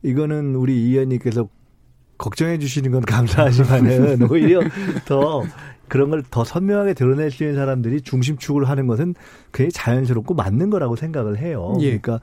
이거는 0.02 0.54
우리 0.54 0.76
이 0.86 0.90
의원님께서 0.92 1.48
걱정해 2.18 2.58
주시는 2.58 2.90
건 2.92 3.00
감사하지만은 3.02 4.22
오히려 4.30 4.60
더 5.06 5.42
그런 5.88 6.10
걸 6.10 6.22
더 6.30 6.44
선명하게 6.44 6.94
드러낼 6.94 7.30
수 7.30 7.42
있는 7.42 7.56
사람들이 7.56 8.02
중심축을 8.02 8.68
하는 8.68 8.86
것은 8.86 9.14
굉장히 9.52 9.72
자연스럽고 9.72 10.34
맞는 10.34 10.70
거라고 10.70 10.96
생각을 10.96 11.38
해요. 11.38 11.74
예. 11.80 11.98
그러니까 11.98 12.20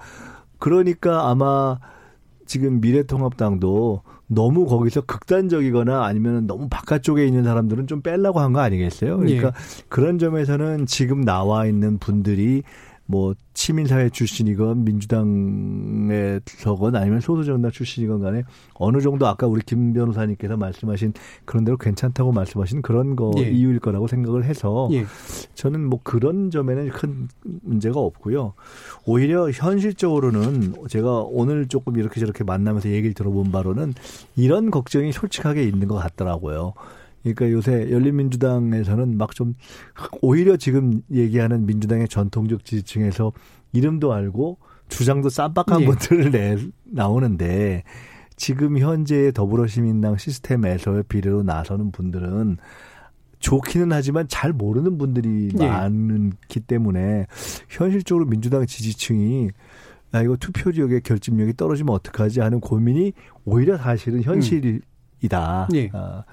그러니까 0.60 1.30
아마 1.30 1.78
지금 2.46 2.80
미래통합당도 2.80 4.04
너무 4.28 4.66
거기서 4.68 5.02
극단적이거나 5.02 6.06
아니면 6.06 6.48
너무 6.48 6.68
바깥쪽에 6.70 7.26
있는 7.26 7.44
사람들은 7.44 7.88
좀 7.88 8.02
빼려고 8.02 8.40
한 8.40 8.54
거 8.54 8.60
아니겠어요? 8.62 9.18
그러니까 9.18 9.48
예. 9.48 9.52
그런 9.90 10.18
점에서는 10.20 10.86
지금 10.86 11.22
나와 11.26 11.66
있는 11.66 11.98
분들이 11.98 12.64
뭐 13.08 13.34
시민사회 13.54 14.10
출신이건 14.10 14.84
민주당에서건 14.84 16.96
아니면 16.96 17.22
소수정당 17.22 17.72
출신이건 17.72 18.22
간에 18.22 18.44
어느 18.74 19.02
정도 19.02 19.28
아까 19.28 19.48
우리 19.48 19.62
김 19.66 19.94
변호사님께서 19.94 20.58
말씀하신 20.58 21.14
그런 21.46 21.64
대로 21.64 21.78
괜찮다고 21.78 22.34
말씀하신 22.34 22.82
그런 22.82 23.16
거 23.16 23.32
예. 23.38 23.50
이유일 23.50 23.80
거라고 23.80 24.08
생각을 24.08 24.44
해서 24.44 24.90
예. 24.92 25.06
저는 25.56 25.90
뭐 25.90 26.00
그런 26.04 26.52
점에는 26.52 26.90
큰 26.90 27.30
문제가 27.64 28.00
없고요. 28.00 28.54
오히려 29.06 29.50
현실적으로는 29.50 30.88
제가 30.90 31.22
오늘 31.22 31.68
조금 31.68 31.98
이렇게 31.98 32.20
저렇게 32.20 32.44
만나면서 32.44 32.90
얘기를 32.90 33.14
들어본 33.14 33.52
바로는 33.52 33.94
이런 34.36 34.70
걱정이 34.70 35.14
솔직하게 35.14 35.64
있는 35.64 35.88
것 35.88 35.96
같더라고요. 35.96 36.74
그러니까 37.34 37.52
요새 37.52 37.92
열린민주당에서는 37.92 39.18
막 39.18 39.34
좀 39.34 39.54
오히려 40.22 40.58
지금 40.58 41.02
얘기하는 41.12 41.66
민주당의 41.68 42.08
전통적 42.08 42.66
지지층에서 42.66 43.34
이름도 43.74 44.12
알고 44.14 44.58
주장도 44.90 45.30
쌈박한 45.30 45.82
예. 45.82 45.86
분들을 45.86 46.32
내 46.32 46.58
나오는데 46.86 47.84
지금 48.36 48.80
현재 48.80 49.32
더불어시민당 49.32 50.18
시스템에서의 50.18 51.04
비례로 51.08 51.44
나서는 51.44 51.92
분들은 51.92 52.58
좋기는 53.40 53.92
하지만 53.92 54.28
잘 54.28 54.54
모르는 54.54 54.98
분들이 54.98 55.50
예. 55.60 55.68
많기 55.68 56.60
때문에 56.62 57.28
현실적으로 57.70 58.26
민주당 58.26 58.66
지지층이 58.66 59.50
아 60.14 60.22
이거 60.22 60.36
투표 60.38 60.72
지역의 60.72 61.02
결집력이 61.02 61.54
떨어지면 61.58 61.94
어떡하지 61.94 62.40
하는 62.40 62.60
고민이 62.60 63.14
오히려 63.46 63.78
사실은 63.78 64.24
현실이다. 64.24 65.68
음. 65.70 65.76
예. 65.76 65.90
아, 65.94 66.24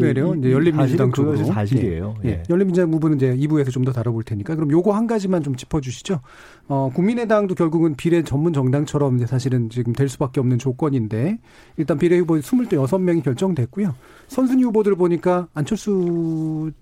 그 0.00 0.06
외려 0.06 0.34
이제 0.34 0.52
열린민주당 0.52 1.12
쪽으로 1.12 1.36
사실이에요. 1.44 2.16
예. 2.24 2.28
예. 2.28 2.42
열린민주당 2.48 2.90
부분은 2.90 3.16
이제 3.16 3.34
2부에서 3.36 3.70
좀 3.72 3.84
더 3.84 3.92
다뤄볼 3.92 4.24
테니까 4.24 4.54
그럼 4.56 4.70
요거 4.70 4.92
한 4.92 5.06
가지만 5.06 5.42
좀 5.42 5.54
짚어주시죠. 5.54 6.20
어, 6.68 6.90
국민의당도 6.94 7.54
결국은 7.54 7.94
비례 7.94 8.22
전문 8.22 8.52
정당처럼 8.52 9.16
이제 9.16 9.26
사실은 9.26 9.70
지금 9.70 9.92
될 9.92 10.08
수밖에 10.08 10.40
없는 10.40 10.58
조건인데 10.58 11.38
일단 11.76 11.98
비례 11.98 12.18
후보 12.18 12.34
26명이 12.34 13.22
결정됐고요. 13.22 13.94
선순위 14.28 14.64
후보들 14.64 14.96
보니까 14.96 15.46
안철수 15.54 16.72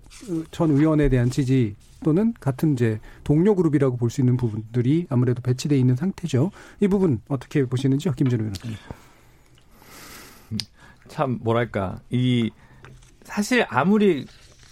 전 0.51 0.71
의원에 0.71 1.09
대한 1.09 1.29
지지 1.29 1.75
또는 2.03 2.33
같은 2.39 2.73
이제 2.73 2.99
동료 3.23 3.55
그룹이라고 3.55 3.97
볼 3.97 4.09
수 4.09 4.21
있는 4.21 4.37
부분들이 4.37 5.05
아무래도 5.09 5.41
배치돼 5.41 5.77
있는 5.77 5.95
상태죠. 5.95 6.51
이 6.79 6.87
부분 6.87 7.19
어떻게 7.27 7.65
보시는지요, 7.65 8.13
김준호 8.13 8.43
변호사님? 8.43 8.77
참 11.07 11.39
뭐랄까 11.41 11.99
이 12.09 12.49
사실 13.25 13.65
아무리 13.69 14.25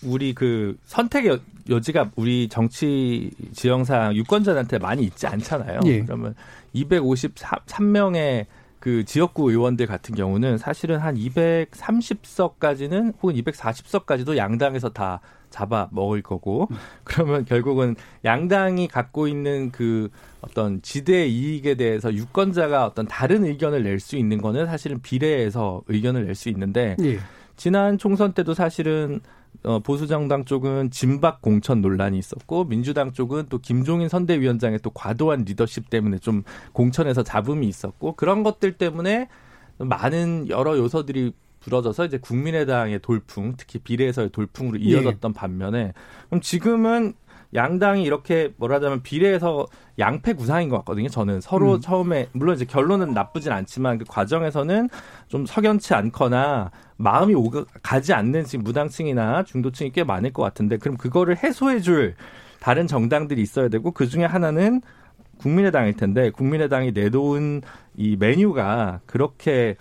우리 0.03 0.33
그 0.33 0.77
선택의 0.85 1.39
여지가 1.69 2.11
우리 2.15 2.47
정치 2.49 3.31
지형상 3.53 4.15
유권자한테 4.15 4.79
많이 4.79 5.03
있지 5.03 5.27
않잖아요. 5.27 5.79
예. 5.85 6.01
그러면 6.03 6.35
253명의 6.75 8.45
그 8.79 9.05
지역구 9.05 9.49
의원들 9.49 9.87
같은 9.87 10.13
경우는 10.13 10.57
사실은 10.57 10.97
한 10.99 11.15
230석까지는 11.15 13.13
혹은 13.21 13.35
240석까지도 13.35 14.35
양당에서 14.35 14.89
다 14.89 15.21
잡아 15.49 15.87
먹을 15.91 16.21
거고 16.21 16.67
그러면 17.05 17.45
결국은 17.45 17.95
양당이 18.25 18.87
갖고 18.87 19.27
있는 19.27 19.71
그 19.71 20.09
어떤 20.41 20.81
지대 20.81 21.27
이익에 21.27 21.75
대해서 21.75 22.13
유권자가 22.13 22.85
어떤 22.85 23.07
다른 23.07 23.45
의견을 23.45 23.83
낼 23.83 23.99
수 23.99 24.17
있는 24.17 24.41
거는 24.41 24.65
사실은 24.65 24.99
비례에서 25.01 25.83
의견을 25.87 26.25
낼 26.25 26.35
수 26.35 26.49
있는데 26.49 26.97
예. 27.01 27.19
지난 27.55 27.97
총선 27.97 28.33
때도 28.33 28.53
사실은 28.53 29.21
어, 29.63 29.79
보수정당 29.79 30.45
쪽은 30.45 30.89
진박 30.89 31.41
공천 31.41 31.81
논란이 31.81 32.17
있었고 32.17 32.65
민주당 32.65 33.13
쪽은 33.13 33.45
또 33.49 33.59
김종인 33.59 34.09
선대위원장의 34.09 34.79
또 34.81 34.89
과도한 34.89 35.43
리더십 35.45 35.89
때문에 35.89 36.17
좀 36.17 36.43
공천에서 36.73 37.23
잡음이 37.23 37.67
있었고 37.67 38.15
그런 38.15 38.43
것들 38.43 38.73
때문에 38.73 39.29
많은 39.77 40.49
여러 40.49 40.77
요소들이 40.77 41.33
불어져서 41.61 42.05
이제 42.05 42.17
국민의당의 42.17 42.99
돌풍, 42.99 43.53
특히 43.55 43.79
비례에서의 43.79 44.31
돌풍으로 44.31 44.77
이어졌던 44.77 45.31
예. 45.31 45.33
반면에 45.33 45.93
그럼 46.27 46.41
지금은 46.41 47.13
양당이 47.55 48.03
이렇게 48.03 48.53
뭐라자면 48.57 49.03
비례해서 49.03 49.65
양패 49.99 50.33
구상인 50.33 50.69
것 50.69 50.77
같거든요. 50.79 51.09
저는 51.09 51.41
서로 51.41 51.75
음. 51.75 51.81
처음에 51.81 52.27
물론 52.31 52.55
이제 52.55 52.65
결론은 52.65 53.13
나쁘진 53.13 53.51
않지만 53.51 53.99
그 53.99 54.05
과정에서는 54.07 54.89
좀 55.27 55.45
석연치 55.45 55.93
않거나 55.93 56.71
마음이 56.97 57.35
오가 57.35 57.65
가지 57.81 58.13
않는 58.13 58.45
지금 58.45 58.63
무당층이나 58.63 59.43
중도층이 59.43 59.91
꽤 59.91 60.03
많을 60.03 60.33
것 60.33 60.41
같은데 60.41 60.77
그럼 60.77 60.97
그거를 60.97 61.37
해소해줄 61.43 62.15
다른 62.59 62.87
정당들이 62.87 63.41
있어야 63.41 63.67
되고 63.67 63.91
그 63.91 64.07
중에 64.07 64.25
하나는 64.25 64.81
국민의당일 65.37 65.95
텐데 65.97 66.29
국민의당이 66.29 66.91
내놓은 66.93 67.61
이 67.97 68.15
메뉴가 68.17 69.01
그렇게 69.05 69.75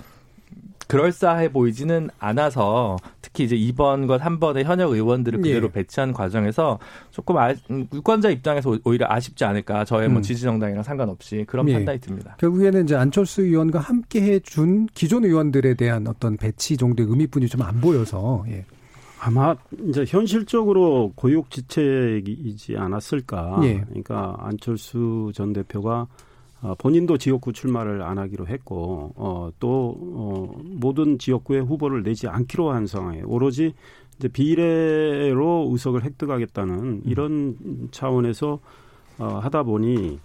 그럴싸해 0.92 1.52
보이지는 1.52 2.10
않아서 2.18 2.96
특히 3.22 3.44
이제 3.44 3.56
이번 3.56 4.06
것한 4.06 4.38
번에 4.40 4.62
현역 4.62 4.92
의원들을 4.92 5.38
예. 5.38 5.42
그대로 5.42 5.68
예. 5.68 5.72
배치한 5.72 6.12
과정에서 6.12 6.78
조금 7.10 7.38
아, 7.38 7.54
음, 7.70 7.88
유권자 7.94 8.28
입장에서 8.28 8.76
오히려 8.84 9.06
아쉽지 9.08 9.42
않을까 9.46 9.86
저의 9.86 10.10
뭐 10.10 10.18
음. 10.18 10.22
지지 10.22 10.42
정당이랑 10.42 10.82
상관없이 10.82 11.46
그런 11.48 11.66
예. 11.70 11.74
판단이 11.74 11.98
듭니다. 11.98 12.36
결국에는 12.38 12.84
이제 12.84 12.94
안철수 12.94 13.40
의원과 13.40 13.78
함께 13.78 14.20
해준 14.20 14.86
기존 14.92 15.24
의원들에 15.24 15.74
대한 15.74 16.06
어떤 16.06 16.36
배치 16.36 16.76
정도의 16.76 17.08
의미뿐이 17.08 17.48
좀 17.48 17.62
안 17.62 17.80
보여서 17.80 18.44
예. 18.48 18.64
아마 19.20 19.54
이제 19.88 20.04
현실적으로 20.06 21.12
고육지책이지 21.14 22.76
않았을까. 22.76 23.60
예. 23.62 23.80
그러니까 23.82 24.34
안철수 24.40 25.30
전 25.34 25.52
대표가 25.52 26.08
어, 26.62 26.76
본인도 26.76 27.18
지역구 27.18 27.52
출마를 27.52 28.02
안 28.02 28.18
하기로 28.18 28.46
했고 28.46 29.12
어, 29.16 29.50
또 29.58 29.96
어, 29.98 30.60
모든 30.62 31.18
지역구에 31.18 31.58
후보를 31.58 32.04
내지 32.04 32.28
않기로 32.28 32.70
한 32.70 32.86
상황에 32.86 33.22
오로지 33.22 33.74
이제 34.16 34.28
비례로 34.28 35.68
의석을 35.72 36.04
획득하겠다는 36.04 36.74
음. 36.74 37.02
이런 37.04 37.88
차원에서 37.90 38.60
어, 39.18 39.40
하다 39.42 39.64
보니 39.64 40.20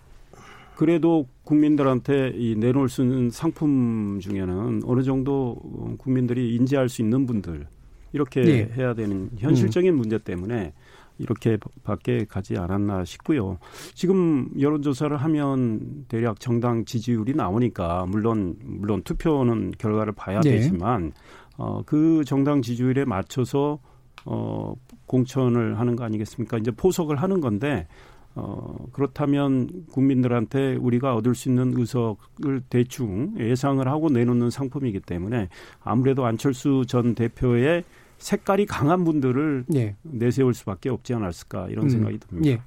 그래도 0.76 1.28
국민들한테 1.44 2.34
이 2.36 2.56
내놓을 2.56 2.88
수 2.88 3.02
있는 3.02 3.32
상품 3.32 4.20
중에는 4.22 4.84
어느 4.86 5.02
정도 5.02 5.56
국민들이 5.98 6.54
인지할 6.56 6.88
수 6.88 7.02
있는 7.02 7.26
분들 7.26 7.66
이렇게 8.14 8.42
네. 8.42 8.72
해야 8.78 8.94
되는 8.94 9.32
현실적인 9.40 9.96
음. 9.96 9.98
문제 9.98 10.20
때문에 10.20 10.74
이렇게 11.20 11.58
밖에 11.84 12.26
가지 12.26 12.58
않았나 12.58 13.06
싶고요. 13.06 13.58
지금 13.94 14.50
여론조사를 14.60 15.16
하면 15.16 16.06
대략 16.08 16.40
정당 16.40 16.86
지지율이 16.86 17.34
나오니까 17.34 18.06
물론 18.08 18.56
물론 18.64 19.02
투표는 19.04 19.72
결과를 19.78 20.14
봐야 20.14 20.40
네. 20.42 20.52
되지만 20.52 21.12
어, 21.58 21.82
그 21.86 22.24
정당 22.26 22.62
지지율에 22.62 23.06
맞춰서 23.06 23.80
어, 24.26 24.74
공천을 25.06 25.80
하는 25.80 25.96
거 25.96 26.04
아니겠습니까? 26.04 26.58
이제 26.58 26.72
포석을 26.72 27.16
하는 27.16 27.42
건데 27.42 27.88
어, 28.36 28.76
그렇다면 28.92 29.68
국민들한테 29.92 30.76
우리가 30.76 31.16
얻을 31.16 31.34
수 31.34 31.50
있는 31.50 31.74
의석을 31.76 32.62
대충 32.70 33.34
예상을 33.40 33.86
하고 33.88 34.10
내놓는 34.10 34.52
상품이기 34.52 35.00
때문에 35.00 35.50
아무래도 35.84 36.24
안철수 36.26 36.84
전 36.88 37.16
대표의 37.16 37.84
색깔이 38.18 38.66
강한 38.66 39.04
분들을 39.04 39.66
예. 39.76 39.96
내세울 40.02 40.54
수밖에 40.54 40.90
없지 40.90 41.14
않았을까 41.14 41.68
이런 41.70 41.86
음. 41.86 41.90
생각이 41.90 42.18
듭니다. 42.20 42.50
예. 42.50 42.62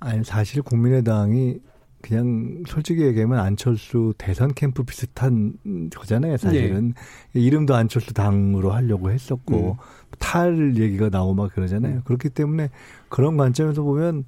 아니 0.00 0.24
사실 0.24 0.62
국민의당이 0.62 1.60
그냥 2.02 2.64
솔직히 2.66 3.02
얘기하면 3.02 3.38
안철수 3.38 4.12
대선 4.18 4.52
캠프 4.52 4.82
비슷한 4.82 5.54
거잖아요. 5.94 6.36
사실은 6.36 6.94
네. 7.32 7.40
이름도 7.40 7.74
안철수 7.74 8.12
당으로 8.12 8.72
하려고 8.72 9.10
했었고 9.10 9.72
음. 9.72 10.16
탈 10.18 10.76
얘기가 10.76 11.08
나오고 11.08 11.34
막 11.34 11.54
그러잖아요. 11.54 11.96
음. 11.96 12.02
그렇기 12.04 12.30
때문에 12.30 12.70
그런 13.08 13.36
관점에서 13.36 13.82
보면 13.82 14.24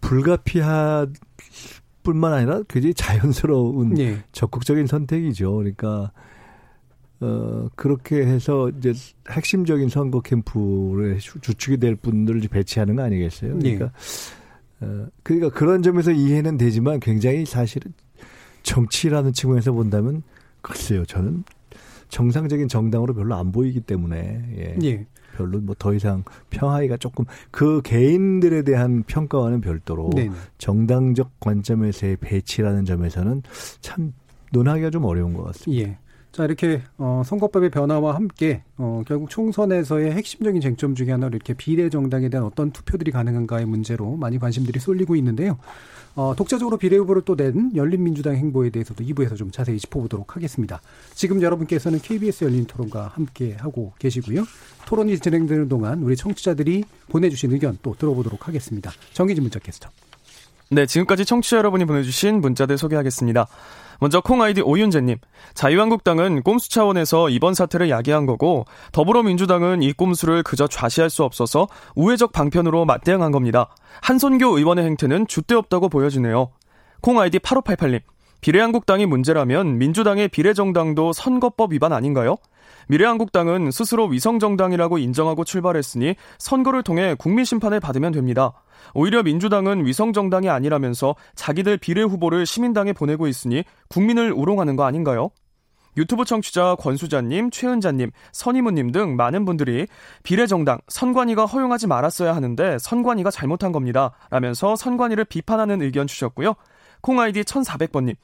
불가피할 0.00 1.08
뿐만 2.02 2.32
아니라 2.32 2.62
굉장히 2.68 2.94
자연스러운 2.94 3.94
네. 3.94 4.22
적극적인 4.32 4.86
선택이죠. 4.86 5.54
그러니까 5.54 6.12
어 7.22 7.68
그렇게 7.76 8.26
해서 8.26 8.68
이제 8.70 8.92
핵심적인 9.30 9.88
선거 9.88 10.20
캠프를 10.20 11.18
주축이 11.18 11.76
될 11.78 11.94
분들을 11.94 12.40
배치하는 12.50 12.96
거 12.96 13.02
아니겠어요? 13.02 13.56
그러니까 13.58 13.92
네. 14.80 14.86
어, 14.86 15.06
그러니까 15.22 15.50
그런 15.50 15.82
점에서 15.82 16.10
이해는 16.10 16.58
되지만 16.58 16.98
굉장히 16.98 17.44
사실은 17.46 17.92
정치라는 18.64 19.32
측면에서 19.32 19.72
본다면 19.72 20.22
글쎄요, 20.62 21.04
저는 21.04 21.44
정상적인 22.08 22.68
정당으로 22.68 23.14
별로 23.14 23.34
안 23.34 23.52
보이기 23.52 23.80
때문에 23.80 24.44
예. 24.56 24.76
예. 24.82 25.06
별로 25.36 25.60
뭐 25.60 25.74
더 25.78 25.94
이상 25.94 26.24
평하기가 26.50 26.98
조금 26.98 27.24
그 27.50 27.80
개인들에 27.82 28.62
대한 28.62 29.02
평가와는 29.04 29.60
별도로 29.62 30.10
네 30.14 30.30
정당적 30.58 31.40
관점에서의 31.40 32.16
배치라는 32.16 32.84
점에서는 32.84 33.42
참 33.80 34.12
논하기가 34.52 34.90
좀 34.90 35.04
어려운 35.04 35.32
것 35.32 35.44
같습니다. 35.44 35.88
예. 36.32 36.36
자 36.36 36.44
이렇게 36.44 36.82
어, 36.96 37.22
선거법의 37.24 37.70
변화와 37.70 38.14
함께 38.14 38.62
어, 38.78 39.02
결국 39.06 39.28
총선에서의 39.28 40.12
핵심적인 40.12 40.60
쟁점 40.60 40.94
중에 40.94 41.10
하나로 41.10 41.36
이렇게 41.36 41.52
비례 41.54 41.90
정당에 41.90 42.28
대한 42.28 42.46
어떤 42.46 42.70
투표들이 42.70 43.10
가능한가의 43.10 43.66
문제로 43.66 44.16
많이 44.16 44.38
관심들이 44.38 44.80
쏠리고 44.80 45.14
있는데요. 45.16 45.58
어, 46.14 46.34
독자적으로 46.36 46.76
비례 46.76 46.96
후보를 46.96 47.22
또 47.22 47.36
낸 47.36 47.74
열린민주당 47.74 48.36
행보에 48.36 48.70
대해서도 48.70 49.02
2부에서 49.04 49.36
좀 49.36 49.50
자세히 49.50 49.78
짚어보도록 49.78 50.36
하겠습니다. 50.36 50.80
지금 51.14 51.42
여러분께서는 51.42 51.98
KBS 52.00 52.44
열린 52.44 52.66
토론과 52.66 53.08
함께 53.08 53.54
하고 53.58 53.92
계시고요. 53.98 54.44
토론이 54.86 55.18
진행되는 55.18 55.68
동안 55.68 56.02
우리 56.02 56.16
청취자들이 56.16 56.84
보내주신 57.08 57.52
의견 57.52 57.78
또 57.82 57.94
들어보도록 57.98 58.48
하겠습니다. 58.48 58.90
정기진 59.12 59.42
문자 59.42 59.58
캐스터. 59.58 59.88
네, 60.70 60.86
지금까지 60.86 61.24
청취자 61.24 61.58
여러분이 61.58 61.84
보내주신 61.84 62.40
문자들 62.40 62.78
소개하겠습니다. 62.78 63.46
먼저 64.02 64.20
콩 64.20 64.42
아이디 64.42 64.60
오윤재님, 64.62 65.18
자유한국당은 65.54 66.42
꼼수 66.42 66.68
차원에서 66.70 67.28
이번 67.28 67.54
사태를 67.54 67.88
야기한 67.88 68.26
거고 68.26 68.64
더불어민주당은 68.90 69.80
이 69.84 69.92
꼼수를 69.92 70.42
그저 70.42 70.66
좌시할 70.66 71.08
수 71.08 71.22
없어서 71.22 71.68
우회적 71.94 72.32
방편으로 72.32 72.84
맞대응한 72.84 73.30
겁니다. 73.30 73.68
한선교 74.00 74.58
의원의 74.58 74.86
행태는 74.86 75.26
줏대없다고 75.26 75.88
보여지네요. 75.88 76.50
콩 77.00 77.20
아이디 77.20 77.38
8588님, 77.38 78.00
비례한국당이 78.40 79.06
문제라면 79.06 79.78
민주당의 79.78 80.26
비례정당도 80.26 81.12
선거법 81.12 81.72
위반 81.72 81.92
아닌가요? 81.92 82.38
미래한국당은 82.88 83.70
스스로 83.70 84.06
위성정당이라고 84.06 84.98
인정하고 84.98 85.44
출발했으니 85.44 86.16
선거를 86.38 86.82
통해 86.82 87.14
국민 87.16 87.44
심판을 87.44 87.78
받으면 87.78 88.10
됩니다. 88.10 88.52
오히려 88.94 89.22
민주당은 89.22 89.86
위성정당이 89.86 90.48
아니라면서 90.48 91.14
자기들 91.34 91.78
비례 91.78 92.02
후보를 92.02 92.46
시민당에 92.46 92.92
보내고 92.92 93.26
있으니 93.26 93.64
국민을 93.88 94.32
우롱하는 94.32 94.76
거 94.76 94.84
아닌가요? 94.84 95.30
유튜브 95.96 96.24
청취자 96.24 96.76
권수자님, 96.76 97.50
최은자님, 97.50 98.10
선이무님 98.32 98.92
등 98.92 99.16
많은 99.16 99.44
분들이 99.44 99.86
비례정당, 100.22 100.78
선관위가 100.88 101.44
허용하지 101.44 101.86
말았어야 101.86 102.34
하는데 102.34 102.78
선관위가 102.78 103.30
잘못한 103.30 103.72
겁니다. 103.72 104.12
라면서 104.30 104.74
선관위를 104.74 105.26
비판하는 105.26 105.82
의견 105.82 106.06
주셨고요. 106.06 106.54
콩아이디 107.02 107.42
1400번님, 107.42 108.14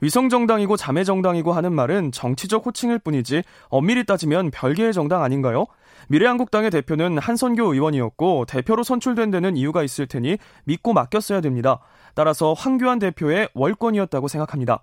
위성정당이고 0.00 0.76
자매정당이고 0.76 1.52
하는 1.52 1.72
말은 1.72 2.12
정치적 2.12 2.64
호칭일 2.66 3.00
뿐이지 3.00 3.42
엄밀히 3.68 4.04
따지면 4.04 4.50
별개의 4.50 4.92
정당 4.92 5.22
아닌가요? 5.22 5.66
미래한국당의 6.08 6.70
대표는 6.70 7.18
한선교 7.18 7.72
의원이었고 7.72 8.46
대표로 8.46 8.82
선출된 8.82 9.30
데는 9.30 9.56
이유가 9.56 9.82
있을 9.82 10.06
테니 10.06 10.38
믿고 10.64 10.92
맡겼어야 10.92 11.40
됩니다. 11.40 11.80
따라서 12.14 12.52
황교안 12.52 12.98
대표의 12.98 13.50
월권이었다고 13.54 14.28
생각합니다. 14.28 14.82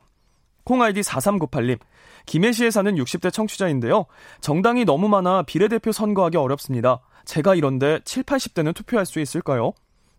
콩 0.64 0.82
아이디 0.82 1.02
4398님, 1.02 1.78
김해시에 2.26 2.72
사는 2.72 2.96
60대 2.96 3.32
청취자인데요. 3.32 4.06
정당이 4.42 4.86
너무 4.86 5.08
많아 5.10 5.44
비례대표 5.44 5.92
선거하기 5.92 6.38
어렵습니다. 6.38 7.02
제가 7.26 7.56
이런데 7.56 8.00
7, 8.06 8.24
80대는 8.24 8.74
투표할 8.74 9.06
수 9.06 9.20
있을까요? 9.20 9.74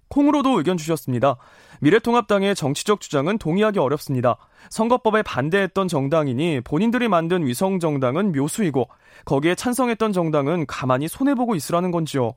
콩으로도 0.08 0.58
의견 0.58 0.76
주셨습니다. 0.76 1.36
미래통합당의 1.80 2.54
정치적 2.54 3.00
주장은 3.00 3.38
동의하기 3.38 3.78
어렵습니다. 3.78 4.36
선거법에 4.70 5.22
반대했던 5.22 5.88
정당이니 5.88 6.62
본인들이 6.62 7.08
만든 7.08 7.46
위성 7.46 7.78
정당은 7.78 8.32
묘수이고 8.32 8.88
거기에 9.24 9.54
찬성했던 9.54 10.12
정당은 10.12 10.66
가만히 10.66 11.08
손해보고 11.08 11.54
있으라는 11.54 11.90
건지요. 11.90 12.34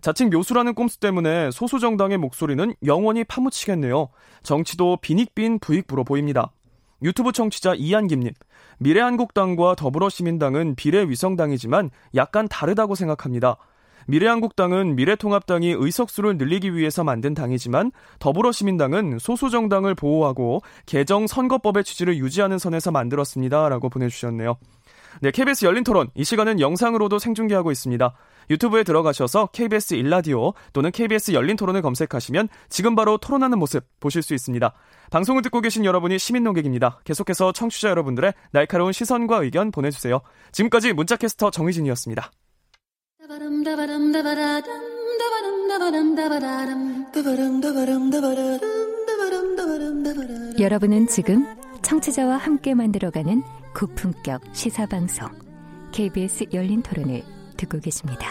자칭 0.00 0.30
묘수라는 0.30 0.74
꼼수 0.74 1.00
때문에 1.00 1.50
소수 1.50 1.78
정당의 1.78 2.18
목소리는 2.18 2.74
영원히 2.84 3.24
파묻히겠네요. 3.24 4.08
정치도 4.42 4.98
비닉빈 5.00 5.58
부익부로 5.58 6.04
보입니다. 6.04 6.52
유튜브 7.02 7.32
청취자 7.32 7.74
이한김님, 7.74 8.32
미래한국당과 8.78 9.76
더불어시민당은 9.76 10.74
비례위성당이지만 10.74 11.90
약간 12.14 12.48
다르다고 12.48 12.94
생각합니다. 12.94 13.56
미래한국당은 14.08 14.96
미래통합당이 14.96 15.76
의석수를 15.78 16.38
늘리기 16.38 16.74
위해서 16.74 17.04
만든 17.04 17.34
당이지만 17.34 17.92
더불어시민당은 18.18 19.18
소수정당을 19.18 19.94
보호하고 19.94 20.62
개정 20.86 21.26
선거법의 21.26 21.84
취지를 21.84 22.16
유지하는 22.16 22.58
선에서 22.58 22.90
만들었습니다. 22.90 23.68
라고 23.68 23.90
보내주셨네요. 23.90 24.56
네, 25.20 25.30
KBS 25.30 25.66
열린 25.66 25.84
토론. 25.84 26.08
이 26.14 26.24
시간은 26.24 26.58
영상으로도 26.58 27.18
생중계하고 27.18 27.70
있습니다. 27.70 28.14
유튜브에 28.50 28.82
들어가셔서 28.82 29.48
KBS 29.52 29.94
일라디오 29.94 30.54
또는 30.72 30.90
KBS 30.90 31.32
열린 31.32 31.56
토론을 31.56 31.82
검색하시면 31.82 32.48
지금 32.70 32.94
바로 32.94 33.18
토론하는 33.18 33.58
모습 33.58 33.84
보실 34.00 34.22
수 34.22 34.32
있습니다. 34.32 34.72
방송을 35.10 35.42
듣고 35.42 35.60
계신 35.60 35.84
여러분이 35.84 36.18
시민 36.18 36.44
농객입니다. 36.44 37.00
계속해서 37.04 37.52
청취자 37.52 37.90
여러분들의 37.90 38.32
날카로운 38.52 38.92
시선과 38.92 39.42
의견 39.42 39.70
보내주세요. 39.70 40.20
지금까지 40.52 40.94
문자캐스터 40.94 41.50
정희진이었습니다. 41.50 42.30
여러분은 50.58 51.06
지금 51.08 51.44
청취자와 51.82 52.38
함께 52.38 52.72
만들어가는 52.72 53.42
고품격 53.74 54.40
시사방송 54.54 55.28
KBS 55.92 56.46
열린 56.54 56.82
토론을 56.82 57.22
듣고 57.58 57.80
계십니다. 57.80 58.28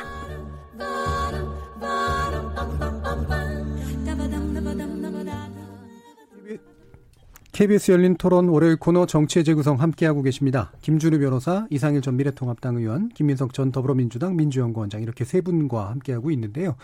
KBS 7.57 7.91
열린 7.91 8.15
토론 8.17 8.49
월요일 8.49 8.75
코너 8.75 9.07
정치의 9.07 9.43
재구성 9.43 9.81
함께하고 9.81 10.21
계십니다. 10.21 10.71
김준우 10.83 11.17
변호사, 11.17 11.65
이상일 11.71 12.01
전 12.01 12.15
미래통합당 12.15 12.75
의원, 12.75 13.09
김민석 13.09 13.51
전 13.51 13.71
더불어민주당 13.71 14.35
민주연구원장 14.35 15.01
이렇게 15.01 15.25
세 15.25 15.41
분과 15.41 15.89
함께하고 15.89 16.29
있는데요. 16.29 16.75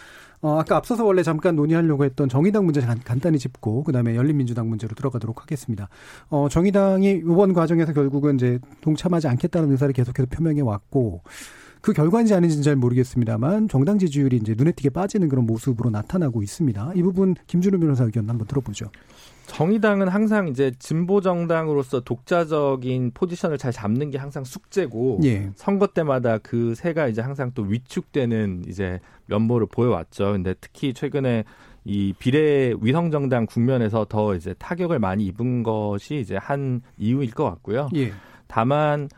어, 0.41 0.57
아까 0.57 0.76
앞서서 0.76 1.05
원래 1.05 1.21
잠깐 1.21 1.55
논의하려고 1.55 2.05
했던 2.05 2.28
정의당 2.28 2.65
문제 2.65 2.82
간, 2.82 2.99
간단히 3.05 3.38
짚고 3.38 3.84
그다음에 3.84 4.15
열린민주당 4.15 4.67
문제로 4.67 4.95
들어가도록 4.95 5.43
하겠습니다. 5.43 5.89
어, 6.30 6.47
정의당이 6.49 7.21
이번 7.24 7.53
과정에서 7.53 7.93
결국은 7.93 8.38
이제 8.38 8.57
동참하지 8.82 9.28
않겠다는 9.28 9.69
의사를 9.74 9.93
계속해서 9.93 10.28
표명해 10.28 10.61
왔고 10.61 11.21
그 11.82 11.93
결과인지 11.93 12.34
아닌지는 12.34 12.63
잘 12.63 12.76
모르겠습니다만 12.78 13.67
정당 13.67 13.99
지지율이 13.99 14.38
이제 14.38 14.55
눈에 14.57 14.71
띄게 14.71 14.89
빠지는 14.89 15.30
그런 15.30 15.45
모습으로 15.45 15.91
나타나고 15.91 16.41
있습니다. 16.41 16.93
이 16.95 17.03
부분 17.03 17.36
김준우 17.45 17.78
변호사 17.78 18.05
의견 18.05 18.28
한번 18.28 18.47
들어보죠. 18.47 18.88
정의당은 19.46 20.08
항상 20.08 20.48
이제 20.48 20.72
진보 20.80 21.22
정당으로서 21.22 22.00
독자적인 22.00 23.12
포지션을 23.14 23.58
잘 23.58 23.72
잡는 23.72 24.10
게 24.10 24.18
항상 24.18 24.44
숙제고 24.44 25.20
예. 25.24 25.52
선거 25.56 25.88
때마다 25.88 26.38
그 26.38 26.76
새가 26.76 27.08
이제 27.08 27.22
항상 27.22 27.52
또 27.54 27.64
위축되는 27.64 28.64
이제 28.68 29.00
면모를 29.28 29.68
보여왔죠. 29.68 30.32
근데 30.34 30.56
특히 30.60 30.94
최근에 30.94 31.44
이 31.86 32.14
비례 32.18 32.74
위성 32.82 33.12
정당 33.12 33.46
국면에서 33.46 34.06
더 34.06 34.36
이제 34.36 34.54
타격을 34.58 35.00
많이 35.00 35.26
입은 35.26 35.64
것이 35.64 36.16
이제 36.16 36.38
한 36.38 36.82
이유일 36.98 37.32
것 37.32 37.44
같고요. 37.46 37.89
예. 37.96 38.14
다만 38.48 39.10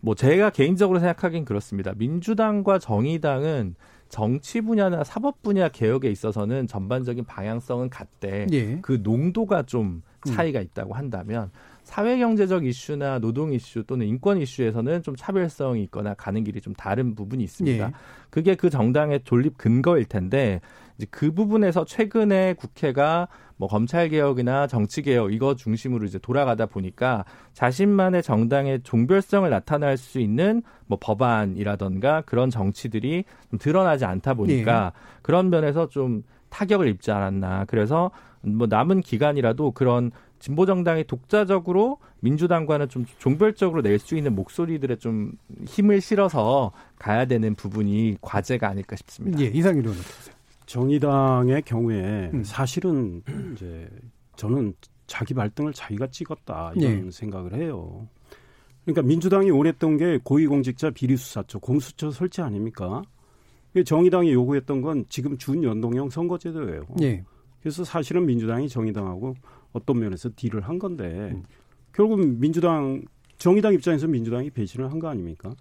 뭐 0.00 0.14
제가 0.14 0.50
개인적으로 0.50 0.98
생각하긴 0.98 1.44
그렇습니다. 1.44 1.92
민주당과 1.96 2.78
정의당은 2.78 3.74
정치 4.14 4.60
분야나 4.60 5.02
사법 5.02 5.42
분야 5.42 5.68
개혁에 5.68 6.08
있어서는 6.08 6.68
전반적인 6.68 7.24
방향성은 7.24 7.90
같대. 7.90 8.46
예. 8.52 8.78
그 8.80 9.00
농도가 9.02 9.64
좀 9.64 10.02
음. 10.24 10.32
차이가 10.32 10.60
있다고 10.60 10.94
한다면 10.94 11.50
사회 11.82 12.16
경제적 12.16 12.64
이슈나 12.64 13.18
노동 13.18 13.52
이슈 13.52 13.82
또는 13.82 14.06
인권 14.06 14.40
이슈에서는 14.40 15.02
좀 15.02 15.16
차별성이 15.16 15.82
있거나 15.82 16.14
가는 16.14 16.44
길이 16.44 16.60
좀 16.60 16.74
다른 16.74 17.16
부분이 17.16 17.42
있습니다. 17.42 17.86
예. 17.88 17.92
그게 18.30 18.54
그 18.54 18.70
정당의 18.70 19.22
존립 19.24 19.58
근거일 19.58 20.04
텐데 20.04 20.60
이제 20.96 21.06
그 21.10 21.32
부분에서 21.32 21.84
최근에 21.84 22.54
국회가 22.54 23.28
뭐 23.56 23.68
검찰 23.68 24.08
개혁이나 24.08 24.66
정치 24.66 25.02
개혁 25.02 25.32
이거 25.32 25.54
중심으로 25.54 26.06
이제 26.06 26.18
돌아가다 26.18 26.66
보니까 26.66 27.24
자신만의 27.52 28.22
정당의 28.22 28.82
종별성을 28.82 29.48
나타낼 29.48 29.96
수 29.96 30.18
있는 30.20 30.62
뭐 30.86 30.98
법안이라던가 31.00 32.22
그런 32.22 32.50
정치들이 32.50 33.24
좀 33.50 33.58
드러나지 33.58 34.04
않다 34.04 34.34
보니까 34.34 34.92
네. 34.94 35.00
그런 35.22 35.50
면에서 35.50 35.88
좀 35.88 36.22
타격을 36.50 36.86
입지 36.88 37.10
않았나. 37.10 37.64
그래서 37.66 38.10
뭐 38.42 38.66
남은 38.68 39.00
기간이라도 39.00 39.72
그런 39.72 40.10
진보 40.38 40.66
정당이 40.66 41.04
독자적으로 41.04 41.98
민주당과는 42.20 42.88
좀 42.88 43.06
종별적으로 43.18 43.82
낼 43.82 43.98
수 43.98 44.16
있는 44.16 44.34
목소리들에 44.34 44.96
좀 44.96 45.32
힘을 45.66 46.00
실어서 46.00 46.72
가야 46.98 47.24
되는 47.24 47.54
부분이 47.54 48.18
과제가 48.20 48.68
아닐까 48.68 48.96
싶습니다. 48.96 49.40
예, 49.40 49.46
이상일 49.46 49.80
의원 49.86 49.98
어떠세요? 49.98 50.34
정의당의 50.66 51.62
경우에 51.62 52.30
음. 52.32 52.42
사실은 52.44 53.22
이제 53.52 53.88
저는 54.36 54.74
자기 55.06 55.34
발등을 55.34 55.72
자기가 55.72 56.06
찍었다 56.08 56.72
이런 56.76 57.06
예. 57.06 57.10
생각을 57.10 57.54
해요. 57.54 58.08
그러니까 58.84 59.02
민주당이 59.02 59.50
원했던 59.50 59.96
게 59.96 60.18
고위공직자 60.22 60.90
비리수사처 60.90 61.58
공수처 61.58 62.10
설치 62.10 62.42
아닙니까? 62.42 63.02
정의당이 63.84 64.32
요구했던 64.32 64.82
건 64.82 65.04
지금 65.08 65.36
준연동형 65.36 66.10
선거제도예요. 66.10 66.86
예. 67.02 67.24
그래서 67.60 67.82
사실은 67.82 68.26
민주당이 68.26 68.68
정의당하고 68.68 69.34
어떤 69.72 69.98
면에서 69.98 70.30
딜을 70.34 70.60
한 70.62 70.78
건데 70.78 71.32
음. 71.34 71.42
결국 71.92 72.20
민주당 72.20 73.02
정의당 73.38 73.74
입장에서 73.74 74.06
민주당이 74.06 74.50
배신을 74.50 74.90
한 74.90 74.98
거 74.98 75.08
아닙니까? 75.08 75.54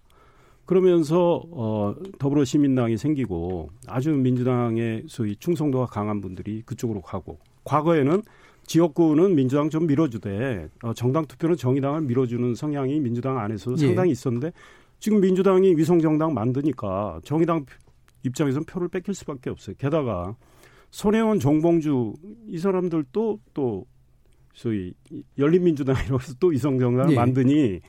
그러면서 0.66 1.42
어 1.52 1.96
더불어시민당이 2.20 2.98
생기고 2.98 3.70
아주 3.88 4.12
민주당의 4.12 5.04
소위 5.08 5.36
충성도가 5.36 5.88
강한 5.88 6.22
분들이 6.22 6.62
그쪽으로 6.66 7.02
가고 7.02 7.40
과거에는 7.66 8.22
지역구는 8.66 9.36
민주당 9.36 9.70
좀 9.70 9.88
밀어주되 9.88 10.70
어, 10.84 10.94
정당 10.94 11.26
투표는 11.26 11.58
정의당을 11.58 12.02
밀어주는 12.02 12.56
성향이 12.56 13.00
민주당 13.02 13.38
안에서 13.38 13.74
예. 13.74 13.78
상당히 13.78 14.12
있었는데 14.12 14.54
지금 15.00 15.20
민주당이 15.20 15.76
위성 15.76 16.00
정당 16.00 16.34
만드니까 16.34 17.20
정의당 17.26 17.66
입장에서는 18.24 18.66
표를 18.66 18.88
뺏길 18.88 19.14
수밖에 19.14 19.50
없어요. 19.50 19.76
게다가 19.78 20.36
손혜원, 20.92 21.40
정봉주 21.40 22.14
이 22.48 22.58
사람들도 22.58 23.40
또 23.54 23.86
소위 24.54 24.94
열린민주당이라고 25.38 26.20
해서 26.22 26.34
또 26.40 26.54
이성정당을 26.54 27.12
예. 27.12 27.16
만드니 27.16 27.80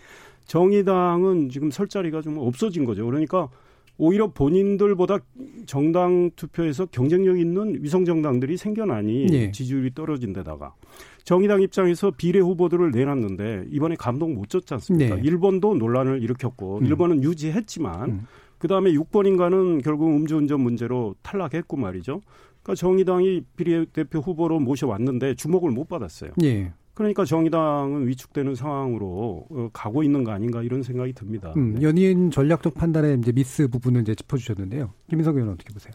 정의당은 0.46 1.48
지금 1.48 1.70
설 1.70 1.88
자리가 1.88 2.22
좀 2.22 2.38
없어진 2.38 2.84
거죠. 2.84 3.04
그러니까 3.06 3.48
오히려 3.96 4.28
본인들보다 4.28 5.18
정당 5.66 6.30
투표에서 6.34 6.86
경쟁력 6.86 7.38
있는 7.38 7.78
위성 7.80 8.04
정당들이 8.04 8.56
생겨나니 8.56 9.26
예. 9.32 9.50
지지율이 9.52 9.94
떨어진 9.94 10.32
데다가 10.32 10.74
정의당 11.22 11.62
입장에서 11.62 12.10
비례 12.10 12.40
후보들을 12.40 12.90
내놨는데 12.90 13.66
이번에 13.70 13.94
감동 13.96 14.34
못 14.34 14.48
줬지 14.48 14.74
않습니까? 14.74 15.14
네. 15.16 15.22
일본도 15.22 15.76
논란을 15.76 16.22
일으켰고 16.22 16.78
음. 16.78 16.86
일본은 16.86 17.22
유지했지만 17.22 18.10
음. 18.10 18.26
그다음에 18.58 18.92
6번인가는 18.92 19.82
결국 19.82 20.08
음주운전 20.08 20.60
문제로 20.60 21.14
탈락했고 21.22 21.76
말이죠. 21.76 22.20
그러니까 22.62 22.74
정의당이 22.74 23.42
비례대표 23.56 24.20
후보로 24.20 24.58
모셔왔는데 24.58 25.34
주목을 25.34 25.70
못 25.70 25.88
받았어요. 25.88 26.32
예. 26.42 26.72
그러니까 26.94 27.24
정의당은 27.24 28.06
위축되는 28.06 28.54
상황으로 28.54 29.46
어, 29.50 29.68
가고 29.72 30.02
있는 30.02 30.22
거 30.22 30.30
아닌가 30.30 30.62
이런 30.62 30.82
생각이 30.82 31.12
듭니다. 31.12 31.52
음, 31.56 31.74
네. 31.74 31.82
연인 31.82 32.30
전략적 32.30 32.74
판단의 32.74 33.18
이제 33.18 33.32
미스 33.32 33.66
부분을 33.68 34.02
이제 34.02 34.14
짚어주셨는데요. 34.14 34.92
김인석 35.10 35.34
의원은 35.34 35.54
어떻게 35.54 35.72
보세요? 35.72 35.92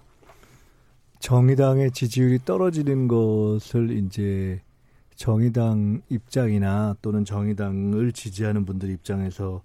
정의당의 1.20 1.92
지지율이 1.92 2.40
떨어지는 2.46 3.08
것을 3.08 3.92
이제 3.92 4.62
정의당 5.16 6.02
입장이나 6.10 6.96
또는 7.02 7.26
정의당을 7.26 8.12
지지하는 8.14 8.66
분들 8.66 8.90
입장에서 8.90 9.62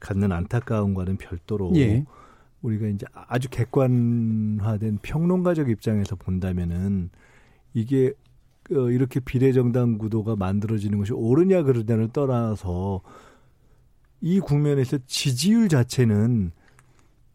갖는 0.00 0.32
안타까움과는 0.32 1.16
별도로 1.16 1.72
예. 1.76 2.04
우리가 2.62 2.86
이제 2.88 3.06
아주 3.12 3.48
객관화된 3.50 4.98
평론가적 5.02 5.68
입장에서 5.68 6.16
본다면은 6.16 7.10
이게 7.74 8.12
어, 8.72 8.90
이렇게 8.90 9.20
비례정당 9.20 9.98
구도가 9.98 10.36
만들어지는 10.36 10.98
것이 10.98 11.12
옳으냐 11.12 11.62
그르냐를 11.62 12.08
떠나서 12.08 13.02
이 14.20 14.40
국면에서 14.40 14.98
지지율 15.06 15.68
자체는 15.68 16.52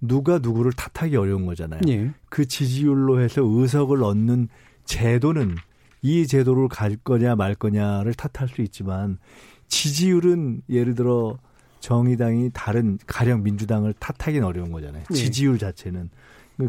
누가 0.01 0.39
누구를 0.39 0.71
탓하기 0.73 1.15
어려운 1.17 1.45
거잖아요. 1.45 1.81
예. 1.87 2.11
그 2.29 2.47
지지율로 2.47 3.21
해서 3.21 3.41
의석을 3.43 4.03
얻는 4.03 4.47
제도는 4.85 5.55
이 6.01 6.25
제도를 6.25 6.67
갈 6.69 6.95
거냐 6.95 7.35
말 7.35 7.53
거냐를 7.53 8.13
탓할 8.13 8.47
수 8.47 8.61
있지만 8.61 9.19
지지율은 9.67 10.63
예를 10.69 10.95
들어 10.95 11.37
정의당이 11.79 12.51
다른 12.53 12.97
가령 13.05 13.43
민주당을 13.43 13.93
탓하기는 13.99 14.45
어려운 14.45 14.71
거잖아요. 14.71 15.03
예. 15.11 15.13
지지율 15.13 15.57
자체는 15.57 16.09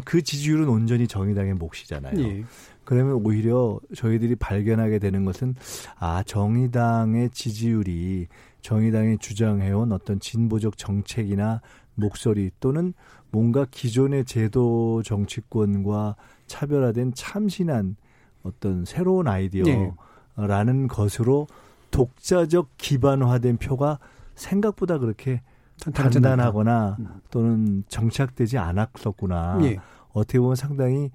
그 0.05 0.21
지지율은 0.21 0.69
온전히 0.69 1.07
정의당의 1.07 1.55
몫이잖아요. 1.55 2.19
예. 2.19 2.43
그러면 2.83 3.13
오히려 3.13 3.79
저희들이 3.95 4.35
발견하게 4.35 4.99
되는 4.99 5.25
것은 5.25 5.55
아 5.97 6.23
정의당의 6.23 7.29
지지율이 7.29 8.27
정의당이 8.61 9.17
주장해온 9.17 9.91
어떤 9.91 10.19
진보적 10.19 10.77
정책이나 10.77 11.61
목소리 11.95 12.51
또는 12.59 12.93
뭔가 13.31 13.65
기존의 13.69 14.25
제도 14.25 15.01
정치권과 15.03 16.15
차별화된 16.47 17.13
참신한 17.15 17.95
어떤 18.43 18.85
새로운 18.85 19.27
아이디어라는 19.27 20.81
네. 20.81 20.87
것으로 20.87 21.47
독자적 21.91 22.69
기반화된 22.77 23.57
표가 23.57 23.99
생각보다 24.35 24.97
그렇게 24.97 25.41
단단하거나 25.93 26.97
음. 26.99 27.07
또는 27.29 27.83
정착되지 27.87 28.57
않았었구나. 28.57 29.59
예. 29.63 29.77
어떻게 30.13 30.39
보면 30.39 30.55
상당히 30.55 31.09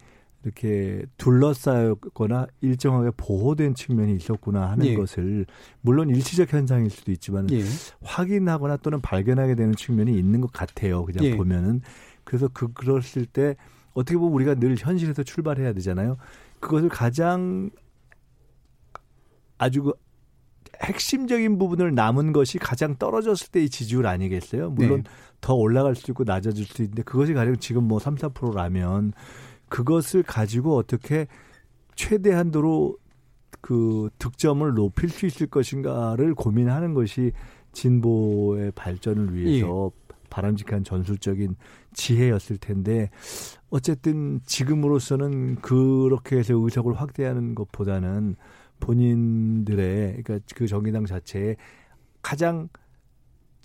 이렇게 0.46 1.04
둘러싸였거나 1.16 2.46
일정하게 2.60 3.10
보호된 3.16 3.74
측면이 3.74 4.14
있었구나 4.14 4.70
하는 4.70 4.86
예. 4.86 4.94
것을 4.94 5.44
물론 5.80 6.08
일시적 6.08 6.52
현상일 6.52 6.88
수도 6.88 7.10
있지만 7.10 7.50
예. 7.50 7.64
확인하거나 8.02 8.76
또는 8.76 9.00
발견하게 9.00 9.56
되는 9.56 9.74
측면이 9.74 10.16
있는 10.16 10.40
것 10.40 10.52
같아요. 10.52 11.04
그냥 11.04 11.24
예. 11.24 11.36
보면은 11.36 11.80
그래서 12.22 12.48
그 12.52 12.72
그랬을 12.72 13.26
때 13.26 13.56
어떻게 13.92 14.16
보면 14.16 14.32
우리가 14.34 14.54
늘 14.54 14.76
현실에서 14.78 15.24
출발해야 15.24 15.72
되잖아요. 15.72 16.16
그것을 16.60 16.90
가장 16.90 17.70
아주 19.58 19.82
그 19.82 19.92
핵심적인 20.80 21.58
부분을 21.58 21.92
남은 21.96 22.32
것이 22.32 22.58
가장 22.58 22.94
떨어졌을 22.96 23.48
때의 23.48 23.68
지지율 23.68 24.06
아니겠어요? 24.06 24.70
물론 24.70 25.02
네. 25.02 25.10
더 25.40 25.54
올라갈 25.54 25.96
수 25.96 26.12
있고 26.12 26.22
낮아질 26.22 26.66
수 26.66 26.82
있는데 26.82 27.02
그것이 27.02 27.34
가령 27.34 27.56
지금 27.56 27.84
뭐 27.88 27.98
3, 27.98 28.14
4%라면 28.14 29.12
그것을 29.76 30.22
가지고 30.22 30.74
어떻게 30.76 31.26
최대한도로 31.96 32.96
그 33.60 34.08
득점을 34.18 34.72
높일 34.72 35.10
수 35.10 35.26
있을 35.26 35.48
것인가를 35.48 36.34
고민하는 36.34 36.94
것이 36.94 37.32
진보의 37.72 38.72
발전을 38.74 39.34
위해서 39.34 39.92
예. 39.92 40.14
바람직한 40.30 40.82
전술적인 40.82 41.56
지혜였을 41.92 42.56
텐데 42.56 43.10
어쨌든 43.68 44.40
지금으로서는 44.46 45.56
그렇게 45.56 46.38
해서 46.38 46.54
의석을 46.54 46.94
확대하는 46.94 47.54
것보다는 47.54 48.36
본인들의 48.80 50.22
그러니까 50.22 50.38
그 50.54 50.66
정의당 50.66 51.04
자체에 51.04 51.56
가장 52.22 52.70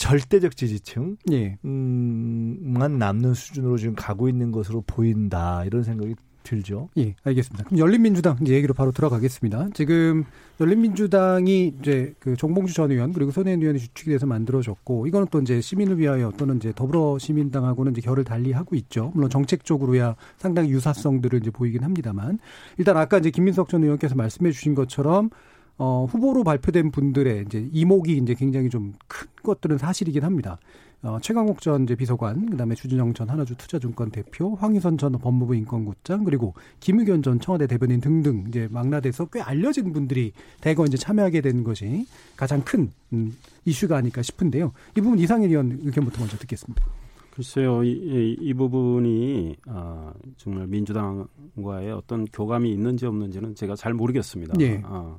절대적 0.01 0.57
지지층 0.57 1.17
예. 1.31 1.59
남는 1.61 3.35
수준으로 3.35 3.77
지금 3.77 3.93
가고 3.93 4.27
있는 4.27 4.51
것으로 4.51 4.83
보인다 4.87 5.63
이런 5.63 5.83
생각이 5.83 6.15
들죠. 6.41 6.89
예, 6.97 7.13
알겠습니다. 7.23 7.65
그럼 7.65 7.77
열린민주당 7.77 8.37
이제 8.41 8.55
얘기로 8.55 8.73
바로 8.73 8.91
들어가겠습니다. 8.91 9.69
지금 9.75 10.23
열린민주당이 10.59 11.75
이제 11.79 12.15
그 12.17 12.35
정봉주 12.35 12.73
전 12.73 12.89
의원 12.89 13.13
그리고 13.13 13.29
손혜원 13.29 13.61
의원이 13.61 13.77
주축이 13.77 14.09
돼서 14.09 14.25
만들어졌고 14.25 15.05
이거는 15.05 15.27
또 15.29 15.39
이제 15.39 15.61
시민을 15.61 15.99
위하여 15.99 16.33
또는 16.35 16.57
이제 16.57 16.73
더불어시민당하고는 16.75 17.91
이제 17.91 18.01
결을 18.01 18.23
달리 18.23 18.53
하고 18.53 18.75
있죠. 18.77 19.11
물론 19.13 19.29
정책적으로야 19.29 20.15
상당히 20.37 20.71
유사성들을 20.71 21.41
이제 21.41 21.51
보이긴 21.51 21.83
합니다만 21.83 22.39
일단 22.79 22.97
아까 22.97 23.19
이제 23.19 23.29
김민석 23.29 23.69
전 23.69 23.83
의원께서 23.83 24.15
말씀해 24.15 24.51
주신 24.51 24.73
것처럼 24.73 25.29
어, 25.77 26.05
후보로 26.09 26.43
발표된 26.43 26.91
분들의 26.91 27.45
이제 27.47 27.69
이목이 27.71 28.17
이제 28.17 28.33
굉장히 28.35 28.69
좀 28.69 28.93
큰 29.07 29.27
것들은 29.43 29.77
사실이긴 29.77 30.23
합니다. 30.23 30.59
어, 31.03 31.17
최강욱 31.19 31.61
전 31.61 31.83
이제 31.83 31.95
비서관, 31.95 32.47
그다음에 32.51 32.75
주진영 32.75 33.15
전 33.15 33.27
하나주 33.27 33.55
투자증권 33.55 34.11
대표, 34.11 34.53
황희선 34.53 34.99
전 34.99 35.13
법무부 35.13 35.55
인권국장, 35.55 36.23
그리고 36.23 36.53
김의견 36.79 37.23
전 37.23 37.39
청와대 37.39 37.65
대변인 37.65 37.99
등등 37.99 38.45
이제 38.47 38.67
망라돼서 38.69 39.25
꽤 39.25 39.41
알려진 39.41 39.93
분들이 39.93 40.31
대거 40.61 40.85
이제 40.85 40.97
참여하게 40.97 41.41
된 41.41 41.63
것이 41.63 42.05
가장 42.35 42.61
큰 42.61 42.91
음, 43.13 43.35
이슈가 43.65 43.97
아닐까 43.97 44.21
싶은데요. 44.21 44.73
이 44.95 45.01
부분 45.01 45.17
이상일 45.17 45.49
의원 45.49 45.79
의견부터 45.81 46.19
먼저 46.19 46.37
듣겠습니다. 46.37 46.85
글쎄요, 47.31 47.83
이, 47.83 48.37
이 48.39 48.53
부분이 48.53 49.55
아, 49.67 50.13
정말 50.37 50.67
민주당과의 50.67 51.91
어떤 51.93 52.25
교감이 52.25 52.71
있는지 52.71 53.07
없는지는 53.07 53.55
제가 53.55 53.75
잘 53.75 53.95
모르겠습니다. 53.95 54.53
예. 54.59 54.81
아, 54.83 54.89
아, 54.89 55.17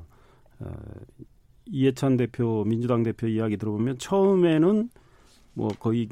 이해찬 1.67 2.17
대표, 2.17 2.65
민주당 2.65 3.03
대표 3.03 3.27
이야기 3.27 3.57
들어보면 3.57 3.99
처음에는 3.99 4.91
뭐 5.55 5.69
거의 5.79 6.09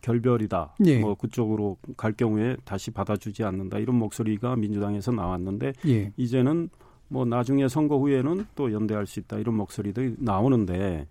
결별이다. 0.00 0.74
예. 0.86 1.00
뭐 1.00 1.14
그쪽으로 1.14 1.76
갈 1.96 2.12
경우에 2.12 2.56
다시 2.64 2.90
받아주지 2.90 3.44
않는다. 3.44 3.78
이런 3.78 3.96
목소리가 3.96 4.56
민주당에서 4.56 5.12
나왔는데 5.12 5.72
예. 5.86 6.12
이제는 6.16 6.70
뭐 7.08 7.24
나중에 7.24 7.68
선거 7.68 7.98
후에는 7.98 8.46
또 8.54 8.72
연대할 8.72 9.06
수 9.06 9.20
있다. 9.20 9.38
이런 9.38 9.56
목소리도 9.56 10.16
나오는데 10.18 11.06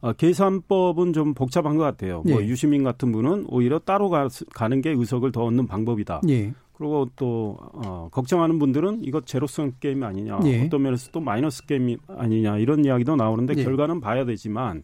어, 0.00 0.12
계산법은 0.12 1.12
좀 1.12 1.34
복잡한 1.34 1.76
것 1.76 1.82
같아요. 1.82 2.22
뭐 2.22 2.30
예. 2.30 2.32
뭐 2.34 2.42
유시민 2.44 2.84
같은 2.84 3.10
분은 3.10 3.46
오히려 3.48 3.78
따로 3.80 4.08
가, 4.08 4.28
가는 4.54 4.80
게 4.80 4.90
의석을 4.90 5.32
더 5.32 5.44
얻는 5.44 5.66
방법이다. 5.66 6.20
예. 6.78 6.84
그리고 6.84 7.08
또 7.16 7.56
어, 7.72 8.08
걱정하는 8.12 8.58
분들은 8.58 9.00
이거 9.02 9.20
제로성 9.20 9.72
게임 9.80 10.02
아니냐, 10.02 10.40
예. 10.44 10.64
어떤 10.64 10.82
면에서 10.82 11.10
또 11.10 11.20
마이너스 11.20 11.66
게임 11.66 11.96
아니냐 12.06 12.58
이런 12.58 12.84
이야기도 12.84 13.16
나오는데 13.16 13.54
예. 13.58 13.64
결과는 13.64 14.00
봐야 14.00 14.24
되지만 14.24 14.82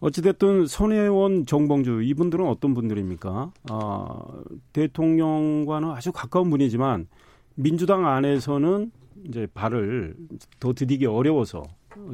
어찌됐든 0.00 0.66
손혜원, 0.66 1.44
정봉주 1.44 2.02
이분들은 2.02 2.46
어떤 2.46 2.72
분들입니까? 2.74 3.52
아, 3.68 4.24
대통령과는 4.72 5.90
아주 5.90 6.12
가까운 6.12 6.50
분이지만 6.50 7.08
민주당 7.56 8.06
안에서는 8.06 8.92
이제 9.26 9.48
발을 9.52 10.14
더 10.60 10.72
디디기 10.74 11.06
어려워서 11.06 11.64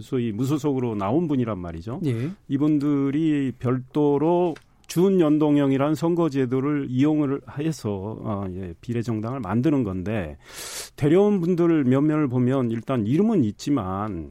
소위 0.01 0.33
무소속으로 0.33 0.95
나온 0.95 1.29
분이란 1.29 1.59
말이죠. 1.59 2.01
예. 2.07 2.31
이분들이 2.49 3.53
별도로 3.59 4.55
준연동형이라는 4.87 5.95
선거제도를 5.95 6.87
이용을 6.89 7.41
해서 7.59 8.19
어, 8.21 8.47
예, 8.55 8.75
비례정당을 8.81 9.41
만드는 9.41 9.85
건데 9.85 10.37
데려온 10.97 11.41
분들 11.41 11.85
몇몇을 11.85 12.29
보면 12.29 12.71
일단 12.71 13.07
이름은 13.07 13.45
있지만 13.45 14.31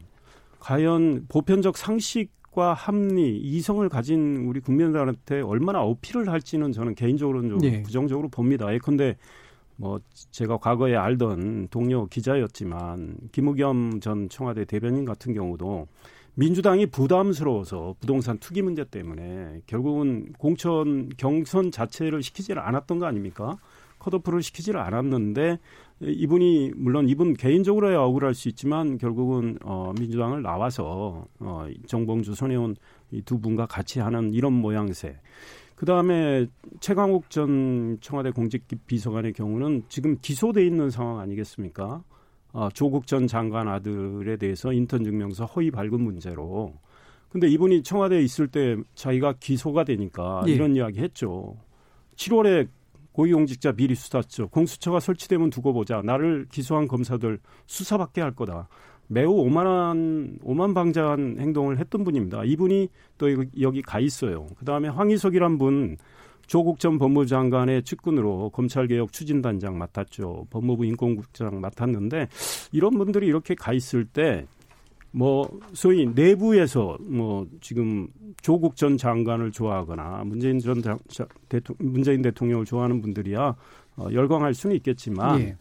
과연 0.60 1.26
보편적 1.28 1.78
상식과 1.78 2.74
합리, 2.74 3.38
이성을 3.38 3.88
가진 3.90 4.46
우리 4.48 4.60
국민들한테 4.60 5.42
얼마나 5.42 5.82
어필을 5.82 6.30
할지는 6.30 6.72
저는 6.72 6.96
개인적으로는 6.96 7.50
좀 7.50 7.64
예. 7.64 7.84
부정적으로 7.84 8.30
봅니다. 8.30 8.74
예컨대 8.74 9.18
뭐 9.76 10.00
제가 10.32 10.58
과거에 10.58 10.96
알던 10.96 11.68
동료 11.70 12.06
기자였지만 12.06 13.18
김우겸 13.32 14.00
전 14.00 14.30
청와대 14.30 14.66
대변인 14.66 15.04
같은 15.04 15.34
경우도 15.34 15.88
민주당이 16.36 16.88
부담스러워서 16.88 17.96
부동산 18.00 18.38
투기 18.40 18.62
문제 18.62 18.84
때문에 18.84 19.62
결국은 19.68 20.34
공천 20.40 21.10
경선 21.18 21.72
자체를 21.72 22.24
시키지를 22.24 22.62
않았던 22.62 23.00
거 23.00 23.06
아닙니까? 23.06 23.58
컷오프를 24.00 24.42
시키지를 24.42 24.80
않았는데 24.80 25.60
이분이 26.02 26.72
물론 26.76 27.08
이분 27.08 27.34
개인적으로야 27.36 28.00
억울할 28.00 28.34
수 28.34 28.50
있지만 28.50 28.98
결국은 28.98 29.58
어 29.64 29.94
민주당을 29.98 30.42
나와서 30.42 31.28
어 31.40 31.68
정봉주 31.86 32.36
손혜원 32.36 32.76
이 33.12 33.22
두 33.22 33.40
분과 33.40 33.68
같이 33.68 34.00
하는 34.00 34.34
이런 34.34 34.54
모양새. 34.54 35.20
그 35.76 35.86
다음에 35.86 36.48
최강욱 36.80 37.30
전 37.30 37.98
청와대 38.02 38.32
공직 38.32 38.66
비서관의 38.88 39.34
경우는 39.34 39.84
지금 39.88 40.18
기소돼 40.20 40.66
있는 40.66 40.90
상황 40.90 41.20
아니겠습니까? 41.20 42.04
어, 42.54 42.70
조국 42.74 43.08
전 43.08 43.28
장관 43.28 43.68
아들에 43.68 44.38
대해서 44.38 44.72
인턴 44.72 45.04
증명서 45.04 45.46
허위 45.46 45.72
발급 45.72 46.02
문제로. 46.02 46.74
근데 47.30 47.48
이분이 47.48 47.82
청와대에 47.82 48.22
있을 48.22 48.48
때 48.48 48.78
자기가 48.94 49.34
기소가 49.40 49.84
되니까 49.84 50.44
예. 50.48 50.52
이런 50.52 50.76
이야기 50.76 51.00
했죠. 51.00 51.58
7월에 52.16 52.68
고위공직자 53.12 53.72
비리 53.74 53.96
수사처 53.96 54.48
공수처가 54.48 55.00
설치되면 55.00 55.50
두고 55.50 55.74
보자. 55.74 56.02
나를 56.04 56.48
기소한 56.52 56.88
검사들 56.88 57.40
수사받게 57.66 58.22
할 58.22 58.36
거다. 58.36 58.68
매우 59.08 59.32
오만한 59.32 60.38
오만방자한 60.44 61.38
행동을 61.40 61.80
했던 61.80 62.04
분입니다. 62.04 62.44
이분이 62.46 62.90
또 63.18 63.28
여기 63.62 63.82
가 63.82 64.00
있어요. 64.00 64.48
그다음에 64.58 64.88
황희석이란 64.90 65.58
분 65.58 65.98
조국 66.48 66.80
전 66.80 66.98
법무부 67.00 67.26
장관의 67.26 67.84
측근으로 67.84 68.50
검찰개혁 68.50 69.12
추진단장 69.12 69.78
맡았죠. 69.78 70.48
법무부 70.50 70.86
인권국장 70.86 71.62
맡았는데 71.62 72.28
이런 72.72 72.98
분들이 72.98 73.28
이렇게 73.28 73.56
가 73.56 73.74
있을 73.74 74.06
때 74.06 74.46
뭐 75.16 75.48
소위 75.74 76.08
내부에서 76.08 76.98
뭐 77.00 77.48
지금 77.62 78.08
조국 78.42 78.76
전 78.76 78.98
장관을 78.98 79.52
좋아하거나 79.52 80.24
문재인 80.26 80.60
전 80.60 80.82
대통령 81.50 81.92
문재인 81.92 82.22
대통령을 82.24 82.66
좋아하는 82.66 83.00
분들이야 83.00 83.56
어, 83.96 84.08
열광할 84.12 84.56
수는 84.56 84.76
있겠지만 84.78 85.40
예. 85.40 85.58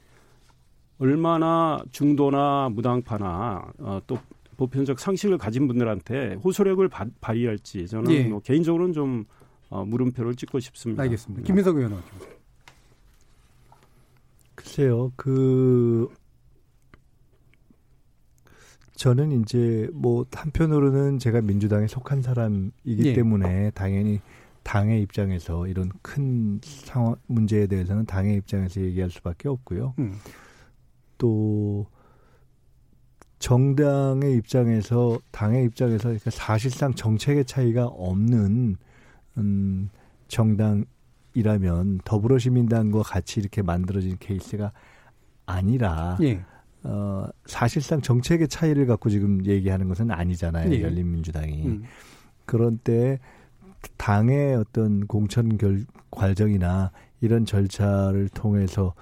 얼마나 0.99 1.83
중도나 1.91 2.71
무당파나 2.71 3.73
어, 3.79 4.01
또 4.07 4.19
보편적 4.57 4.99
상식을 4.99 5.37
가진 5.37 5.67
분들한테 5.67 6.37
호소력을 6.43 6.89
바, 6.89 7.05
발휘할지 7.21 7.87
저는 7.87 8.11
예. 8.11 8.25
뭐 8.25 8.41
개인적으로는 8.41 8.95
좀 8.95 9.27
어, 9.73 9.87
물음표를 9.87 10.35
찍고 10.35 10.61
싶습니다. 10.61 11.03
알겠습니다. 11.03 11.47
김민석 11.47 11.77
의원은 11.77 11.97
어떻게 11.97 12.43
글쎄요, 14.55 15.13
그 15.17 16.09
저는 18.97 19.41
이제 19.41 19.89
뭐 19.95 20.27
한편으로는 20.31 21.19
제가 21.19 21.41
민주당에 21.41 21.87
속한 21.87 22.21
사람이기 22.21 23.07
예. 23.07 23.13
때문에 23.15 23.71
당연히 23.71 24.21
당의 24.63 25.01
입장에서 25.03 25.67
이런 25.67 25.91
큰 26.03 26.61
상황 26.63 27.17
문제에 27.27 27.67
대해서는 27.67 28.05
당의 28.05 28.37
입장에서 28.37 28.81
얘기할 28.83 29.11
수밖에 29.11 29.49
없고요. 29.49 29.95
음. 29.99 30.15
또 31.17 31.87
정당의 33.39 34.37
입장에서 34.37 35.19
당의 35.31 35.65
입장에서 35.65 36.05
그러니까 36.05 36.31
사실상 36.31 36.95
정책의 36.95 37.47
차이가 37.47 37.87
없는 37.87 38.77
음 39.39 39.91
정당이라면 40.29 42.01
더불어시민당과 42.05 43.03
같이 43.03 43.41
이렇게 43.41 43.63
만들어진 43.63 44.17
케이스가 44.19 44.73
아니라 45.47 46.19
예. 46.23 46.45
어 46.85 47.27
사실상 47.47 48.01
정책의 48.01 48.49
차이를 48.49 48.87
갖고 48.87 49.11
지금 49.11 49.45
얘기하는 49.47 49.89
것은 49.89 50.11
아니잖아요. 50.11 50.73
예. 50.73 50.83
열린민주당이. 50.83 51.67
음. 51.67 51.83
그런 52.45 52.79
때 52.79 53.19
당의 53.97 54.55
어떤 54.55 55.07
공천 55.07 55.57
결 55.59 55.85
과정이나 56.11 56.93
이런 57.21 57.45
절차를 57.47 58.29
통해서 58.31 58.95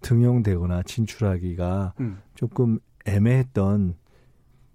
등용되거나 0.00 0.82
진출하기가 0.84 1.94
음. 2.00 2.18
조금 2.34 2.78
애매했던 3.06 3.94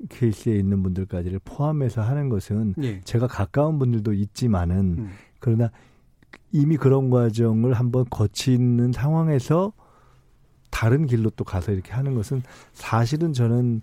케이스에 0.10 0.56
있는 0.56 0.84
분들까지를 0.84 1.40
포함해서 1.44 2.02
하는 2.02 2.30
것은 2.30 2.76
예. 2.82 3.02
제가 3.02 3.28
가까운 3.28 3.80
분들도 3.80 4.14
있지만은 4.14 4.96
음. 5.00 5.10
그러나 5.40 5.72
이미 6.52 6.78
그런 6.78 7.10
과정을 7.10 7.74
한번 7.74 8.06
거치는 8.10 8.92
상황에서 8.92 9.74
다른 10.70 11.06
길로 11.06 11.30
또 11.32 11.44
가서 11.44 11.72
이렇게 11.72 11.92
하는 11.92 12.16
것은 12.16 12.44
사실은 12.74 13.34
저는 13.34 13.82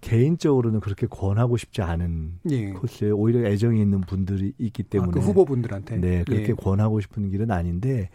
개인적으로는 0.00 0.80
그렇게 0.80 1.06
권하고 1.06 1.56
싶지 1.56 1.82
않은 1.82 2.38
예. 2.50 2.70
코스에 2.70 3.10
오히려 3.10 3.46
애정이 3.46 3.80
있는 3.80 4.00
분들이 4.00 4.52
있기 4.58 4.82
때문에 4.82 5.10
아, 5.10 5.12
그 5.12 5.20
후보분들한테 5.20 5.98
네 5.98 6.24
그렇게 6.24 6.48
예. 6.48 6.52
권하고 6.52 7.00
싶은 7.00 7.30
길은 7.30 7.50
아닌데 7.50 8.08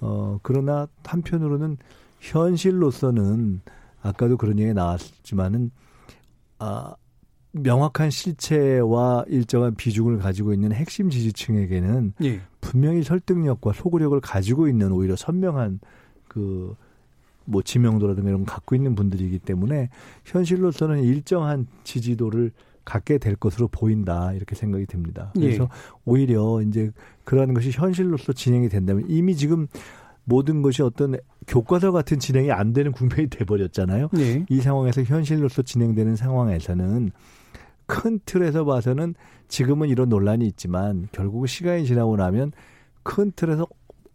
어 0.00 0.38
그러나 0.42 0.86
한편으로는 1.04 1.76
현실로서는 2.20 3.62
아까도 4.00 4.36
그런 4.36 4.58
얘기 4.58 4.72
나왔지만은 4.72 5.70
아 6.64 6.94
명확한 7.52 8.10
실체와 8.10 9.24
일정한 9.28 9.74
비중을 9.74 10.18
가지고 10.18 10.52
있는 10.52 10.72
핵심 10.72 11.10
지지층에게는 11.10 12.14
예. 12.22 12.40
분명히 12.60 13.02
설득력과 13.02 13.72
소구력을 13.74 14.18
가지고 14.20 14.66
있는 14.68 14.92
오히려 14.92 15.16
선명한 15.16 15.80
그 16.28 16.74
뭐 17.44 17.62
지명도라든가 17.62 18.28
이런 18.28 18.44
걸 18.44 18.54
갖고 18.54 18.74
있는 18.74 18.94
분들이기 18.94 19.38
때문에 19.38 19.90
현실로서는 20.24 21.02
일정한 21.02 21.66
지지도를 21.84 22.52
갖게 22.84 23.16
될 23.18 23.34
것으로 23.36 23.68
보인다 23.68 24.32
이렇게 24.32 24.54
생각이 24.54 24.86
듭니다. 24.86 25.30
그래서 25.34 25.64
예. 25.64 25.68
오히려 26.04 26.60
이제 26.62 26.90
그러한 27.24 27.54
것이 27.54 27.70
현실로서 27.70 28.32
진행이 28.32 28.68
된다면 28.68 29.04
이미 29.08 29.36
지금 29.36 29.68
모든 30.24 30.62
것이 30.62 30.82
어떤 30.82 31.16
교과서 31.46 31.92
같은 31.92 32.18
진행이 32.18 32.50
안 32.50 32.72
되는 32.72 32.92
국면이 32.92 33.28
돼버렸잖아요. 33.28 34.08
네. 34.12 34.44
이 34.48 34.60
상황에서 34.60 35.02
현실로서 35.02 35.62
진행되는 35.62 36.16
상황에서는 36.16 37.10
큰 37.86 38.18
틀에서 38.24 38.64
봐서는 38.64 39.14
지금은 39.48 39.88
이런 39.88 40.08
논란이 40.08 40.46
있지만 40.46 41.08
결국 41.12 41.46
시간이 41.46 41.84
지나고 41.84 42.16
나면 42.16 42.52
큰 43.02 43.30
틀에서 43.36 43.66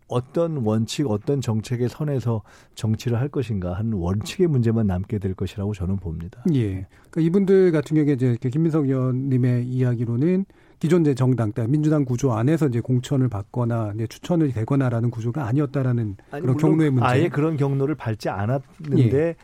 어떤 0.07 0.57
원칙, 0.65 1.07
어떤 1.07 1.39
정책의 1.39 1.87
선에서 1.87 2.41
정치를 2.73 3.19
할 3.19 3.29
것인가 3.29 3.73
하는 3.73 3.93
원칙의 3.93 4.47
문제만 4.47 4.87
남게 4.87 5.19
될 5.19 5.35
것이라고 5.35 5.75
저는 5.75 5.97
봅니다. 5.97 6.43
예. 6.51 6.87
그러니까 7.11 7.21
이분들 7.21 7.71
같은 7.71 7.95
경우에 7.95 8.13
이제 8.13 8.35
김민석 8.41 8.85
의원님의 8.85 9.67
이야기로는 9.67 10.45
기존 10.79 11.03
제 11.03 11.13
정당, 11.13 11.51
민주당 11.67 12.05
구조 12.05 12.31
안에서 12.33 12.67
이제 12.67 12.79
공천을 12.79 13.27
받거나 13.27 13.91
이제 13.95 14.07
추천을 14.07 14.53
되거나라는 14.53 15.11
구조가 15.11 15.45
아니었다라는 15.45 16.15
아니, 16.31 16.41
그런 16.41 16.57
경로의 16.57 16.89
문제. 16.91 17.05
아예 17.05 17.27
그런 17.27 17.57
경로를 17.57 17.95
밟지 17.95 18.29
않았는데 18.29 19.17
예. 19.17 19.35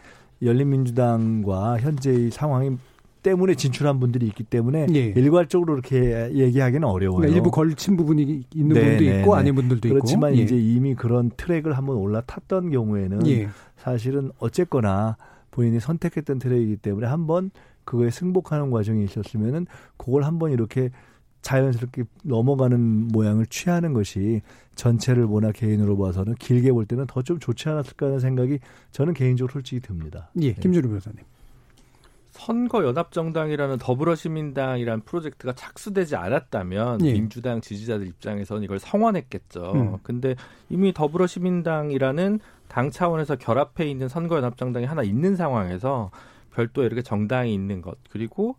열린민주당과 0.41 1.79
현재의 1.79 2.31
상황이 2.31 2.77
때문에 3.21 3.55
진출한 3.55 3.99
분들이 3.99 4.27
있기 4.27 4.43
때문에 4.43 4.87
예. 4.93 4.99
일괄적으로 5.07 5.73
이렇게 5.73 6.31
얘기하기는 6.31 6.87
어려워요. 6.87 7.17
그러니까 7.17 7.35
일부 7.35 7.51
걸친 7.51 7.97
부분이 7.97 8.43
있는 8.53 8.73
네, 8.73 8.81
분도 8.85 9.03
네, 9.03 9.19
있고 9.19 9.35
네. 9.35 9.39
아닌 9.39 9.55
분들도 9.55 9.89
그렇지만 9.89 10.33
있고. 10.33 10.35
그렇지만 10.35 10.35
이제 10.35 10.55
예. 10.55 10.59
이미 10.59 10.95
그런 10.95 11.31
트랙을 11.35 11.75
한번 11.75 11.97
올라탔던 11.97 12.69
경우에는 12.69 13.27
예. 13.27 13.49
사실은 13.77 14.31
어쨌거나 14.39 15.17
본인이 15.51 15.79
선택했던 15.79 16.39
트랙이기 16.39 16.77
때문에 16.77 17.07
한번 17.07 17.49
그거에 17.83 18.09
승복하는 18.09 18.71
과정이 18.71 19.03
있었으면은 19.03 19.65
그걸 19.97 20.23
한번 20.23 20.51
이렇게 20.51 20.91
자연스럽게 21.45 22.05
넘어가는 22.23 23.09
모양을 23.09 23.45
취하는 23.45 23.93
것이 23.93 24.41
전체를 24.73 25.27
보나 25.27 25.51
개인으로 25.51 25.95
봐서는 25.95 26.33
길게 26.35 26.71
볼 26.71 26.85
때는 26.87 27.05
더 27.05 27.21
좀 27.21 27.39
좋지 27.39 27.69
않았을까 27.69 28.07
하는 28.07 28.19
생각이 28.19 28.59
저는 28.91 29.13
개인적으로 29.13 29.51
솔직히 29.53 29.79
듭니다. 29.79 30.29
예, 30.41 30.53
김주루 30.53 30.89
변호사님. 30.89 31.19
선거 32.31 32.83
연합정당이라는 32.83 33.77
더불어시민당이라는 33.77 35.01
프로젝트가 35.05 35.53
착수되지 35.53 36.15
않았다면 36.15 37.05
예. 37.05 37.13
민주당 37.13 37.61
지지자들 37.61 38.07
입장에서는 38.07 38.63
이걸 38.63 38.79
성원했겠죠. 38.79 39.71
음. 39.73 39.97
근데 40.03 40.35
이미 40.69 40.93
더불어시민당이라는 40.93 42.39
당 42.67 42.89
차원에서 42.91 43.35
결합해 43.37 43.87
있는 43.89 44.09
선거 44.09 44.35
연합정당이 44.37 44.85
하나 44.85 45.03
있는 45.03 45.35
상황에서 45.35 46.09
별도 46.53 46.83
이렇게 46.83 47.01
정당이 47.03 47.53
있는 47.53 47.81
것 47.81 47.97
그리고 48.09 48.55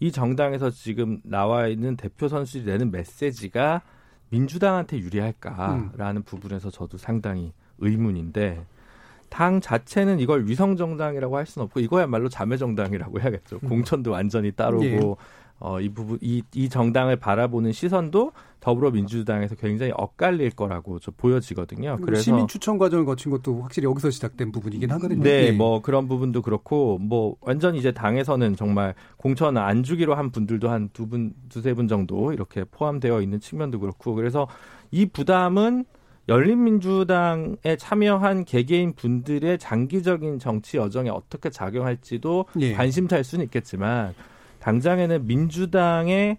이 0.00 0.12
정당에서 0.12 0.70
지금 0.70 1.20
나와 1.24 1.68
있는 1.68 1.96
대표 1.96 2.28
선수들이 2.28 2.70
내는 2.70 2.90
메시지가 2.90 3.82
민주당한테 4.30 4.98
유리할까라는 4.98 6.16
음. 6.16 6.22
부분에서 6.24 6.70
저도 6.70 6.98
상당히 6.98 7.52
의문인데 7.78 8.64
당 9.28 9.60
자체는 9.60 10.20
이걸 10.20 10.46
위성 10.46 10.76
정당이라고 10.76 11.36
할 11.36 11.46
수는 11.46 11.64
없고 11.66 11.80
이거야말로 11.80 12.28
자매 12.28 12.56
정당이라고 12.56 13.20
해야겠죠. 13.20 13.60
음. 13.62 13.68
공천도 13.68 14.10
완전히 14.10 14.52
따르고 14.52 14.84
예. 14.84 15.00
어, 15.58 15.80
이 15.80 15.88
부분 15.88 16.18
이, 16.20 16.42
이 16.54 16.68
정당을 16.68 17.16
바라보는 17.16 17.72
시선도 17.72 18.32
더불어민주당에서 18.60 19.54
굉장히 19.54 19.92
엇갈릴 19.96 20.50
거라고 20.50 20.98
저 20.98 21.12
보여지거든요. 21.12 21.98
그래서 22.02 22.22
시민 22.22 22.48
추천 22.48 22.78
과정을 22.78 23.04
거친 23.04 23.30
것도 23.30 23.62
확실히 23.62 23.86
여기서 23.86 24.10
시작된 24.10 24.50
부분이긴 24.50 24.90
하거든요. 24.92 25.22
네, 25.22 25.46
예. 25.46 25.52
뭐 25.52 25.80
그런 25.82 26.08
부분도 26.08 26.42
그렇고 26.42 26.98
뭐 26.98 27.36
완전 27.40 27.74
이제 27.76 27.92
당에서는 27.92 28.56
정말 28.56 28.94
공천 29.16 29.56
안 29.56 29.82
주기로 29.82 30.14
한 30.14 30.30
분들도 30.30 30.68
한 30.68 30.90
두 30.92 31.06
분, 31.06 31.34
두세 31.48 31.74
분 31.74 31.88
정도 31.88 32.32
이렇게 32.32 32.64
포함되어 32.64 33.20
있는 33.20 33.38
측면도 33.40 33.80
그렇고 33.80 34.14
그래서 34.14 34.48
이 34.90 35.04
부담은 35.06 35.84
열린민주당에 36.28 37.76
참여한 37.78 38.44
개개인 38.44 38.94
분들의 38.94 39.58
장기적인 39.58 40.38
정치 40.38 40.76
여정에 40.76 41.10
어떻게 41.10 41.50
작용할지도 41.50 42.46
예. 42.60 42.72
관심사일 42.72 43.24
수는 43.24 43.44
있겠지만 43.44 44.14
당장에는 44.66 45.28
민주당의 45.28 46.38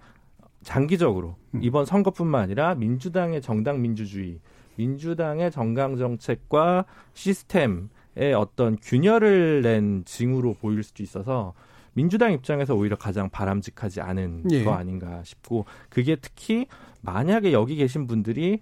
장기적으로 0.61 1.37
음. 1.55 1.61
이번 1.63 1.85
선거뿐만 1.85 2.41
아니라 2.41 2.75
민주당의 2.75 3.41
정당 3.41 3.81
민주주의, 3.81 4.41
민주당의 4.75 5.49
정강 5.49 5.95
정책과 5.95 6.83
시스템의 7.13 8.33
어떤 8.35 8.75
균열을 8.75 9.61
낸 9.61 10.03
징후로 10.03 10.55
보일 10.55 10.83
수도 10.83 11.03
있어서 11.03 11.53
민주당 11.93 12.33
입장에서 12.33 12.75
오히려 12.75 12.97
가장 12.97 13.29
바람직하지 13.29 14.01
않은 14.01 14.43
예. 14.51 14.63
거 14.65 14.73
아닌가 14.73 15.23
싶고 15.23 15.65
그게 15.89 16.17
특히 16.17 16.67
만약에 17.01 17.53
여기 17.53 17.77
계신 17.77 18.07
분들이 18.07 18.59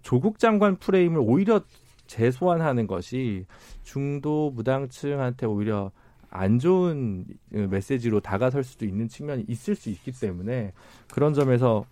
조국 0.00 0.38
장관 0.38 0.76
프레임을 0.76 1.20
오히려 1.22 1.60
재소환하는 2.06 2.86
것이 2.86 3.44
중도 3.82 4.50
무당층한테 4.50 5.44
오히려 5.44 5.92
안 6.32 6.58
좋은 6.58 7.26
메시지로 7.50 8.20
다가설 8.20 8.64
수도 8.64 8.86
있는 8.86 9.06
측면이 9.06 9.44
있을 9.48 9.74
수 9.74 9.90
있기 9.90 10.12
때문에 10.12 10.72
그런 11.12 11.34
점에서 11.34 11.84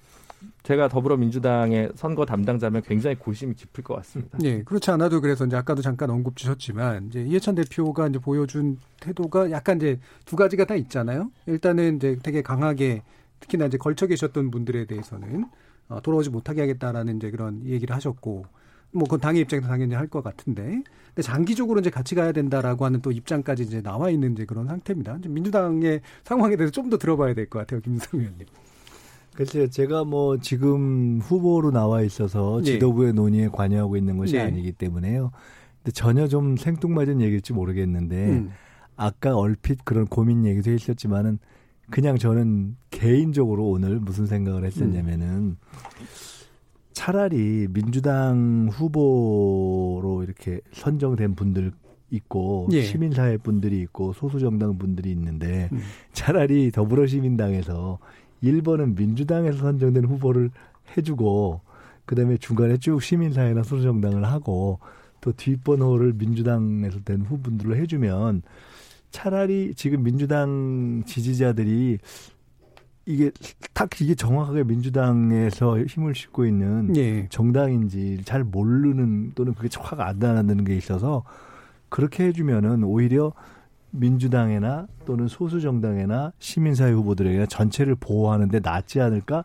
제가 0.63 0.89
더불어민주당의 0.89 1.93
선거 1.95 2.25
담당자면 2.25 2.81
굉장히 2.83 3.17
고심이 3.17 3.55
깊을 3.55 3.85
것 3.85 3.95
같습니다. 3.97 4.39
네, 4.39 4.63
그렇지 4.63 4.91
않아도 4.91 5.21
그래서 5.21 5.45
이제 5.45 5.57
아까도 5.57 5.83
잠깐 5.83 6.09
언급 6.09 6.37
주셨지만 6.37 7.09
이제 7.09 7.23
이해찬 7.23 7.55
대표가 7.55 8.09
이제 8.09 8.19
보여준 8.19 8.79
태도가 9.01 9.51
약간 9.51 9.77
이제 9.77 10.01
두 10.25 10.37
가지가 10.37 10.65
다 10.65 10.75
있잖아요. 10.77 11.31
일단은 11.47 11.97
이제 11.97 12.19
되게 12.23 12.41
강하게 12.41 13.03
특히나 13.41 13.67
이제 13.67 13.77
걸쳐 13.77 14.07
계셨던 14.07 14.51
분들에 14.51 14.87
대해서는 14.87 15.45
어, 15.89 16.01
돌아오지 16.01 16.31
못하게 16.31 16.63
하겠다라는 16.63 17.17
이제 17.17 17.31
그런 17.31 17.67
얘기를 17.67 17.95
하셨고 17.95 18.47
뭐 18.93 19.05
그건 19.05 19.21
당의 19.21 19.43
입장에서 19.43 19.69
당연히 19.69 19.95
할 19.95 20.09
것 20.09 20.23
같은데 20.23 20.83
근데 21.09 21.23
장기적으로 21.23 21.81
이제 21.81 21.91
같이 21.91 22.15
가야 22.15 22.33
된다라고 22.33 22.85
하는 22.85 23.01
또 23.03 23.13
입장까지 23.13 23.63
이제 23.65 23.83
나와 23.83 24.11
있는 24.11 24.33
이제 24.33 24.45
그런 24.45 24.67
상태입니다. 24.67 25.19
민주당의 25.29 26.01
상황에 26.25 26.57
대해서 26.57 26.73
좀 26.73 26.91
더 26.91 26.99
들어봐야 26.99 27.35
될 27.35 27.49
것 27.49 27.61
같아요, 27.61 27.81
김성 27.81 28.21
의원님. 28.21 28.47
글쎄요, 29.35 29.69
제가 29.69 30.05
뭐 30.05 30.39
지금 30.39 31.21
후보로 31.21 31.71
나와 31.71 32.03
있어서 32.03 32.61
네. 32.65 32.73
지도부의 32.73 33.13
논의에 33.13 33.49
관여하고 33.49 33.97
있는 33.97 34.17
것이 34.19 34.35
네. 34.35 34.41
아니기 34.41 34.73
때문에요. 34.73 35.31
근데 35.79 35.93
전혀 35.93 36.27
좀 36.27 36.57
생뚱맞은 36.57 37.21
얘기일지 37.21 37.53
모르겠는데 37.53 38.29
음. 38.31 38.51
아까 38.97 39.37
얼핏 39.37 39.85
그런 39.85 40.07
고민 40.07 40.45
얘기도 40.45 40.71
했었지만은 40.73 41.39
그냥 41.91 42.19
저는 42.19 42.77
개인적으로 42.91 43.69
오늘 43.69 43.99
무슨 44.01 44.27
생각을 44.27 44.65
했었냐면은 44.65 45.27
음. 45.27 45.57
차라리 47.01 47.67
민주당 47.71 48.69
후보로 48.71 50.23
이렇게 50.23 50.61
선정된 50.71 51.35
분들 51.35 51.73
있고 52.11 52.69
예. 52.73 52.83
시민사회 52.83 53.39
분들이 53.39 53.81
있고 53.81 54.13
소수 54.13 54.39
정당 54.39 54.77
분들이 54.77 55.11
있는데 55.13 55.71
음. 55.73 55.81
차라리 56.13 56.71
더불어시민당에서 56.71 57.99
1번은 58.45 58.99
민주당에서 58.99 59.57
선정된 59.61 60.05
후보를 60.05 60.51
해주고 60.95 61.63
그다음에 62.05 62.37
중간에 62.37 62.77
쭉 62.77 63.03
시민사회나 63.03 63.63
소수 63.63 63.83
정당을 63.83 64.27
하고 64.27 64.79
또 65.23 65.33
뒷번호를 65.33 66.13
민주당에서 66.13 67.01
된 67.03 67.23
후분들로 67.23 67.77
해주면 67.77 68.43
차라리 69.11 69.73
지금 69.75 70.03
민주당 70.03 71.03
지지자들이 71.07 71.97
이게 73.11 73.31
딱 73.75 74.01
이게 74.01 74.15
정확하게 74.15 74.65
민주당에서 74.65 75.79
힘을 75.79 76.15
싣고 76.15 76.47
있는 76.47 76.95
예. 76.97 77.27
정당인지 77.29 78.23
잘 78.25 78.45
모르는 78.45 79.33
또는 79.35 79.55
그게 79.55 79.69
확안 79.79 80.19
나는 80.19 80.65
게 80.65 80.77
있어서 80.77 81.25
그렇게 81.89 82.25
해주면은 82.27 82.85
오히려 82.85 83.33
민주당이나 83.91 84.87
또는 85.05 85.27
소수 85.29 85.61
정당이나 85.61 86.33
시민사회 86.39 86.93
후보들에게 86.93 87.47
전체를 87.47 87.97
보호하는데 87.97 88.61
낫지 88.61 89.01
않을까 89.01 89.45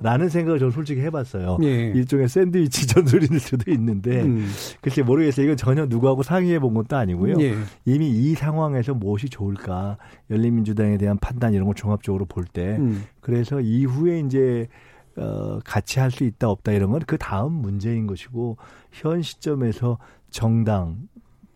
라는 0.00 0.28
생각을 0.28 0.58
저는 0.58 0.72
솔직히 0.72 1.00
해봤어요. 1.00 1.58
예. 1.62 1.86
일종의 1.94 2.28
샌드위치 2.28 2.86
전술일 2.88 3.40
수도 3.40 3.70
있는데 3.72 4.22
음. 4.22 4.46
글쎄 4.80 5.02
모르겠어요. 5.02 5.44
이건 5.46 5.56
전혀 5.56 5.86
누구하고 5.86 6.22
상의해 6.22 6.58
본 6.58 6.74
것도 6.74 6.96
아니고요. 6.96 7.34
예. 7.40 7.54
이미 7.84 8.08
이 8.10 8.34
상황에서 8.34 8.94
무엇이 8.94 9.28
좋을까 9.28 9.96
열린민주당에 10.30 10.98
대한 10.98 11.16
판단 11.18 11.54
이런 11.54 11.64
걸 11.66 11.74
종합적으로 11.74 12.26
볼때 12.26 12.76
음. 12.78 13.04
그래서 13.20 13.60
이후에 13.60 14.20
이제 14.20 14.68
어, 15.16 15.58
같이 15.64 15.98
할 15.98 16.10
수 16.10 16.24
있다 16.24 16.50
없다 16.50 16.72
이런 16.72 16.90
건 16.90 17.00
그 17.06 17.16
다음 17.16 17.52
문제인 17.52 18.06
것이고 18.06 18.58
현 18.92 19.22
시점에서 19.22 19.98
정당 20.30 21.08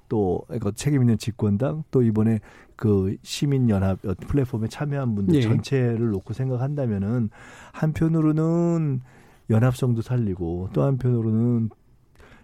또 0.09 0.43
책임 0.75 1.03
있는 1.03 1.19
집권당 1.19 1.85
또 1.91 2.03
이번에 2.03 2.41
그 2.81 3.15
시민연합 3.23 3.99
플랫폼에 4.27 4.67
참여한 4.69 5.15
분들 5.15 5.35
예. 5.35 5.43
전체를 5.43 6.13
놓고 6.13 6.33
생각한다면은 6.33 7.29
한편으로는 7.73 9.03
연합성도 9.51 10.01
살리고 10.01 10.71
또 10.73 10.85
한편으로는 10.85 11.69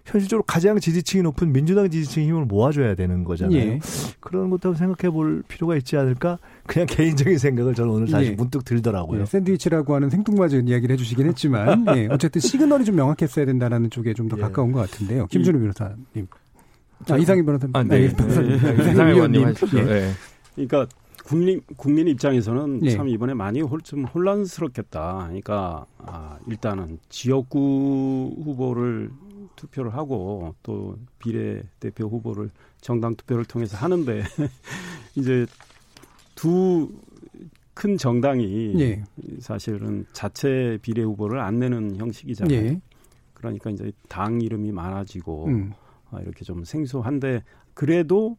현실적으로 0.04 0.44
가장 0.46 0.78
지지층이 0.78 1.22
높은 1.22 1.54
민주당 1.54 1.88
지지층의 1.88 2.28
힘을 2.28 2.44
모아줘야 2.44 2.94
되는 2.94 3.24
거잖아요. 3.24 3.58
예. 3.58 3.80
그런 4.20 4.50
것도 4.50 4.74
생각해 4.74 5.10
볼 5.10 5.42
필요가 5.48 5.74
있지 5.74 5.96
않을까? 5.96 6.38
그냥 6.66 6.84
개인적인 6.86 7.38
생각을 7.38 7.74
저는 7.74 7.90
오늘 7.90 8.06
다시 8.08 8.32
예. 8.32 8.34
문득 8.34 8.62
들더라고요. 8.66 9.22
예. 9.22 9.24
샌드위치라고 9.24 9.94
하는 9.94 10.10
생뚱맞은 10.10 10.68
이야기를 10.68 10.92
해주시긴 10.92 11.28
했지만, 11.28 11.86
예. 11.96 12.08
어쨌든 12.10 12.42
시그널이 12.42 12.84
좀 12.84 12.96
명확했어야 12.96 13.46
된다는 13.46 13.88
쪽에 13.88 14.12
좀더 14.12 14.36
예. 14.36 14.42
가까운 14.42 14.70
것 14.70 14.80
같은데요. 14.80 15.28
김준우 15.28 15.58
변호사님. 15.58 16.28
아, 17.10 17.16
이상희 17.16 17.42
변호사님. 17.42 17.76
아, 17.76 17.82
네. 17.82 18.08
네. 18.08 18.16
네. 18.16 18.92
이상희 18.92 19.12
의원님 19.12 19.44
하십시오. 19.44 19.84
네. 19.84 20.12
그러니까 20.54 20.86
국민 21.24 21.60
국민 21.76 22.08
입장에서는 22.08 22.80
네. 22.80 22.90
참 22.90 23.08
이번에 23.08 23.34
많이 23.34 23.60
홀, 23.60 23.80
좀 23.80 24.04
혼란스럽겠다. 24.04 25.24
그러니까 25.26 25.86
아, 25.98 26.38
일단은 26.46 26.98
지역구 27.08 28.34
후보를 28.44 29.10
투표를 29.56 29.94
하고 29.94 30.54
또 30.62 30.96
비례 31.18 31.62
대표 31.80 32.06
후보를 32.06 32.50
정당 32.80 33.14
투표를 33.16 33.44
통해서 33.44 33.76
하는데 33.76 34.22
이제 35.16 35.46
두 36.34 36.88
큰 37.76 37.98
정당이 37.98 38.72
예. 38.80 39.04
사실은 39.38 40.06
자체 40.14 40.78
비례 40.80 41.02
후보를 41.02 41.40
안 41.40 41.58
내는 41.58 41.96
형식이잖아요. 41.96 42.56
예. 42.56 42.80
그러니까 43.34 43.68
이제 43.68 43.92
당 44.08 44.40
이름이 44.40 44.72
많아지고 44.72 45.48
음. 45.48 45.72
아, 46.10 46.20
이렇게 46.20 46.44
좀 46.44 46.64
생소한데 46.64 47.42
그래도 47.74 48.36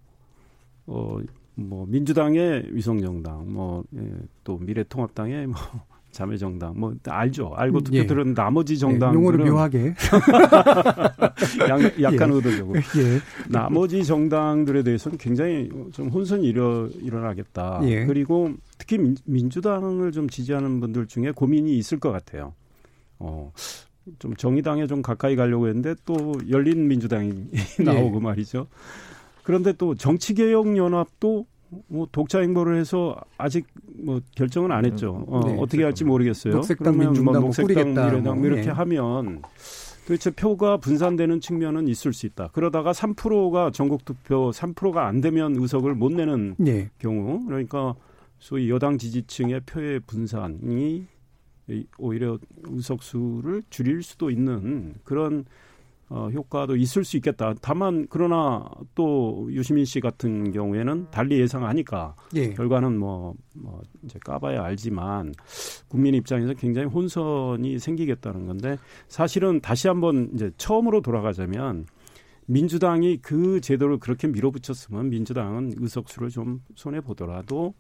어 0.85 1.19
뭐 1.57 1.85
민주당의 1.87 2.67
위성 2.71 3.01
정당, 3.01 3.51
뭐또 3.51 4.59
예, 4.61 4.65
미래통합당의 4.65 5.47
뭐 5.47 5.55
자매 6.11 6.37
정당 6.37 6.79
뭐 6.79 6.95
알죠. 7.07 7.51
알고 7.55 7.81
투표들은 7.81 8.29
예. 8.29 8.33
나머지 8.33 8.77
정당 8.77 9.11
예, 9.11 9.15
용어를 9.15 9.45
묘하게 9.45 9.93
약, 11.67 12.01
약간 12.01 12.29
예. 12.31 12.35
의도적으로 12.35 12.79
예. 12.79 13.19
나머지 13.49 14.03
정당들에 14.03 14.83
대해서는 14.83 15.17
굉장히 15.17 15.69
좀 15.91 16.09
혼선이 16.09 16.47
일어, 16.47 16.87
일어나겠다. 17.01 17.81
예. 17.83 18.05
그리고 18.05 18.51
특히 18.77 18.99
민, 19.25 19.49
주당을 19.49 20.11
좀 20.11 20.29
지지하는 20.29 20.79
분들 20.79 21.07
중에 21.07 21.31
고민이 21.31 21.75
있을 21.77 21.99
것 21.99 22.11
같아요. 22.11 22.53
어. 23.19 23.51
좀 24.19 24.35
정의당에 24.35 24.87
좀 24.87 25.01
가까이 25.01 25.35
가려고 25.35 25.67
했는데 25.67 25.95
또 26.05 26.33
열린 26.49 26.87
민주당이 26.87 27.33
예. 27.79 27.83
나오고 27.83 28.19
말이죠. 28.19 28.67
그런데 29.43 29.73
또 29.73 29.95
정치개혁연합도 29.95 31.45
뭐 31.87 32.07
독자 32.11 32.39
행보를 32.39 32.77
해서 32.79 33.15
아직 33.37 33.65
뭐 33.85 34.21
결정은 34.35 34.71
안 34.71 34.85
했죠. 34.85 35.25
어, 35.27 35.41
네, 35.45 35.55
떻게 35.57 35.83
할지 35.83 36.03
모르겠어요. 36.03 36.53
녹색당 36.53 36.97
민주당 36.97 37.25
뭐 37.25 37.39
녹색당 37.39 37.93
미래당 37.93 38.37
뭐 38.37 38.45
이렇게 38.45 38.63
네. 38.63 38.69
하면 38.69 39.41
도대체 40.07 40.31
표가 40.31 40.77
분산되는 40.77 41.41
측면은 41.41 41.87
있을 41.89 42.13
수 42.13 42.25
있다. 42.25 42.49
그러다가 42.53 42.93
3%가 42.93 43.71
전국 43.71 44.05
투표 44.05 44.51
3%가 44.51 45.05
안 45.05 45.19
되면 45.19 45.55
의석을 45.57 45.95
못 45.95 46.13
내는 46.13 46.55
네. 46.57 46.89
경우 46.97 47.45
그러니까 47.45 47.95
소위 48.39 48.69
여당 48.69 48.97
지지층의 48.97 49.61
표의 49.65 49.99
분산이 50.01 51.05
오히려 51.97 52.37
의석수를 52.63 53.63
줄일 53.69 54.03
수도 54.03 54.29
있는 54.29 54.95
그런 55.03 55.45
어, 56.09 56.29
효과도 56.31 56.77
있을 56.77 57.03
수 57.03 57.17
있겠다. 57.17 57.53
다만 57.61 58.07
그러나 58.09 58.65
또 58.95 59.47
유시민 59.51 59.83
씨 59.83 59.99
같은 59.99 60.53
경우에는 60.53 61.07
달리 61.11 61.37
예상하니까 61.39 62.15
예. 62.35 62.53
결과는 62.53 62.97
뭐, 62.97 63.33
뭐 63.53 63.81
이제 64.03 64.17
까봐야 64.23 64.63
알지만 64.63 65.33
국민 65.89 66.15
입장에서 66.15 66.53
굉장히 66.53 66.87
혼선이 66.87 67.77
생기겠다는 67.79 68.47
건데 68.47 68.77
사실은 69.09 69.59
다시 69.59 69.89
한번 69.89 70.29
이제 70.33 70.49
처음으로 70.57 71.01
돌아가자면 71.01 71.85
민주당이 72.45 73.17
그 73.17 73.59
제도를 73.59 73.97
그렇게 73.99 74.27
밀어붙였으면 74.29 75.09
민주당은 75.09 75.73
의석수를 75.75 76.29
좀 76.29 76.61
손해 76.75 77.01
보더라도 77.01 77.73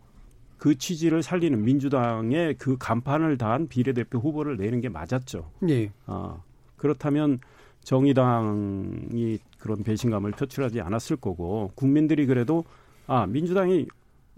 그 0.57 0.77
취지를 0.77 1.23
살리는 1.23 1.63
민주당의 1.63 2.55
그 2.55 2.77
간판을 2.77 3.37
다한 3.37 3.67
비례대표 3.67 4.19
후보를 4.19 4.57
내는 4.57 4.81
게 4.81 4.89
맞았죠. 4.89 5.49
예. 5.69 5.91
아, 6.05 6.37
그렇다면 6.75 7.39
정의당이 7.83 9.39
그런 9.59 9.83
배신감을 9.83 10.31
표출하지 10.31 10.81
않았을 10.81 11.17
거고 11.17 11.71
국민들이 11.75 12.25
그래도 12.25 12.63
아 13.05 13.25
민주당이 13.25 13.87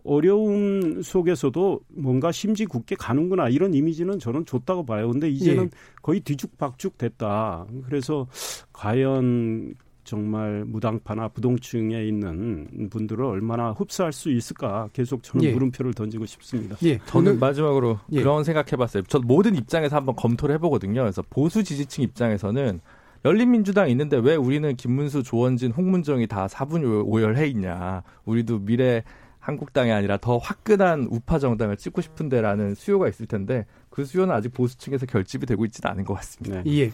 어려움 0.04 1.02
속에서도 1.02 1.82
뭔가 1.90 2.32
심지 2.32 2.66
굳게 2.66 2.96
가는구나 2.96 3.50
이런 3.50 3.74
이미지는 3.74 4.20
저는 4.20 4.46
좋다고 4.46 4.86
봐요. 4.86 5.12
근데 5.12 5.30
이제는 5.30 5.64
예. 5.64 5.70
거의 6.02 6.20
뒤죽박죽 6.22 6.98
됐다. 6.98 7.66
그래서 7.86 8.28
과연 8.72 9.74
정말 10.10 10.66
무당파나 10.66 11.28
부동층에 11.28 12.04
있는 12.04 12.90
분들을 12.90 13.24
얼마나 13.24 13.72
흡수할 13.72 14.12
수 14.12 14.32
있을까 14.32 14.90
계속 14.92 15.22
저는 15.22 15.46
예. 15.46 15.54
물음표를 15.54 15.94
던지고 15.94 16.26
싶습니다. 16.26 16.76
예. 16.84 16.98
저는 17.06 17.40
마지막으로 17.40 18.00
예. 18.14 18.22
그런 18.22 18.44
생각해봤어요. 18.44 19.04
저 19.08 19.20
모든 19.20 19.56
입장에서 19.56 19.96
한번 19.96 20.16
검토를 20.16 20.56
해보거든요. 20.56 21.02
그래서 21.02 21.22
보수 21.30 21.64
지지층 21.64 22.04
입장에서는 22.04 22.80
열린민주당 23.24 23.90
있는데 23.92 24.18
왜 24.18 24.36
우리는 24.36 24.76
김문수, 24.76 25.22
조원진, 25.22 25.72
홍문정이 25.74 26.26
다 26.26 26.48
사분 26.48 26.84
오열해 26.84 27.48
있냐. 27.48 28.02
우리도 28.26 28.60
미래 28.60 29.04
한국당이 29.40 29.92
아니라 29.92 30.18
더 30.18 30.38
화끈한 30.38 31.08
우파 31.12 31.38
정당을 31.38 31.78
찍고 31.78 32.02
싶은데라는 32.02 32.74
수요가 32.74 33.08
있을 33.08 33.28
텐데 33.28 33.68
그 34.00 34.06
수요는 34.06 34.34
아직 34.34 34.54
보수 34.54 34.78
층에서 34.78 35.06
결집이 35.06 35.46
되고 35.46 35.66
있지는 35.66 35.92
않은 35.92 36.06
것 36.06 36.14
같습니다. 36.16 36.64
네. 36.64 36.80
예. 36.80 36.92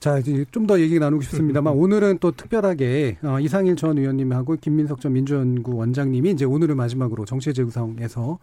자, 0.00 0.22
좀더 0.50 0.80
얘기 0.80 0.98
나누고 0.98 1.22
싶습니다만 1.22 1.74
오늘은 1.74 2.18
또 2.18 2.30
특별하게 2.30 3.18
어, 3.22 3.38
이상일 3.40 3.76
전 3.76 3.98
의원님하고 3.98 4.56
김민석 4.56 5.02
전 5.02 5.12
민주연구 5.12 5.76
원장님이 5.76 6.30
이제 6.30 6.46
오늘을 6.46 6.74
마지막으로 6.74 7.26
정치의 7.26 7.52
재구성에서 7.52 8.38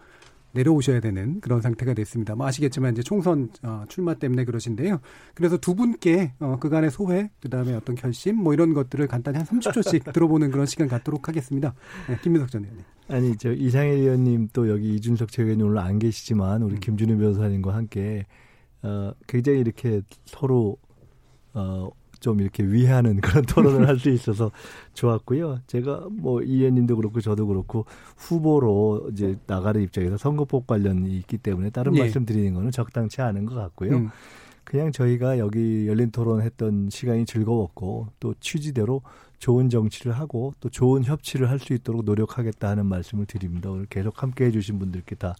내려오셔야 0.54 1.00
되는 1.00 1.40
그런 1.42 1.62
상태가 1.62 1.94
됐습니다. 1.94 2.36
뭐 2.36 2.48
아시겠지만 2.48 2.94
이제 2.94 3.04
총선 3.04 3.50
어, 3.64 3.84
출마 3.90 4.14
때문에 4.14 4.46
그러신데요. 4.46 5.00
그래서 5.34 5.58
두 5.58 5.76
분께 5.76 6.34
어, 6.40 6.58
그간의 6.60 6.92
소회, 6.92 7.30
그 7.42 7.50
다음에 7.50 7.74
어떤 7.74 7.96
결심, 7.96 8.38
뭐 8.38 8.54
이런 8.54 8.74
것들을 8.74 9.06
간단히 9.08 9.38
한 9.38 9.46
30초씩 9.46 10.12
들어보는 10.14 10.52
그런 10.52 10.66
시간 10.66 10.88
갖도록 10.88 11.28
하겠습니다. 11.28 11.74
네, 12.08 12.18
김민석 12.22 12.52
전 12.52 12.64
의원님. 12.64 12.86
아니 13.10 13.38
저 13.38 13.52
이상일 13.52 13.94
의원님 13.96 14.50
또 14.54 14.70
여기 14.70 14.96
이준석 14.96 15.32
최고위원님 15.32 15.68
오늘 15.68 15.80
안 15.80 16.00
계시지만 16.00 16.62
우리 16.62 16.76
음. 16.76 16.80
김준우 16.80 17.18
변호사님과 17.18 17.74
함께 17.74 18.26
어, 18.84 19.12
굉장히 19.28 19.60
이렇게 19.60 20.02
서로 20.26 20.78
어, 21.54 21.90
좀 22.24 22.40
이렇게 22.40 22.64
위하는 22.64 23.20
그런 23.22 23.44
토론을 23.44 23.86
할 23.88 24.00
수 24.00 24.10
있어서 24.10 24.50
좋았고요. 24.94 25.60
제가 25.68 26.08
뭐 26.10 26.42
이현님도 26.42 26.96
그렇고 26.96 27.20
저도 27.20 27.46
그렇고 27.48 27.86
후보로 28.18 29.10
이제 29.12 29.38
나가는 29.46 29.80
입장에서 29.82 30.18
선거법 30.18 30.66
관련이 30.66 31.18
있기 31.18 31.38
때문에 31.38 31.70
다른 31.70 31.96
예. 31.98 32.00
말씀 32.00 32.26
드리는 32.26 32.54
거는 32.54 32.72
적당치 32.72 33.22
않은 33.22 33.46
것 33.46 33.56
같고요. 33.56 33.96
음. 33.98 34.10
그냥 34.64 34.94
저희가 34.94 35.40
여기 35.40 35.88
열린 35.88 36.10
토론 36.12 36.42
했던 36.42 36.90
시간이 36.90 37.26
즐거웠고 37.26 38.08
또 38.22 38.34
취지대로 38.40 39.02
좋은 39.40 39.70
정치를 39.70 40.14
하고 40.14 40.54
또 40.62 40.70
좋은 40.70 41.04
협치를 41.04 41.50
할 41.50 41.60
수 41.60 41.74
있도록 41.74 42.06
노력하겠다 42.06 42.70
하는 42.70 42.86
말씀을 42.86 43.26
드립니다. 43.26 43.70
오늘 43.70 43.86
계속 43.88 44.24
함께 44.24 44.46
해주신 44.46 44.80
분들께 44.80 45.16
다 45.16 45.36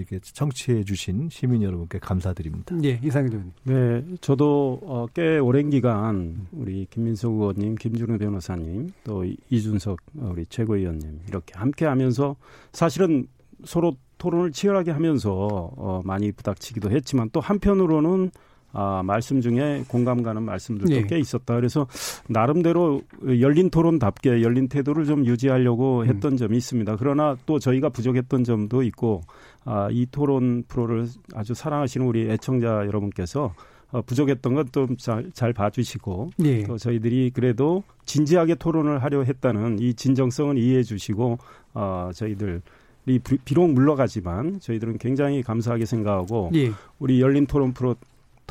이렇게 0.00 0.18
청취해 0.20 0.84
주신 0.84 1.28
시민 1.30 1.62
여러분께 1.62 1.98
감사드립니다. 1.98 2.74
예, 2.84 2.98
이상일 3.02 3.32
의원님. 3.32 3.52
네, 3.64 4.16
저도 4.20 4.80
어, 4.82 5.06
꽤 5.14 5.38
오랜 5.38 5.70
기간 5.70 6.46
우리 6.52 6.86
김민석 6.90 7.32
의원님, 7.32 7.74
김준우 7.76 8.18
변호사님, 8.18 8.90
또 9.04 9.24
이준석 9.50 10.00
우리 10.14 10.46
최고위원님 10.46 11.20
이렇게 11.28 11.52
함께 11.56 11.84
하면서 11.84 12.36
사실은 12.72 13.26
서로 13.64 13.94
토론을 14.18 14.52
치열하게 14.52 14.90
하면서 14.90 15.32
어, 15.76 16.02
많이 16.04 16.32
부닥치기도 16.32 16.90
했지만 16.90 17.30
또 17.32 17.40
한편으로는 17.40 18.30
아, 18.72 19.02
말씀 19.04 19.40
중에 19.40 19.84
공감 19.88 20.22
가는 20.22 20.42
말씀들도 20.42 20.92
네. 20.92 21.06
꽤 21.06 21.18
있었다. 21.18 21.54
그래서 21.56 21.86
나름대로 22.28 23.02
열린 23.40 23.70
토론답게 23.70 24.42
열린 24.42 24.68
태도를 24.68 25.04
좀 25.06 25.26
유지하려고 25.26 26.00
음. 26.00 26.06
했던 26.06 26.32
음. 26.32 26.36
점이 26.36 26.56
있습니다. 26.56 26.96
그러나 26.96 27.36
또 27.46 27.58
저희가 27.58 27.88
부족했던 27.88 28.44
점도 28.44 28.82
있고 28.82 29.22
아, 29.64 29.88
이 29.90 30.06
토론 30.10 30.64
프로를 30.68 31.06
아주 31.34 31.54
사랑하시는 31.54 32.06
우리 32.06 32.30
애청자 32.30 32.86
여러분께서 32.86 33.52
어, 33.92 34.02
부족했던 34.02 34.54
것좀잘 34.54 35.32
잘 35.34 35.52
봐주시고 35.52 36.30
네. 36.38 36.62
또 36.64 36.78
저희들이 36.78 37.32
그래도 37.34 37.82
진지하게 38.04 38.54
토론을 38.54 39.02
하려 39.02 39.24
했다는 39.24 39.78
이 39.80 39.94
진정성을 39.94 40.58
이해해 40.58 40.82
주시고 40.82 41.38
어, 41.74 42.10
저희들 42.14 42.62
이 43.06 43.18
비록 43.18 43.72
물러가지만 43.72 44.60
저희들은 44.60 44.98
굉장히 44.98 45.42
감사하게 45.42 45.86
생각하고 45.86 46.50
예. 46.54 46.70
우리 46.98 47.20
열린 47.20 47.46
토론 47.46 47.72
프로 47.72 47.96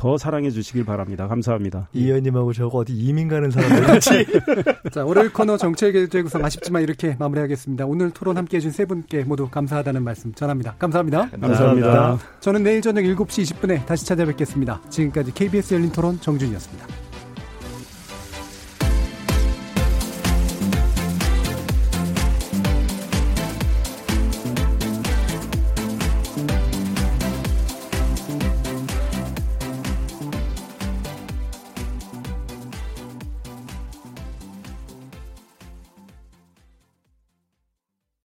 더 0.00 0.16
사랑해 0.16 0.48
주시길 0.48 0.86
바랍니다. 0.86 1.28
감사합니다. 1.28 1.90
이 1.92 2.06
의원님하고 2.06 2.54
저거 2.54 2.78
어디 2.78 2.94
이민 2.94 3.28
가는 3.28 3.50
사람들 3.50 3.82
같이. 3.82 4.26
자, 4.90 5.04
월요일 5.04 5.30
코너 5.30 5.58
정책의 5.58 6.08
재구성 6.08 6.42
아쉽지만 6.42 6.82
이렇게 6.82 7.16
마무리하겠습니다. 7.18 7.84
오늘 7.84 8.10
토론 8.10 8.38
함께 8.38 8.56
해준 8.56 8.70
세 8.70 8.86
분께 8.86 9.24
모두 9.24 9.50
감사하다는 9.50 10.02
말씀 10.02 10.32
전합니다. 10.32 10.76
감사합니다. 10.78 11.28
감사합니다. 11.28 11.58
감사합니다. 11.58 12.18
저는 12.40 12.62
내일 12.62 12.80
저녁 12.80 13.02
7시 13.02 13.42
20분에 13.42 13.84
다시 13.84 14.06
찾아뵙겠습니다. 14.06 14.80
지금까지 14.88 15.34
KBS 15.34 15.74
열린 15.74 15.92
토론 15.92 16.18
정준이었습니다. 16.18 17.09